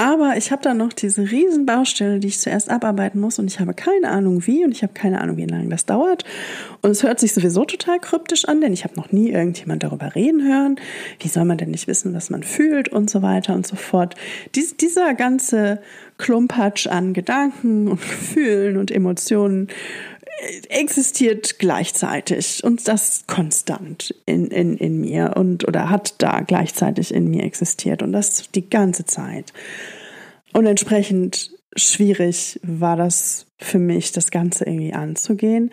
Aber 0.00 0.36
ich 0.36 0.52
habe 0.52 0.62
da 0.62 0.74
noch 0.74 0.92
diese 0.92 1.28
riesen 1.28 1.66
Baustelle, 1.66 2.20
die 2.20 2.28
ich 2.28 2.38
zuerst 2.38 2.70
abarbeiten 2.70 3.20
muss 3.20 3.40
und 3.40 3.48
ich 3.48 3.58
habe 3.58 3.74
keine 3.74 4.08
Ahnung 4.10 4.46
wie 4.46 4.64
und 4.64 4.70
ich 4.70 4.84
habe 4.84 4.92
keine 4.92 5.20
Ahnung, 5.20 5.36
wie 5.38 5.44
lange 5.44 5.68
das 5.70 5.86
dauert. 5.86 6.24
Und 6.82 6.90
es 6.90 7.02
hört 7.02 7.18
sich 7.18 7.34
sowieso 7.34 7.64
total 7.64 7.98
kryptisch 7.98 8.44
an, 8.44 8.60
denn 8.60 8.72
ich 8.72 8.84
habe 8.84 8.94
noch 8.94 9.10
nie 9.10 9.30
irgendjemand 9.30 9.82
darüber 9.82 10.14
reden 10.14 10.46
hören. 10.46 10.76
Wie 11.18 11.26
soll 11.26 11.44
man 11.44 11.58
denn 11.58 11.72
nicht 11.72 11.88
wissen, 11.88 12.14
was 12.14 12.30
man 12.30 12.44
fühlt 12.44 12.88
und 12.88 13.10
so 13.10 13.22
weiter 13.22 13.54
und 13.54 13.66
so 13.66 13.74
fort. 13.74 14.14
Dies, 14.54 14.76
dieser 14.76 15.14
ganze 15.14 15.80
Klumpatsch 16.16 16.86
an 16.86 17.12
Gedanken 17.12 17.88
und 17.88 18.00
Gefühlen 18.08 18.76
und 18.76 18.92
Emotionen 18.92 19.66
existiert 20.68 21.58
gleichzeitig 21.58 22.62
und 22.62 22.86
das 22.86 23.24
konstant 23.26 24.14
in, 24.26 24.46
in, 24.46 24.76
in 24.76 25.00
mir 25.00 25.34
und 25.36 25.66
oder 25.66 25.90
hat 25.90 26.14
da 26.18 26.40
gleichzeitig 26.40 27.12
in 27.12 27.28
mir 27.28 27.44
existiert 27.44 28.02
und 28.02 28.12
das 28.12 28.50
die 28.52 28.68
ganze 28.68 29.04
Zeit. 29.04 29.52
Und 30.52 30.66
entsprechend 30.66 31.50
schwierig 31.76 32.60
war 32.62 32.96
das 32.96 33.46
für 33.58 33.78
mich, 33.78 34.12
das 34.12 34.30
Ganze 34.30 34.64
irgendwie 34.64 34.94
anzugehen. 34.94 35.70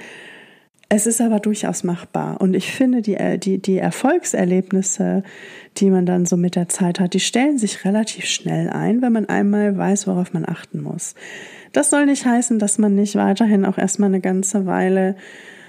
Es 0.88 1.08
ist 1.08 1.20
aber 1.20 1.40
durchaus 1.40 1.84
machbar. 1.84 2.40
Und 2.42 2.54
ich 2.54 2.72
finde, 2.72 3.02
die, 3.02 3.18
die, 3.40 3.58
die 3.58 3.78
Erfolgserlebnisse, 3.80 5.24
die 5.78 5.90
man 5.90 6.06
dann 6.06 6.26
so 6.26 6.38
mit 6.38 6.56
der 6.56 6.70
Zeit 6.70 7.00
hat, 7.00 7.16
die 7.16 7.20
stellen 7.20 7.58
sich 7.58 7.86
relativ 7.86 8.26
schnell 8.26 8.70
ein, 8.70 9.02
wenn 9.02 9.12
man 9.12 9.26
einmal 9.26 9.76
weiß, 9.78 10.06
worauf 10.06 10.34
man 10.34 10.48
achten 10.48 10.82
muss. 10.82 11.16
Das 11.76 11.90
soll 11.90 12.06
nicht 12.06 12.26
heißen, 12.26 12.58
dass 12.58 12.78
man 12.78 12.96
nicht 12.96 13.16
weiterhin 13.16 13.66
auch 13.66 13.78
erstmal 13.78 14.08
eine 14.08 14.22
ganze 14.22 14.66
Weile 14.66 15.18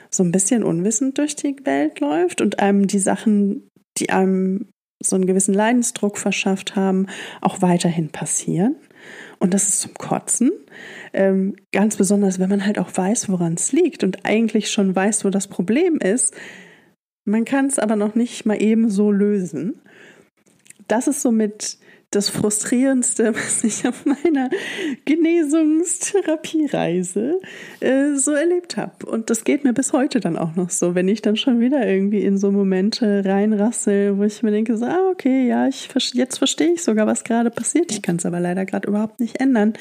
so 0.08 0.22
ein 0.22 0.30
bisschen 0.30 0.62
unwissend 0.62 1.18
durch 1.18 1.34
die 1.34 1.56
Welt 1.64 1.98
läuft 1.98 2.40
und 2.40 2.60
einem 2.60 2.86
die 2.86 3.00
Sachen, 3.00 3.68
die 3.98 4.10
einem 4.10 4.68
so 5.02 5.16
einen 5.16 5.26
gewissen 5.26 5.52
Leidensdruck 5.52 6.16
verschafft 6.16 6.76
haben, 6.76 7.08
auch 7.40 7.60
weiterhin 7.60 8.10
passieren. 8.10 8.76
Und 9.40 9.52
das 9.52 9.68
ist 9.68 9.80
zum 9.80 9.94
Kotzen. 9.94 10.52
Ähm, 11.12 11.56
ganz 11.72 11.96
besonders, 11.96 12.38
wenn 12.38 12.50
man 12.50 12.64
halt 12.64 12.78
auch 12.78 12.96
weiß, 12.96 13.28
woran 13.28 13.54
es 13.54 13.72
liegt 13.72 14.04
und 14.04 14.24
eigentlich 14.24 14.70
schon 14.70 14.94
weiß, 14.94 15.24
wo 15.24 15.30
das 15.30 15.48
Problem 15.48 15.96
ist. 15.96 16.36
Man 17.24 17.44
kann 17.44 17.66
es 17.66 17.80
aber 17.80 17.96
noch 17.96 18.14
nicht 18.14 18.46
mal 18.46 18.62
eben 18.62 18.90
so 18.90 19.10
lösen. 19.10 19.82
Das 20.86 21.08
ist 21.08 21.20
somit 21.20 21.78
das 22.10 22.28
Frustrierendste, 22.28 23.34
was 23.34 23.64
ich 23.64 23.86
auf 23.86 24.04
meiner 24.06 24.50
Genesungstherapiereise 25.04 27.40
äh, 27.80 28.14
so 28.14 28.32
erlebt 28.32 28.76
habe. 28.76 29.06
Und 29.06 29.30
das 29.30 29.44
geht 29.44 29.64
mir 29.64 29.72
bis 29.72 29.92
heute 29.92 30.20
dann 30.20 30.36
auch 30.36 30.54
noch 30.56 30.70
so, 30.70 30.94
wenn 30.94 31.08
ich 31.08 31.22
dann 31.22 31.36
schon 31.36 31.60
wieder 31.60 31.86
irgendwie 31.86 32.22
in 32.22 32.38
so 32.38 32.52
Momente 32.52 33.22
reinrassel, 33.24 34.18
wo 34.18 34.24
ich 34.24 34.42
mir 34.42 34.50
denke, 34.50 34.76
so, 34.76 34.84
ah, 34.86 35.10
okay, 35.10 35.48
ja, 35.48 35.68
ich, 35.68 35.88
jetzt 36.14 36.38
verstehe 36.38 36.72
ich 36.72 36.82
sogar, 36.82 37.06
was 37.06 37.22
gerade 37.24 37.50
passiert. 37.50 37.92
Ich 37.92 38.02
kann 38.02 38.16
es 38.16 38.26
aber 38.26 38.40
leider 38.40 38.64
gerade 38.64 38.88
überhaupt 38.88 39.20
nicht 39.20 39.40
ändern. 39.40 39.74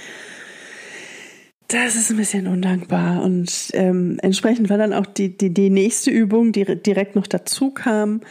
Das 1.68 1.96
ist 1.96 2.12
ein 2.12 2.18
bisschen 2.18 2.46
undankbar 2.46 3.24
und 3.24 3.72
ähm, 3.74 4.20
entsprechend 4.22 4.70
war 4.70 4.78
dann 4.78 4.94
auch 4.94 5.08
die, 5.08 5.36
die, 5.36 5.52
die 5.52 5.72
nächste 5.72 6.12
Übung, 6.12 6.52
die 6.52 6.64
direkt 6.64 7.16
noch 7.16 7.26
dazu 7.26 7.72
kam, 7.72 8.22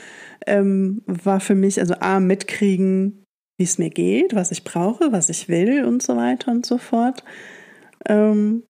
ähm, 0.46 1.02
war 1.06 1.40
für 1.40 1.56
mich 1.56 1.80
also 1.80 1.94
A, 1.94 2.20
mitkriegen, 2.20 3.23
wie 3.56 3.64
es 3.64 3.78
mir 3.78 3.90
geht, 3.90 4.34
was 4.34 4.50
ich 4.50 4.64
brauche, 4.64 5.12
was 5.12 5.28
ich 5.28 5.48
will 5.48 5.84
und 5.84 6.02
so 6.02 6.16
weiter 6.16 6.50
und 6.50 6.66
so 6.66 6.78
fort. 6.78 7.22
Ähm, 8.06 8.64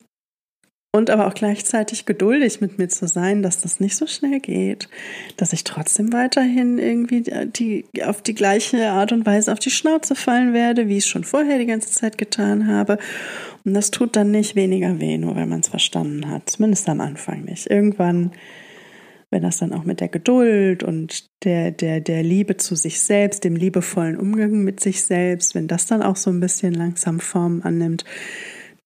und 0.94 1.10
aber 1.10 1.26
auch 1.26 1.34
gleichzeitig 1.34 2.06
geduldig 2.06 2.60
mit 2.60 2.78
mir 2.78 2.88
zu 2.88 3.08
sein, 3.08 3.42
dass 3.42 3.60
das 3.60 3.80
nicht 3.80 3.96
so 3.96 4.06
schnell 4.06 4.38
geht, 4.38 4.88
dass 5.36 5.52
ich 5.52 5.64
trotzdem 5.64 6.12
weiterhin 6.12 6.78
irgendwie 6.78 7.24
die, 7.46 7.84
auf 8.04 8.22
die 8.22 8.34
gleiche 8.34 8.90
Art 8.90 9.10
und 9.10 9.26
Weise 9.26 9.50
auf 9.50 9.58
die 9.58 9.72
Schnauze 9.72 10.14
fallen 10.14 10.52
werde, 10.52 10.86
wie 10.86 10.98
ich 10.98 11.04
es 11.04 11.08
schon 11.08 11.24
vorher 11.24 11.58
die 11.58 11.66
ganze 11.66 11.90
Zeit 11.90 12.16
getan 12.16 12.68
habe. 12.68 12.98
Und 13.64 13.74
das 13.74 13.90
tut 13.90 14.14
dann 14.14 14.30
nicht 14.30 14.54
weniger 14.54 15.00
weh, 15.00 15.18
nur 15.18 15.34
weil 15.34 15.46
man 15.46 15.60
es 15.60 15.68
verstanden 15.68 16.30
hat. 16.30 16.48
Zumindest 16.48 16.88
am 16.88 17.00
Anfang 17.00 17.42
nicht. 17.44 17.68
Irgendwann, 17.68 18.30
wenn 19.34 19.42
das 19.42 19.58
dann 19.58 19.72
auch 19.72 19.82
mit 19.82 20.00
der 20.00 20.08
Geduld 20.08 20.84
und 20.84 21.26
der, 21.42 21.72
der, 21.72 22.00
der 22.00 22.22
Liebe 22.22 22.56
zu 22.56 22.76
sich 22.76 23.00
selbst, 23.00 23.42
dem 23.42 23.56
liebevollen 23.56 24.16
Umgang 24.16 24.62
mit 24.62 24.78
sich 24.78 25.02
selbst, 25.02 25.56
wenn 25.56 25.66
das 25.66 25.86
dann 25.86 26.02
auch 26.02 26.14
so 26.14 26.30
ein 26.30 26.38
bisschen 26.38 26.72
langsam 26.72 27.18
Form 27.18 27.60
annimmt, 27.64 28.04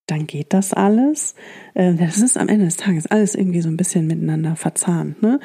dann 0.07 0.27
geht 0.27 0.55
das 0.55 0.73
alles. 0.73 1.35
Äh, 1.75 1.93
das 1.95 2.17
ist 2.17 2.39
am 2.39 2.49
Ende 2.49 2.65
des 2.65 2.79
Tages 2.79 3.07
alles 3.07 3.35
irgendwie 3.35 3.61
so 3.61 3.69
ein 3.69 3.77
bisschen 3.77 4.07
miteinander 4.07 4.57
verzahnt. 4.57 5.23
Ne? 5.23 5.39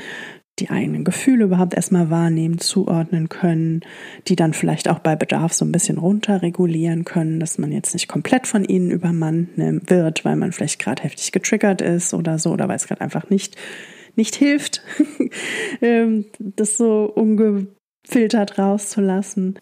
Die 0.59 0.69
eigenen 0.69 1.03
Gefühle 1.03 1.43
überhaupt 1.43 1.73
erstmal 1.73 2.09
wahrnehmen, 2.09 2.59
zuordnen 2.59 3.27
können, 3.27 3.81
die 4.29 4.37
dann 4.37 4.53
vielleicht 4.53 4.87
auch 4.87 4.99
bei 4.99 5.17
Bedarf 5.17 5.51
so 5.51 5.65
ein 5.65 5.73
bisschen 5.73 5.97
runterregulieren 5.97 7.03
können, 7.03 7.41
dass 7.41 7.57
man 7.57 7.73
jetzt 7.73 7.93
nicht 7.93 8.07
komplett 8.07 8.47
von 8.47 8.63
ihnen 8.63 8.89
übermannt 8.89 9.49
wird, 9.57 10.23
weil 10.23 10.37
man 10.37 10.53
vielleicht 10.53 10.79
gerade 10.79 11.03
heftig 11.03 11.33
getriggert 11.33 11.81
ist 11.81 12.13
oder 12.13 12.39
so, 12.39 12.51
oder 12.51 12.69
weil 12.69 12.77
es 12.77 12.87
gerade 12.87 13.01
einfach 13.01 13.29
nicht, 13.29 13.57
nicht 14.15 14.35
hilft, 14.35 14.81
ähm, 15.81 16.25
das 16.39 16.77
so 16.77 17.11
ungefiltert 17.13 18.57
rauszulassen 18.57 19.59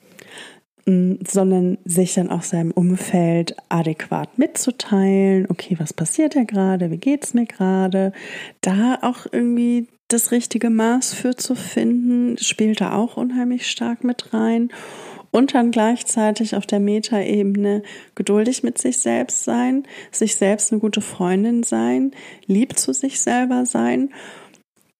sondern 0.86 1.78
sich 1.86 2.16
dann 2.16 2.30
auch 2.30 2.42
seinem 2.42 2.72
Umfeld 2.72 3.56
adäquat 3.70 4.38
mitzuteilen. 4.38 5.46
Okay, 5.50 5.76
was 5.80 5.94
passiert 5.94 6.36
ja 6.36 6.44
gerade? 6.44 6.90
Wie 6.92 6.98
geht's 6.98 7.34
mir 7.34 7.46
gerade? 7.46 8.14
Da 8.62 8.98
auch 9.02 9.28
irgendwie 9.32 9.88
das 10.08 10.32
richtige 10.32 10.70
Maß 10.70 11.14
für 11.14 11.36
zu 11.36 11.56
finden, 11.56 12.38
spielt 12.38 12.82
da 12.82 12.94
auch 12.94 13.18
unheimlich 13.18 13.70
stark 13.70 14.04
mit 14.04 14.34
rein. 14.34 14.70
Und 15.30 15.54
dann 15.54 15.72
gleichzeitig 15.72 16.56
auf 16.58 16.66
der 16.66 16.82
Metaebene 16.82 17.84
geduldig 18.16 18.64
mit 18.64 18.78
sich 18.78 18.98
selbst 18.98 19.46
sein, 19.46 19.88
sich 20.12 20.36
selbst 20.36 20.72
eine 20.72 20.82
gute 20.82 21.00
Freundin 21.00 21.64
sein, 21.64 22.12
lieb 22.48 22.78
zu 22.78 22.92
sich 22.92 23.22
selber 23.22 23.66
sein 23.66 24.10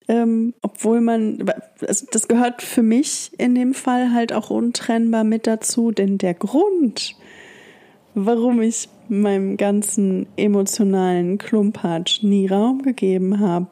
ähm, 0.08 0.54
obwohl 0.62 1.00
man, 1.00 1.50
also 1.86 2.06
das 2.10 2.28
gehört 2.28 2.62
für 2.62 2.82
mich 2.82 3.32
in 3.38 3.54
dem 3.54 3.74
Fall 3.74 4.12
halt 4.12 4.32
auch 4.32 4.50
untrennbar 4.50 5.24
mit 5.24 5.46
dazu, 5.46 5.90
denn 5.90 6.18
der 6.18 6.34
Grund, 6.34 7.14
warum 8.14 8.60
ich 8.60 8.88
meinem 9.08 9.56
ganzen 9.56 10.26
emotionalen 10.36 11.38
Klumpatsch 11.38 12.22
nie 12.22 12.46
Raum 12.46 12.82
gegeben 12.82 13.40
habe, 13.40 13.68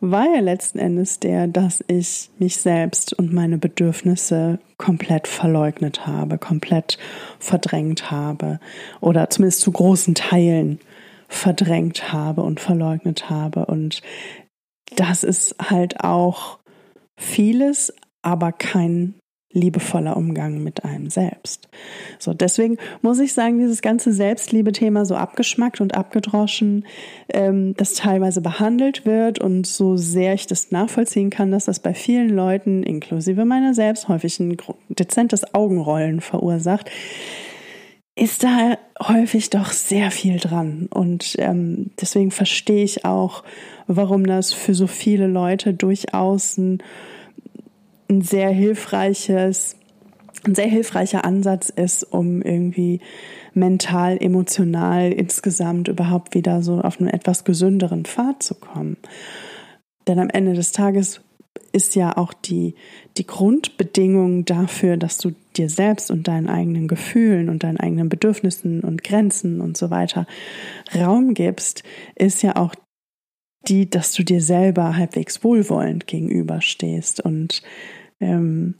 war 0.00 0.34
ja 0.34 0.40
letzten 0.40 0.78
Endes 0.78 1.20
der, 1.20 1.46
dass 1.46 1.84
ich 1.86 2.30
mich 2.38 2.56
selbst 2.56 3.12
und 3.12 3.34
meine 3.34 3.58
Bedürfnisse 3.58 4.58
komplett 4.78 5.28
verleugnet 5.28 6.06
habe, 6.06 6.38
komplett 6.38 6.96
verdrängt 7.38 8.10
habe 8.10 8.60
oder 9.00 9.28
zumindest 9.28 9.60
zu 9.60 9.72
großen 9.72 10.14
Teilen 10.14 10.80
verdrängt 11.28 12.12
habe 12.12 12.42
und 12.42 12.60
verleugnet 12.60 13.30
habe. 13.30 13.66
Und 13.66 14.02
das 14.96 15.24
ist 15.24 15.56
halt 15.60 16.00
auch 16.00 16.58
vieles, 17.16 17.92
aber 18.22 18.52
kein 18.52 19.14
liebevoller 19.52 20.16
Umgang 20.16 20.62
mit 20.62 20.84
einem 20.84 21.10
selbst. 21.10 21.68
So, 22.20 22.32
deswegen 22.32 22.78
muss 23.02 23.18
ich 23.18 23.32
sagen, 23.32 23.58
dieses 23.58 23.82
ganze 23.82 24.12
Selbstliebe-Thema 24.12 25.04
so 25.04 25.16
abgeschmackt 25.16 25.80
und 25.80 25.94
abgedroschen, 25.94 26.86
ähm, 27.28 27.74
das 27.76 27.94
teilweise 27.94 28.42
behandelt 28.42 29.04
wird 29.06 29.40
und 29.40 29.66
so 29.66 29.96
sehr 29.96 30.34
ich 30.34 30.46
das 30.46 30.70
nachvollziehen 30.70 31.30
kann, 31.30 31.50
dass 31.50 31.64
das 31.64 31.80
bei 31.80 31.94
vielen 31.94 32.30
Leuten, 32.30 32.84
inklusive 32.84 33.44
meiner 33.44 33.74
selbst, 33.74 34.08
häufig 34.08 34.38
ein 34.38 34.56
dezentes 34.88 35.52
Augenrollen 35.52 36.20
verursacht, 36.20 36.88
ist 38.14 38.44
da 38.44 38.76
häufig 39.02 39.50
doch 39.50 39.72
sehr 39.72 40.10
viel 40.10 40.38
dran. 40.38 40.88
Und 40.92 41.34
ähm, 41.38 41.90
deswegen 42.00 42.30
verstehe 42.30 42.84
ich 42.84 43.04
auch, 43.04 43.42
warum 43.96 44.24
das 44.24 44.52
für 44.52 44.74
so 44.74 44.86
viele 44.86 45.26
Leute 45.26 45.74
durchaus 45.74 46.56
ein, 46.58 46.82
ein 48.08 48.22
sehr 48.22 48.50
hilfreiches, 48.50 49.76
ein 50.44 50.54
sehr 50.54 50.68
hilfreicher 50.68 51.24
Ansatz 51.24 51.70
ist, 51.70 52.04
um 52.04 52.42
irgendwie 52.42 53.00
mental, 53.52 54.16
emotional 54.20 55.12
insgesamt 55.12 55.88
überhaupt 55.88 56.34
wieder 56.34 56.62
so 56.62 56.80
auf 56.80 57.00
einen 57.00 57.10
etwas 57.10 57.44
gesünderen 57.44 58.04
Pfad 58.04 58.42
zu 58.42 58.54
kommen. 58.54 58.96
Denn 60.06 60.18
am 60.18 60.30
Ende 60.30 60.54
des 60.54 60.72
Tages 60.72 61.20
ist 61.72 61.94
ja 61.94 62.16
auch 62.16 62.32
die, 62.32 62.74
die 63.16 63.26
Grundbedingung 63.26 64.44
dafür, 64.44 64.96
dass 64.96 65.18
du 65.18 65.32
dir 65.56 65.68
selbst 65.68 66.10
und 66.10 66.28
deinen 66.28 66.48
eigenen 66.48 66.88
Gefühlen 66.88 67.48
und 67.48 67.62
deinen 67.62 67.78
eigenen 67.78 68.08
Bedürfnissen 68.08 68.80
und 68.80 69.04
Grenzen 69.04 69.60
und 69.60 69.76
so 69.76 69.90
weiter 69.90 70.26
Raum 70.94 71.34
gibst, 71.34 71.82
ist 72.16 72.42
ja 72.42 72.56
auch 72.56 72.74
die, 73.68 73.88
dass 73.88 74.12
du 74.12 74.22
dir 74.22 74.40
selber 74.40 74.96
halbwegs 74.96 75.44
wohlwollend 75.44 76.06
gegenüberstehst 76.06 77.20
und 77.20 77.62
ähm, 78.20 78.74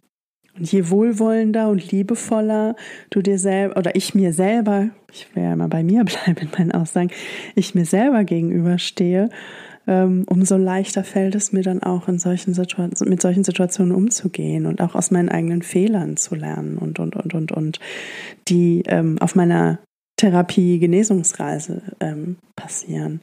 und 0.57 0.71
je 0.71 0.91
wohlwollender 0.91 1.69
und 1.71 1.91
liebevoller 1.91 2.75
du 3.11 3.23
dir 3.23 3.39
selber 3.39 3.79
oder 3.79 3.95
ich 3.95 4.15
mir 4.15 4.33
selber, 4.33 4.91
ich 5.13 5.35
will 5.35 5.45
ja 5.45 5.53
immer 5.53 5.69
bei 5.69 5.83
mir 5.83 6.05
bleiben 6.05 6.37
in 6.41 6.51
meinen 6.51 6.73
Aussagen, 6.73 7.11
ich 7.55 7.75
mir 7.75 7.85
selber 7.85 8.25
gegenüberstehe, 8.25 9.31
ähm, 9.87 10.25
umso 10.29 10.57
leichter 10.57 11.05
fällt 11.05 11.35
es 11.35 11.53
mir 11.53 11.63
dann 11.63 11.83
auch 11.83 12.09
in 12.09 12.19
solchen 12.19 12.53
Situationen, 12.53 12.95
mit 13.11 13.23
solchen 13.23 13.45
Situationen 13.45 13.95
umzugehen 13.95 14.67
und 14.67 14.81
auch 14.83 14.95
aus 14.95 15.11
meinen 15.11 15.31
eigenen 15.31 15.63
Fehlern 15.63 16.17
zu 16.17 16.35
lernen 16.35 16.77
und 16.77 16.99
und 16.99 17.17
und 17.17 17.33
und 17.33 17.53
und 17.53 17.81
die 18.49 18.83
ähm, 18.87 19.17
auf 19.21 19.35
meiner 19.35 19.79
Therapie-Genesungsreise 20.17 21.83
ähm, 22.01 22.37
passieren. 22.55 23.21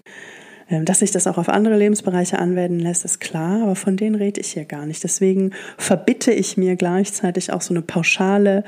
Ähm, 0.69 0.85
dass 0.85 0.99
sich 0.99 1.11
das 1.11 1.27
auch 1.27 1.37
auf 1.37 1.49
andere 1.49 1.77
Lebensbereiche 1.77 2.39
anwenden 2.39 2.79
lässt, 2.79 3.05
ist 3.05 3.19
klar, 3.19 3.63
aber 3.63 3.75
von 3.75 3.95
denen 3.95 4.15
rede 4.15 4.41
ich 4.41 4.53
hier 4.53 4.65
gar 4.65 4.85
nicht. 4.85 5.03
Deswegen 5.03 5.51
verbitte 5.77 6.31
ich 6.31 6.57
mir 6.57 6.75
gleichzeitig 6.75 7.53
auch 7.53 7.61
so 7.61 7.73
eine 7.73 7.81
pauschale 7.81 8.63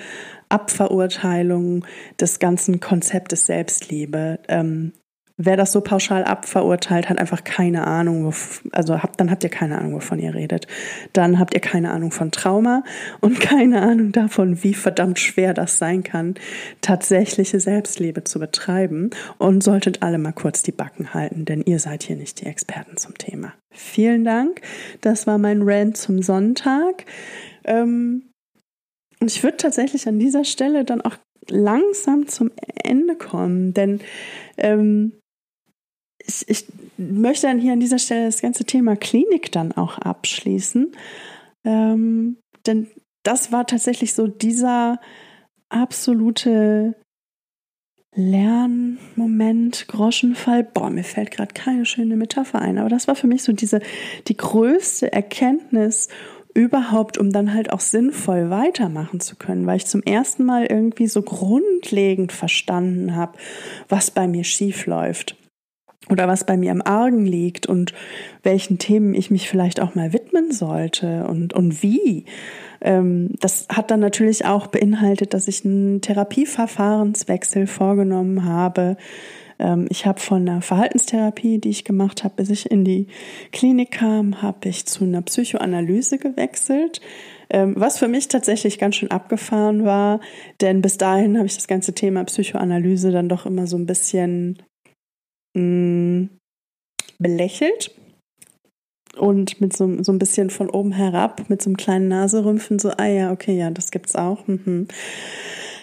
Abverurteilung 0.48 1.86
des 2.20 2.40
ganzen 2.40 2.80
Konzeptes 2.80 3.46
Selbstliebe. 3.46 4.40
Ähm, 4.48 4.94
wer 5.42 5.56
das 5.56 5.72
so 5.72 5.80
pauschal 5.80 6.26
abverurteilt, 6.26 7.10
hat 7.10 7.18
einfach 7.18 7.44
keine 7.46 7.88
Ahnung, 7.88 8.32
also 8.72 9.02
habt, 9.02 9.20
dann 9.20 9.32
habt 9.32 9.44
ihr 9.44 9.50
keine 9.50 9.80
Ahnung, 9.80 9.94
wovon 9.94 10.20
ihr 10.20 10.36
redet. 10.36 10.68
Dann 11.14 11.40
habt 11.40 11.54
ihr 11.54 11.62
keine 11.62 11.92
Ahnung 11.92 12.12
von 12.12 12.30
Trauma 12.30 12.84
und 13.22 13.40
keine 13.40 13.82
Ahnung 13.82 14.12
davon, 14.12 14.64
wie 14.64 14.74
verdammt 14.74 15.18
schwer 15.18 15.54
das 15.54 15.78
sein 15.78 16.04
kann, 16.04 16.36
tatsächliche 16.82 17.60
Selbstliebe 17.60 18.26
zu 18.26 18.38
betreiben 18.40 19.12
und 19.38 19.64
solltet 19.64 20.04
alle 20.04 20.18
mal 20.18 20.34
kurz 20.34 20.62
die 20.62 20.74
Backen 20.74 21.14
halten, 21.14 21.46
denn 21.46 21.62
ihr 21.62 21.80
seid 21.80 22.04
hier 22.04 22.18
nicht 22.18 22.42
die 22.42 22.46
Experten 22.46 22.98
zum 22.98 23.18
Thema. 23.18 23.54
Vielen 23.72 24.26
Dank. 24.26 24.62
Das 25.00 25.26
war 25.26 25.38
mein 25.38 25.62
Rant 25.62 25.96
zum 25.96 26.22
Sonntag. 26.22 27.06
Ähm, 27.64 28.24
ich 29.22 29.42
würde 29.42 29.58
tatsächlich 29.58 30.06
an 30.08 30.20
dieser 30.20 30.44
Stelle 30.44 30.84
dann 30.84 31.02
auch 31.02 31.16
langsam 31.48 32.28
zum 32.28 32.52
Ende 32.84 33.16
kommen, 33.16 33.74
denn 33.74 34.02
ähm, 34.58 35.14
ich, 36.30 36.48
ich 36.48 36.66
möchte 36.98 37.48
dann 37.48 37.60
hier 37.60 37.74
an 37.74 37.80
dieser 37.80 38.00
Stelle 38.00 38.26
das 38.26 38.42
ganze 38.42 38.64
Thema 38.64 38.96
Klinik 38.96 39.52
dann 39.52 39.72
auch 39.72 39.98
abschließen. 39.98 40.92
Ähm, 41.66 42.38
denn 42.66 42.88
das 43.24 43.52
war 43.52 43.66
tatsächlich 43.66 44.14
so 44.14 44.28
dieser 44.28 45.00
absolute 45.70 46.96
Lernmoment, 48.16 49.88
Groschenfall. 49.88 50.64
Boah, 50.64 50.90
mir 50.90 51.04
fällt 51.04 51.32
gerade 51.32 51.54
keine 51.54 51.86
schöne 51.86 52.16
Metapher 52.16 52.60
ein, 52.60 52.78
aber 52.78 52.90
das 52.90 53.08
war 53.08 53.16
für 53.16 53.28
mich 53.28 53.44
so 53.44 53.54
diese, 53.54 53.82
die 54.28 54.38
größte 54.38 55.12
Erkenntnis 55.12 56.10
überhaupt, 56.56 57.18
um 57.18 57.32
dann 57.32 57.54
halt 57.54 57.72
auch 57.72 57.80
sinnvoll 57.80 58.50
weitermachen 58.50 59.20
zu 59.20 59.36
können, 59.36 59.68
weil 59.68 59.78
ich 59.78 59.86
zum 59.86 60.02
ersten 60.02 60.44
Mal 60.46 60.66
irgendwie 60.66 61.08
so 61.08 61.22
grundlegend 61.22 62.32
verstanden 62.32 63.16
habe, 63.16 63.38
was 63.88 64.12
bei 64.12 64.28
mir 64.28 64.44
schief 64.44 64.88
läuft 64.88 65.39
oder 66.10 66.28
was 66.28 66.44
bei 66.44 66.58
mir 66.58 66.72
am 66.72 66.82
Argen 66.82 67.26
liegt 67.26 67.66
und 67.68 67.94
welchen 68.44 68.78
Themen 68.78 69.14
ich 69.14 69.32
mich 69.32 69.50
vielleicht 69.50 69.80
auch 69.82 69.96
mal 69.96 70.14
widmen 70.14 70.52
sollte 70.52 71.26
und, 71.28 71.54
und 71.54 71.84
wie. 71.84 72.26
Ähm, 72.82 73.32
das 73.40 73.68
hat 73.70 73.92
dann 73.92 74.00
natürlich 74.00 74.46
auch 74.46 74.68
beinhaltet, 74.68 75.34
dass 75.34 75.48
ich 75.48 75.66
einen 75.66 76.02
Therapieverfahrenswechsel 76.02 77.68
vorgenommen 77.68 78.46
habe, 78.46 78.98
Ähm, 79.60 79.88
ich 79.90 80.06
habe 80.06 80.20
von 80.20 80.48
einer 80.48 80.62
Verhaltenstherapie, 80.62 81.60
die 81.60 81.70
ich 81.70 81.84
gemacht 81.84 82.24
habe, 82.24 82.36
bis 82.38 82.50
ich 82.50 82.72
in 82.72 82.86
die 82.86 83.08
Klinik 83.52 83.92
kam, 83.92 84.42
habe 84.42 84.70
ich 84.70 84.86
zu 84.86 85.04
einer 85.04 85.22
Psychoanalyse 85.22 86.18
gewechselt. 86.18 87.02
Ähm, 87.50 87.74
was 87.78 87.98
für 88.00 88.08
mich 88.08 88.28
tatsächlich 88.30 88.78
ganz 88.80 88.96
schön 88.96 89.12
abgefahren 89.12 89.84
war, 89.84 90.22
denn 90.62 90.82
bis 90.82 90.98
dahin 90.98 91.36
habe 91.38 91.48
ich 91.48 91.56
das 91.56 91.68
ganze 91.68 91.94
Thema 91.94 92.24
Psychoanalyse 92.24 93.12
dann 93.12 93.28
doch 93.28 93.46
immer 93.46 93.68
so 93.68 93.76
ein 93.78 93.86
bisschen 93.86 94.60
mh, 95.60 96.24
mm, 96.24 96.30
belächelt 97.20 97.92
und 99.18 99.60
mit 99.60 99.76
so, 99.76 100.02
so 100.04 100.12
ein 100.12 100.20
bisschen 100.20 100.50
von 100.50 100.70
oben 100.70 100.92
herab, 100.92 101.50
mit 101.50 101.62
so 101.62 101.70
einem 101.70 101.78
kleinen 101.78 102.08
Naserümpfen, 102.08 102.80
so, 102.80 102.92
ah 102.92 103.08
ja, 103.08 103.32
okay, 103.32 103.58
ja, 103.58 103.70
das 103.72 103.92
gibt's 103.92 104.16
auch. 104.16 104.48
Mhm. 104.48 104.88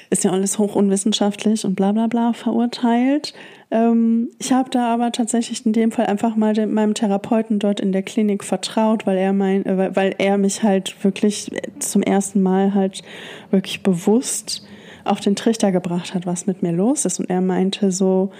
Ist 0.08 0.22
ja 0.22 0.30
alles 0.30 0.58
hoch 0.58 0.76
unwissenschaftlich 0.76 1.64
und 1.64 1.74
bla 1.74 1.90
bla 1.90 2.06
bla 2.06 2.32
verurteilt. 2.32 3.34
Ähm, 3.72 4.30
ich 4.38 4.52
habe 4.52 4.70
da 4.70 4.94
aber 4.94 5.10
tatsächlich 5.10 5.66
in 5.66 5.72
dem 5.72 5.90
Fall 5.90 6.06
einfach 6.06 6.36
mal 6.36 6.54
dem, 6.54 6.72
meinem 6.72 6.94
Therapeuten 6.94 7.58
dort 7.58 7.80
in 7.80 7.90
der 7.90 8.04
Klinik 8.04 8.44
vertraut, 8.44 9.04
weil 9.04 9.18
er 9.18 9.32
mein, 9.32 9.66
äh, 9.66 9.96
weil 9.96 10.14
er 10.18 10.38
mich 10.38 10.62
halt 10.62 11.02
wirklich 11.02 11.50
zum 11.80 12.02
ersten 12.02 12.40
Mal 12.40 12.72
halt 12.72 13.02
wirklich 13.50 13.82
bewusst 13.82 14.64
auf 15.04 15.18
den 15.18 15.34
Trichter 15.34 15.72
gebracht 15.72 16.14
hat, 16.14 16.24
was 16.24 16.46
mit 16.46 16.62
mir 16.62 16.72
los 16.72 17.04
ist. 17.04 17.18
Und 17.18 17.28
er 17.28 17.40
meinte 17.40 17.90
so, 17.90 18.30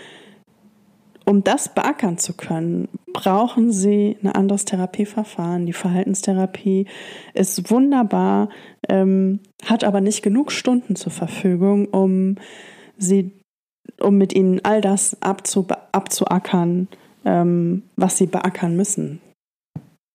um 1.27 1.43
das 1.43 1.75
beackern 1.75 2.19
zu 2.19 2.35
können, 2.35 2.89
brauchen 3.13 3.73
Sie 3.73 4.17
ein 4.23 4.29
anderes 4.29 4.65
Therapieverfahren. 4.65 5.67
Die 5.67 5.73
Verhaltenstherapie 5.73 6.87
ist 7.35 7.71
wunderbar, 7.71 8.49
ähm, 8.89 9.41
hat 9.65 9.83
aber 9.83 10.01
nicht 10.01 10.23
genug 10.23 10.53
Stunden 10.53 10.95
zur 10.95 11.13
Verfügung, 11.13 11.87
um 11.87 12.37
sie, 12.97 13.33
um 14.01 14.17
mit 14.17 14.35
Ihnen 14.35 14.61
all 14.65 14.81
das 14.81 15.21
abzu, 15.21 15.67
abzuackern, 15.93 16.89
ähm, 17.25 17.83
was 17.97 18.17
Sie 18.17 18.27
beackern 18.27 18.77
müssen. 18.77 19.21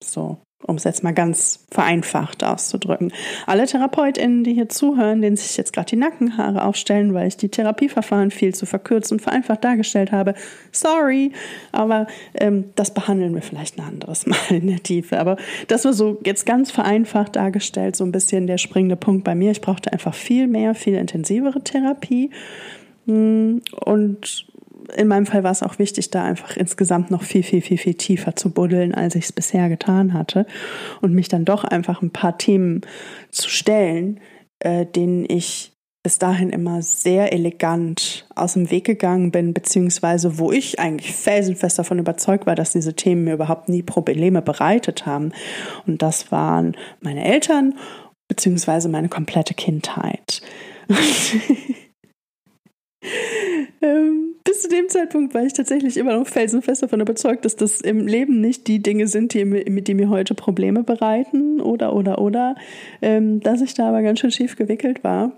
So 0.02 0.38
um 0.66 0.76
es 0.76 0.84
jetzt 0.84 1.04
mal 1.04 1.14
ganz 1.14 1.66
vereinfacht 1.70 2.44
auszudrücken. 2.44 3.12
Alle 3.46 3.66
TherapeutInnen, 3.66 4.44
die 4.44 4.54
hier 4.54 4.70
zuhören, 4.70 5.22
denen 5.22 5.38
sich 5.38 5.58
jetzt 5.58 5.74
gerade 5.74 5.90
die 5.90 5.96
Nackenhaare 5.96 6.64
aufstellen, 6.64 7.14
weil 7.14 7.28
ich 7.28 7.38
die 7.38 7.50
Therapieverfahren 7.50 8.32
viel 8.32 8.54
zu 8.54 8.66
verkürzt 8.66 9.12
und 9.12 9.22
vereinfacht 9.22 9.64
dargestellt 9.64 10.12
habe, 10.12 10.34
sorry, 10.72 11.32
aber 11.72 12.08
ähm, 12.34 12.66
das 12.76 12.94
behandeln 12.94 13.34
wir 13.34 13.42
vielleicht 13.42 13.78
ein 13.78 13.86
anderes 13.86 14.26
Mal 14.32 14.38
in 14.50 14.68
der 14.68 14.84
Tiefe. 14.84 15.20
Aber 15.20 15.38
das 15.68 15.86
war 15.86 15.94
so 15.94 16.20
jetzt 16.26 16.46
ganz 16.46 16.72
vereinfacht 16.72 17.36
dargestellt, 17.36 17.96
so 17.96 18.04
ein 18.04 18.12
bisschen 18.12 18.48
der 18.48 18.58
springende 18.58 18.96
Punkt 18.96 19.24
bei 19.24 19.36
mir. 19.36 19.52
Ich 19.52 19.62
brauchte 19.62 19.92
einfach 19.92 20.14
viel 20.14 20.48
mehr, 20.48 20.76
viel 20.76 20.96
intensivere 20.96 21.62
Therapie. 21.62 22.30
Hm, 23.08 23.62
und 23.86 24.46
in 24.96 25.08
meinem 25.08 25.26
Fall 25.26 25.44
war 25.44 25.52
es 25.52 25.64
auch 25.64 25.80
wichtig, 25.80 26.10
da 26.12 26.24
einfach 26.24 26.58
insgesamt 26.58 27.12
noch 27.12 27.24
viel, 27.24 27.44
viel, 27.44 27.62
viel, 27.62 27.78
viel 27.78 27.96
tiefer 27.96 28.36
zu 28.36 28.52
buddeln, 28.52 28.94
als 28.94 29.16
ich 29.16 29.26
es 29.26 29.32
bisher 29.32 29.70
getan 29.70 30.14
hatte. 30.14 30.46
Und 31.02 31.14
mich 31.14 31.28
dann 31.28 31.46
doch 31.46 31.64
einfach 31.64 32.02
ein 32.02 32.12
paar 32.12 32.38
Themen 32.38 32.82
zu 33.30 33.50
stellen, 33.50 34.20
äh, 34.60 34.86
denen 34.86 35.26
ich 35.28 35.72
bis 36.04 36.18
dahin 36.18 36.50
immer 36.50 36.82
sehr 36.82 37.32
elegant 37.32 38.26
aus 38.36 38.54
dem 38.54 38.72
Weg 38.72 38.86
gegangen 38.86 39.32
bin, 39.32 39.54
beziehungsweise 39.54 40.40
wo 40.40 40.52
ich 40.52 40.80
eigentlich 40.80 41.16
felsenfest 41.16 41.78
davon 41.78 42.00
überzeugt 42.00 42.48
war, 42.48 42.56
dass 42.56 42.72
diese 42.72 42.96
Themen 42.96 43.26
mir 43.26 43.36
überhaupt 43.36 43.70
nie 43.70 43.84
Probleme 43.84 44.42
bereitet 44.42 45.06
haben. 45.06 45.32
Und 45.86 46.02
das 46.02 46.32
waren 46.32 46.76
meine 47.02 47.24
Eltern, 47.24 47.76
beziehungsweise 48.28 48.90
meine 48.90 49.10
komplette 49.10 49.54
Kindheit. 49.54 50.42
ähm, 53.82 54.31
bis 54.44 54.62
zu 54.62 54.70
dem 54.70 54.90
Zeitpunkt 54.90 55.34
war 55.34 55.44
ich 55.44 55.54
tatsächlich 55.54 55.98
immer 55.98 56.18
noch 56.18 56.28
felsenfest 56.28 56.84
davon 56.84 57.02
überzeugt, 57.02 57.46
dass 57.46 57.56
das 57.56 57.82
im 57.82 58.08
Leben 58.08 58.42
nicht 58.42 58.68
die 58.68 58.82
Dinge 58.82 59.08
sind, 59.08 59.34
die, 59.34 59.46
mit 59.46 59.88
die 59.88 59.94
mir 59.94 60.10
heute 60.10 60.34
Probleme 60.36 60.84
bereiten 60.84 61.62
oder, 61.62 61.94
oder, 61.94 62.20
oder. 62.20 62.56
Ähm, 63.02 63.40
dass 63.40 63.62
ich 63.62 63.74
da 63.74 63.90
aber 63.90 64.02
ganz 64.02 64.20
schön 64.20 64.32
schief 64.32 64.56
gewickelt 64.56 65.04
war, 65.04 65.32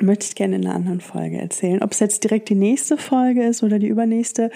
möchte 0.00 0.26
ich 0.26 0.34
gerne 0.34 0.56
in 0.56 0.66
einer 0.66 0.74
anderen 0.74 1.00
Folge 1.00 1.38
erzählen. 1.38 1.82
Ob 1.82 1.92
es 1.92 2.00
jetzt 2.00 2.24
direkt 2.24 2.48
die 2.48 2.54
nächste 2.54 2.96
Folge 2.96 3.44
ist 3.44 3.62
oder 3.62 3.78
die 3.78 3.88
übernächste, 3.88 4.50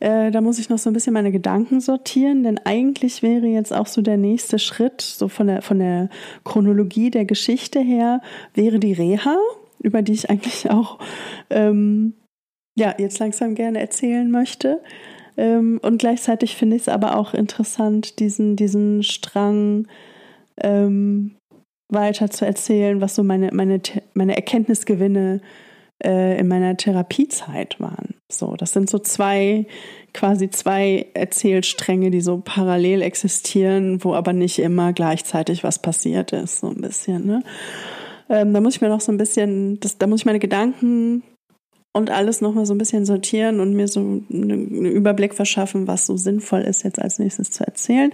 äh, 0.00 0.30
da 0.30 0.40
muss 0.40 0.58
ich 0.58 0.70
noch 0.70 0.78
so 0.78 0.90
ein 0.90 0.94
bisschen 0.94 1.12
meine 1.12 1.32
Gedanken 1.32 1.80
sortieren, 1.80 2.42
denn 2.42 2.58
eigentlich 2.64 3.22
wäre 3.22 3.46
jetzt 3.46 3.72
auch 3.72 3.86
so 3.86 4.00
der 4.00 4.16
nächste 4.16 4.58
Schritt, 4.58 5.00
so 5.02 5.28
von 5.28 5.46
der, 5.46 5.62
von 5.62 5.78
der 5.78 6.08
Chronologie 6.44 7.10
der 7.10 7.26
Geschichte 7.26 7.80
her, 7.80 8.22
wäre 8.54 8.78
die 8.78 8.94
Reha, 8.94 9.36
über 9.78 10.02
die 10.02 10.12
ich 10.12 10.30
eigentlich 10.30 10.70
auch 10.70 10.98
ähm, 11.50 12.14
ja, 12.76 12.94
jetzt 12.98 13.18
langsam 13.18 13.54
gerne 13.54 13.80
erzählen 13.80 14.30
möchte. 14.30 14.80
Ähm, 15.36 15.80
und 15.82 15.98
gleichzeitig 15.98 16.56
finde 16.56 16.76
ich 16.76 16.82
es 16.82 16.88
aber 16.88 17.16
auch 17.16 17.34
interessant, 17.34 18.18
diesen, 18.18 18.56
diesen 18.56 19.02
Strang 19.02 19.86
ähm, 20.60 21.36
weiter 21.88 22.30
zu 22.30 22.46
erzählen, 22.46 23.00
was 23.00 23.14
so 23.14 23.22
meine, 23.22 23.50
meine, 23.52 23.80
meine 24.14 24.36
Erkenntnisgewinne 24.36 25.40
äh, 26.02 26.38
in 26.38 26.48
meiner 26.48 26.76
Therapiezeit 26.76 27.80
waren. 27.80 28.14
So, 28.30 28.54
das 28.56 28.72
sind 28.72 28.88
so 28.88 28.98
zwei, 28.98 29.66
quasi 30.14 30.50
zwei 30.50 31.06
Erzählstränge, 31.14 32.10
die 32.10 32.20
so 32.20 32.40
parallel 32.44 33.02
existieren, 33.02 34.02
wo 34.04 34.14
aber 34.14 34.32
nicht 34.32 34.58
immer 34.58 34.92
gleichzeitig 34.92 35.64
was 35.64 35.80
passiert 35.80 36.32
ist, 36.32 36.60
so 36.60 36.68
ein 36.68 36.80
bisschen. 36.80 37.26
Ne? 37.26 37.42
Ähm, 38.28 38.54
da 38.54 38.60
muss 38.60 38.76
ich 38.76 38.80
mir 38.80 38.88
noch 38.88 39.00
so 39.00 39.10
ein 39.10 39.18
bisschen, 39.18 39.80
das, 39.80 39.98
da 39.98 40.06
muss 40.06 40.20
ich 40.20 40.26
meine 40.26 40.38
Gedanken 40.38 41.22
und 41.92 42.10
alles 42.10 42.40
nochmal 42.40 42.66
so 42.66 42.74
ein 42.74 42.78
bisschen 42.78 43.04
sortieren 43.04 43.60
und 43.60 43.74
mir 43.74 43.88
so 43.88 44.00
einen 44.00 44.84
Überblick 44.86 45.34
verschaffen, 45.34 45.86
was 45.86 46.06
so 46.06 46.16
sinnvoll 46.16 46.60
ist, 46.60 46.84
jetzt 46.84 47.00
als 47.00 47.18
nächstes 47.18 47.50
zu 47.50 47.66
erzählen. 47.66 48.12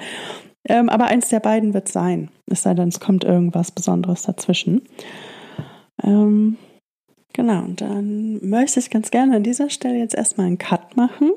Ähm, 0.69 0.89
aber 0.89 1.07
eins 1.07 1.29
der 1.29 1.41
beiden 1.41 1.75
wird 1.75 1.89
sein. 1.89 2.31
Es 2.47 2.63
sei 2.63 2.75
denn, 2.75 2.89
es 2.89 3.01
kommt 3.01 3.25
irgendwas 3.25 3.71
Besonderes 3.71 4.23
dazwischen. 4.23 4.83
Ähm, 6.03 6.57
genau, 7.33 7.65
und 7.65 7.81
dann 7.81 8.41
möchte 8.47 8.81
ich 8.81 8.91
ganz 8.91 9.11
gerne 9.11 9.37
an 9.37 9.43
dieser 9.43 9.71
Stelle 9.71 9.99
jetzt 9.99 10.15
erstmal 10.15 10.47
einen 10.47 10.59
Cut 10.59 10.97
machen. 10.97 11.31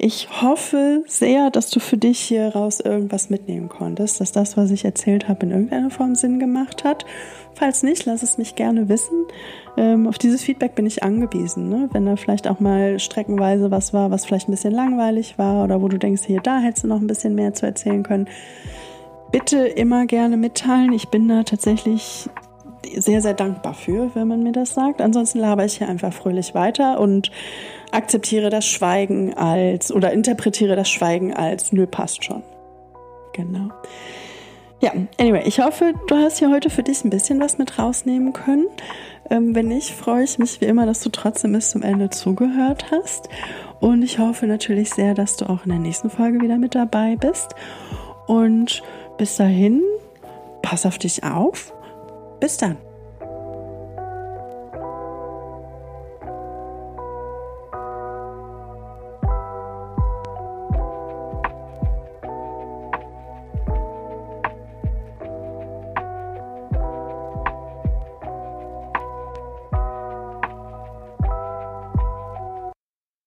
Ich 0.00 0.28
hoffe 0.42 1.02
sehr, 1.08 1.50
dass 1.50 1.70
du 1.70 1.80
für 1.80 1.96
dich 1.96 2.20
hier 2.20 2.54
raus 2.54 2.78
irgendwas 2.78 3.30
mitnehmen 3.30 3.68
konntest, 3.68 4.20
dass 4.20 4.30
das, 4.30 4.56
was 4.56 4.70
ich 4.70 4.84
erzählt 4.84 5.28
habe, 5.28 5.44
in 5.44 5.50
irgendeiner 5.50 5.90
Form 5.90 6.14
Sinn 6.14 6.38
gemacht 6.38 6.84
hat. 6.84 7.04
Falls 7.54 7.82
nicht, 7.82 8.06
lass 8.06 8.22
es 8.22 8.38
mich 8.38 8.54
gerne 8.54 8.88
wissen. 8.88 9.26
Ähm, 9.76 10.06
auf 10.06 10.16
dieses 10.16 10.44
Feedback 10.44 10.76
bin 10.76 10.86
ich 10.86 11.02
angewiesen. 11.02 11.68
Ne? 11.68 11.88
Wenn 11.90 12.06
da 12.06 12.14
vielleicht 12.14 12.46
auch 12.46 12.60
mal 12.60 13.00
streckenweise 13.00 13.72
was 13.72 13.92
war, 13.92 14.12
was 14.12 14.24
vielleicht 14.24 14.48
ein 14.48 14.52
bisschen 14.52 14.72
langweilig 14.72 15.36
war 15.36 15.64
oder 15.64 15.82
wo 15.82 15.88
du 15.88 15.98
denkst, 15.98 16.22
hier, 16.24 16.40
da 16.42 16.60
hättest 16.60 16.84
du 16.84 16.88
noch 16.88 17.00
ein 17.00 17.08
bisschen 17.08 17.34
mehr 17.34 17.54
zu 17.54 17.66
erzählen 17.66 18.04
können. 18.04 18.28
Bitte 19.32 19.66
immer 19.66 20.06
gerne 20.06 20.36
mitteilen. 20.36 20.92
Ich 20.92 21.08
bin 21.08 21.26
da 21.26 21.42
tatsächlich 21.42 22.30
sehr, 22.96 23.20
sehr 23.20 23.34
dankbar 23.34 23.74
für, 23.74 24.14
wenn 24.14 24.28
man 24.28 24.44
mir 24.44 24.52
das 24.52 24.74
sagt. 24.74 25.00
Ansonsten 25.00 25.40
laber 25.40 25.64
ich 25.64 25.78
hier 25.78 25.88
einfach 25.88 26.12
fröhlich 26.12 26.54
weiter 26.54 27.00
und 27.00 27.32
akzeptiere 27.92 28.50
das 28.50 28.66
Schweigen 28.66 29.34
als 29.34 29.92
oder 29.92 30.12
interpretiere 30.12 30.76
das 30.76 30.88
Schweigen 30.88 31.32
als 31.34 31.72
nö, 31.72 31.86
passt 31.86 32.24
schon. 32.24 32.42
Genau. 33.32 33.70
Ja, 34.80 34.92
anyway, 35.18 35.42
ich 35.44 35.60
hoffe, 35.60 35.92
du 36.06 36.14
hast 36.16 36.38
hier 36.38 36.50
heute 36.50 36.70
für 36.70 36.84
dich 36.84 37.04
ein 37.04 37.10
bisschen 37.10 37.40
was 37.40 37.58
mit 37.58 37.78
rausnehmen 37.78 38.32
können. 38.32 38.68
Ähm, 39.28 39.54
wenn 39.54 39.66
nicht, 39.66 39.90
freue 39.90 40.22
ich 40.22 40.38
mich 40.38 40.60
wie 40.60 40.66
immer, 40.66 40.86
dass 40.86 41.00
du 41.00 41.10
trotzdem 41.10 41.52
bis 41.52 41.70
zum 41.70 41.82
Ende 41.82 42.10
zugehört 42.10 42.86
hast. 42.90 43.28
Und 43.80 44.02
ich 44.02 44.18
hoffe 44.18 44.46
natürlich 44.46 44.90
sehr, 44.90 45.14
dass 45.14 45.36
du 45.36 45.46
auch 45.46 45.64
in 45.64 45.70
der 45.70 45.80
nächsten 45.80 46.10
Folge 46.10 46.40
wieder 46.40 46.58
mit 46.58 46.74
dabei 46.74 47.16
bist. 47.16 47.54
Und 48.26 48.82
bis 49.18 49.36
dahin, 49.36 49.82
pass 50.62 50.86
auf 50.86 50.98
dich 50.98 51.24
auf. 51.24 51.72
Bis 52.40 52.56
dann. 52.56 52.76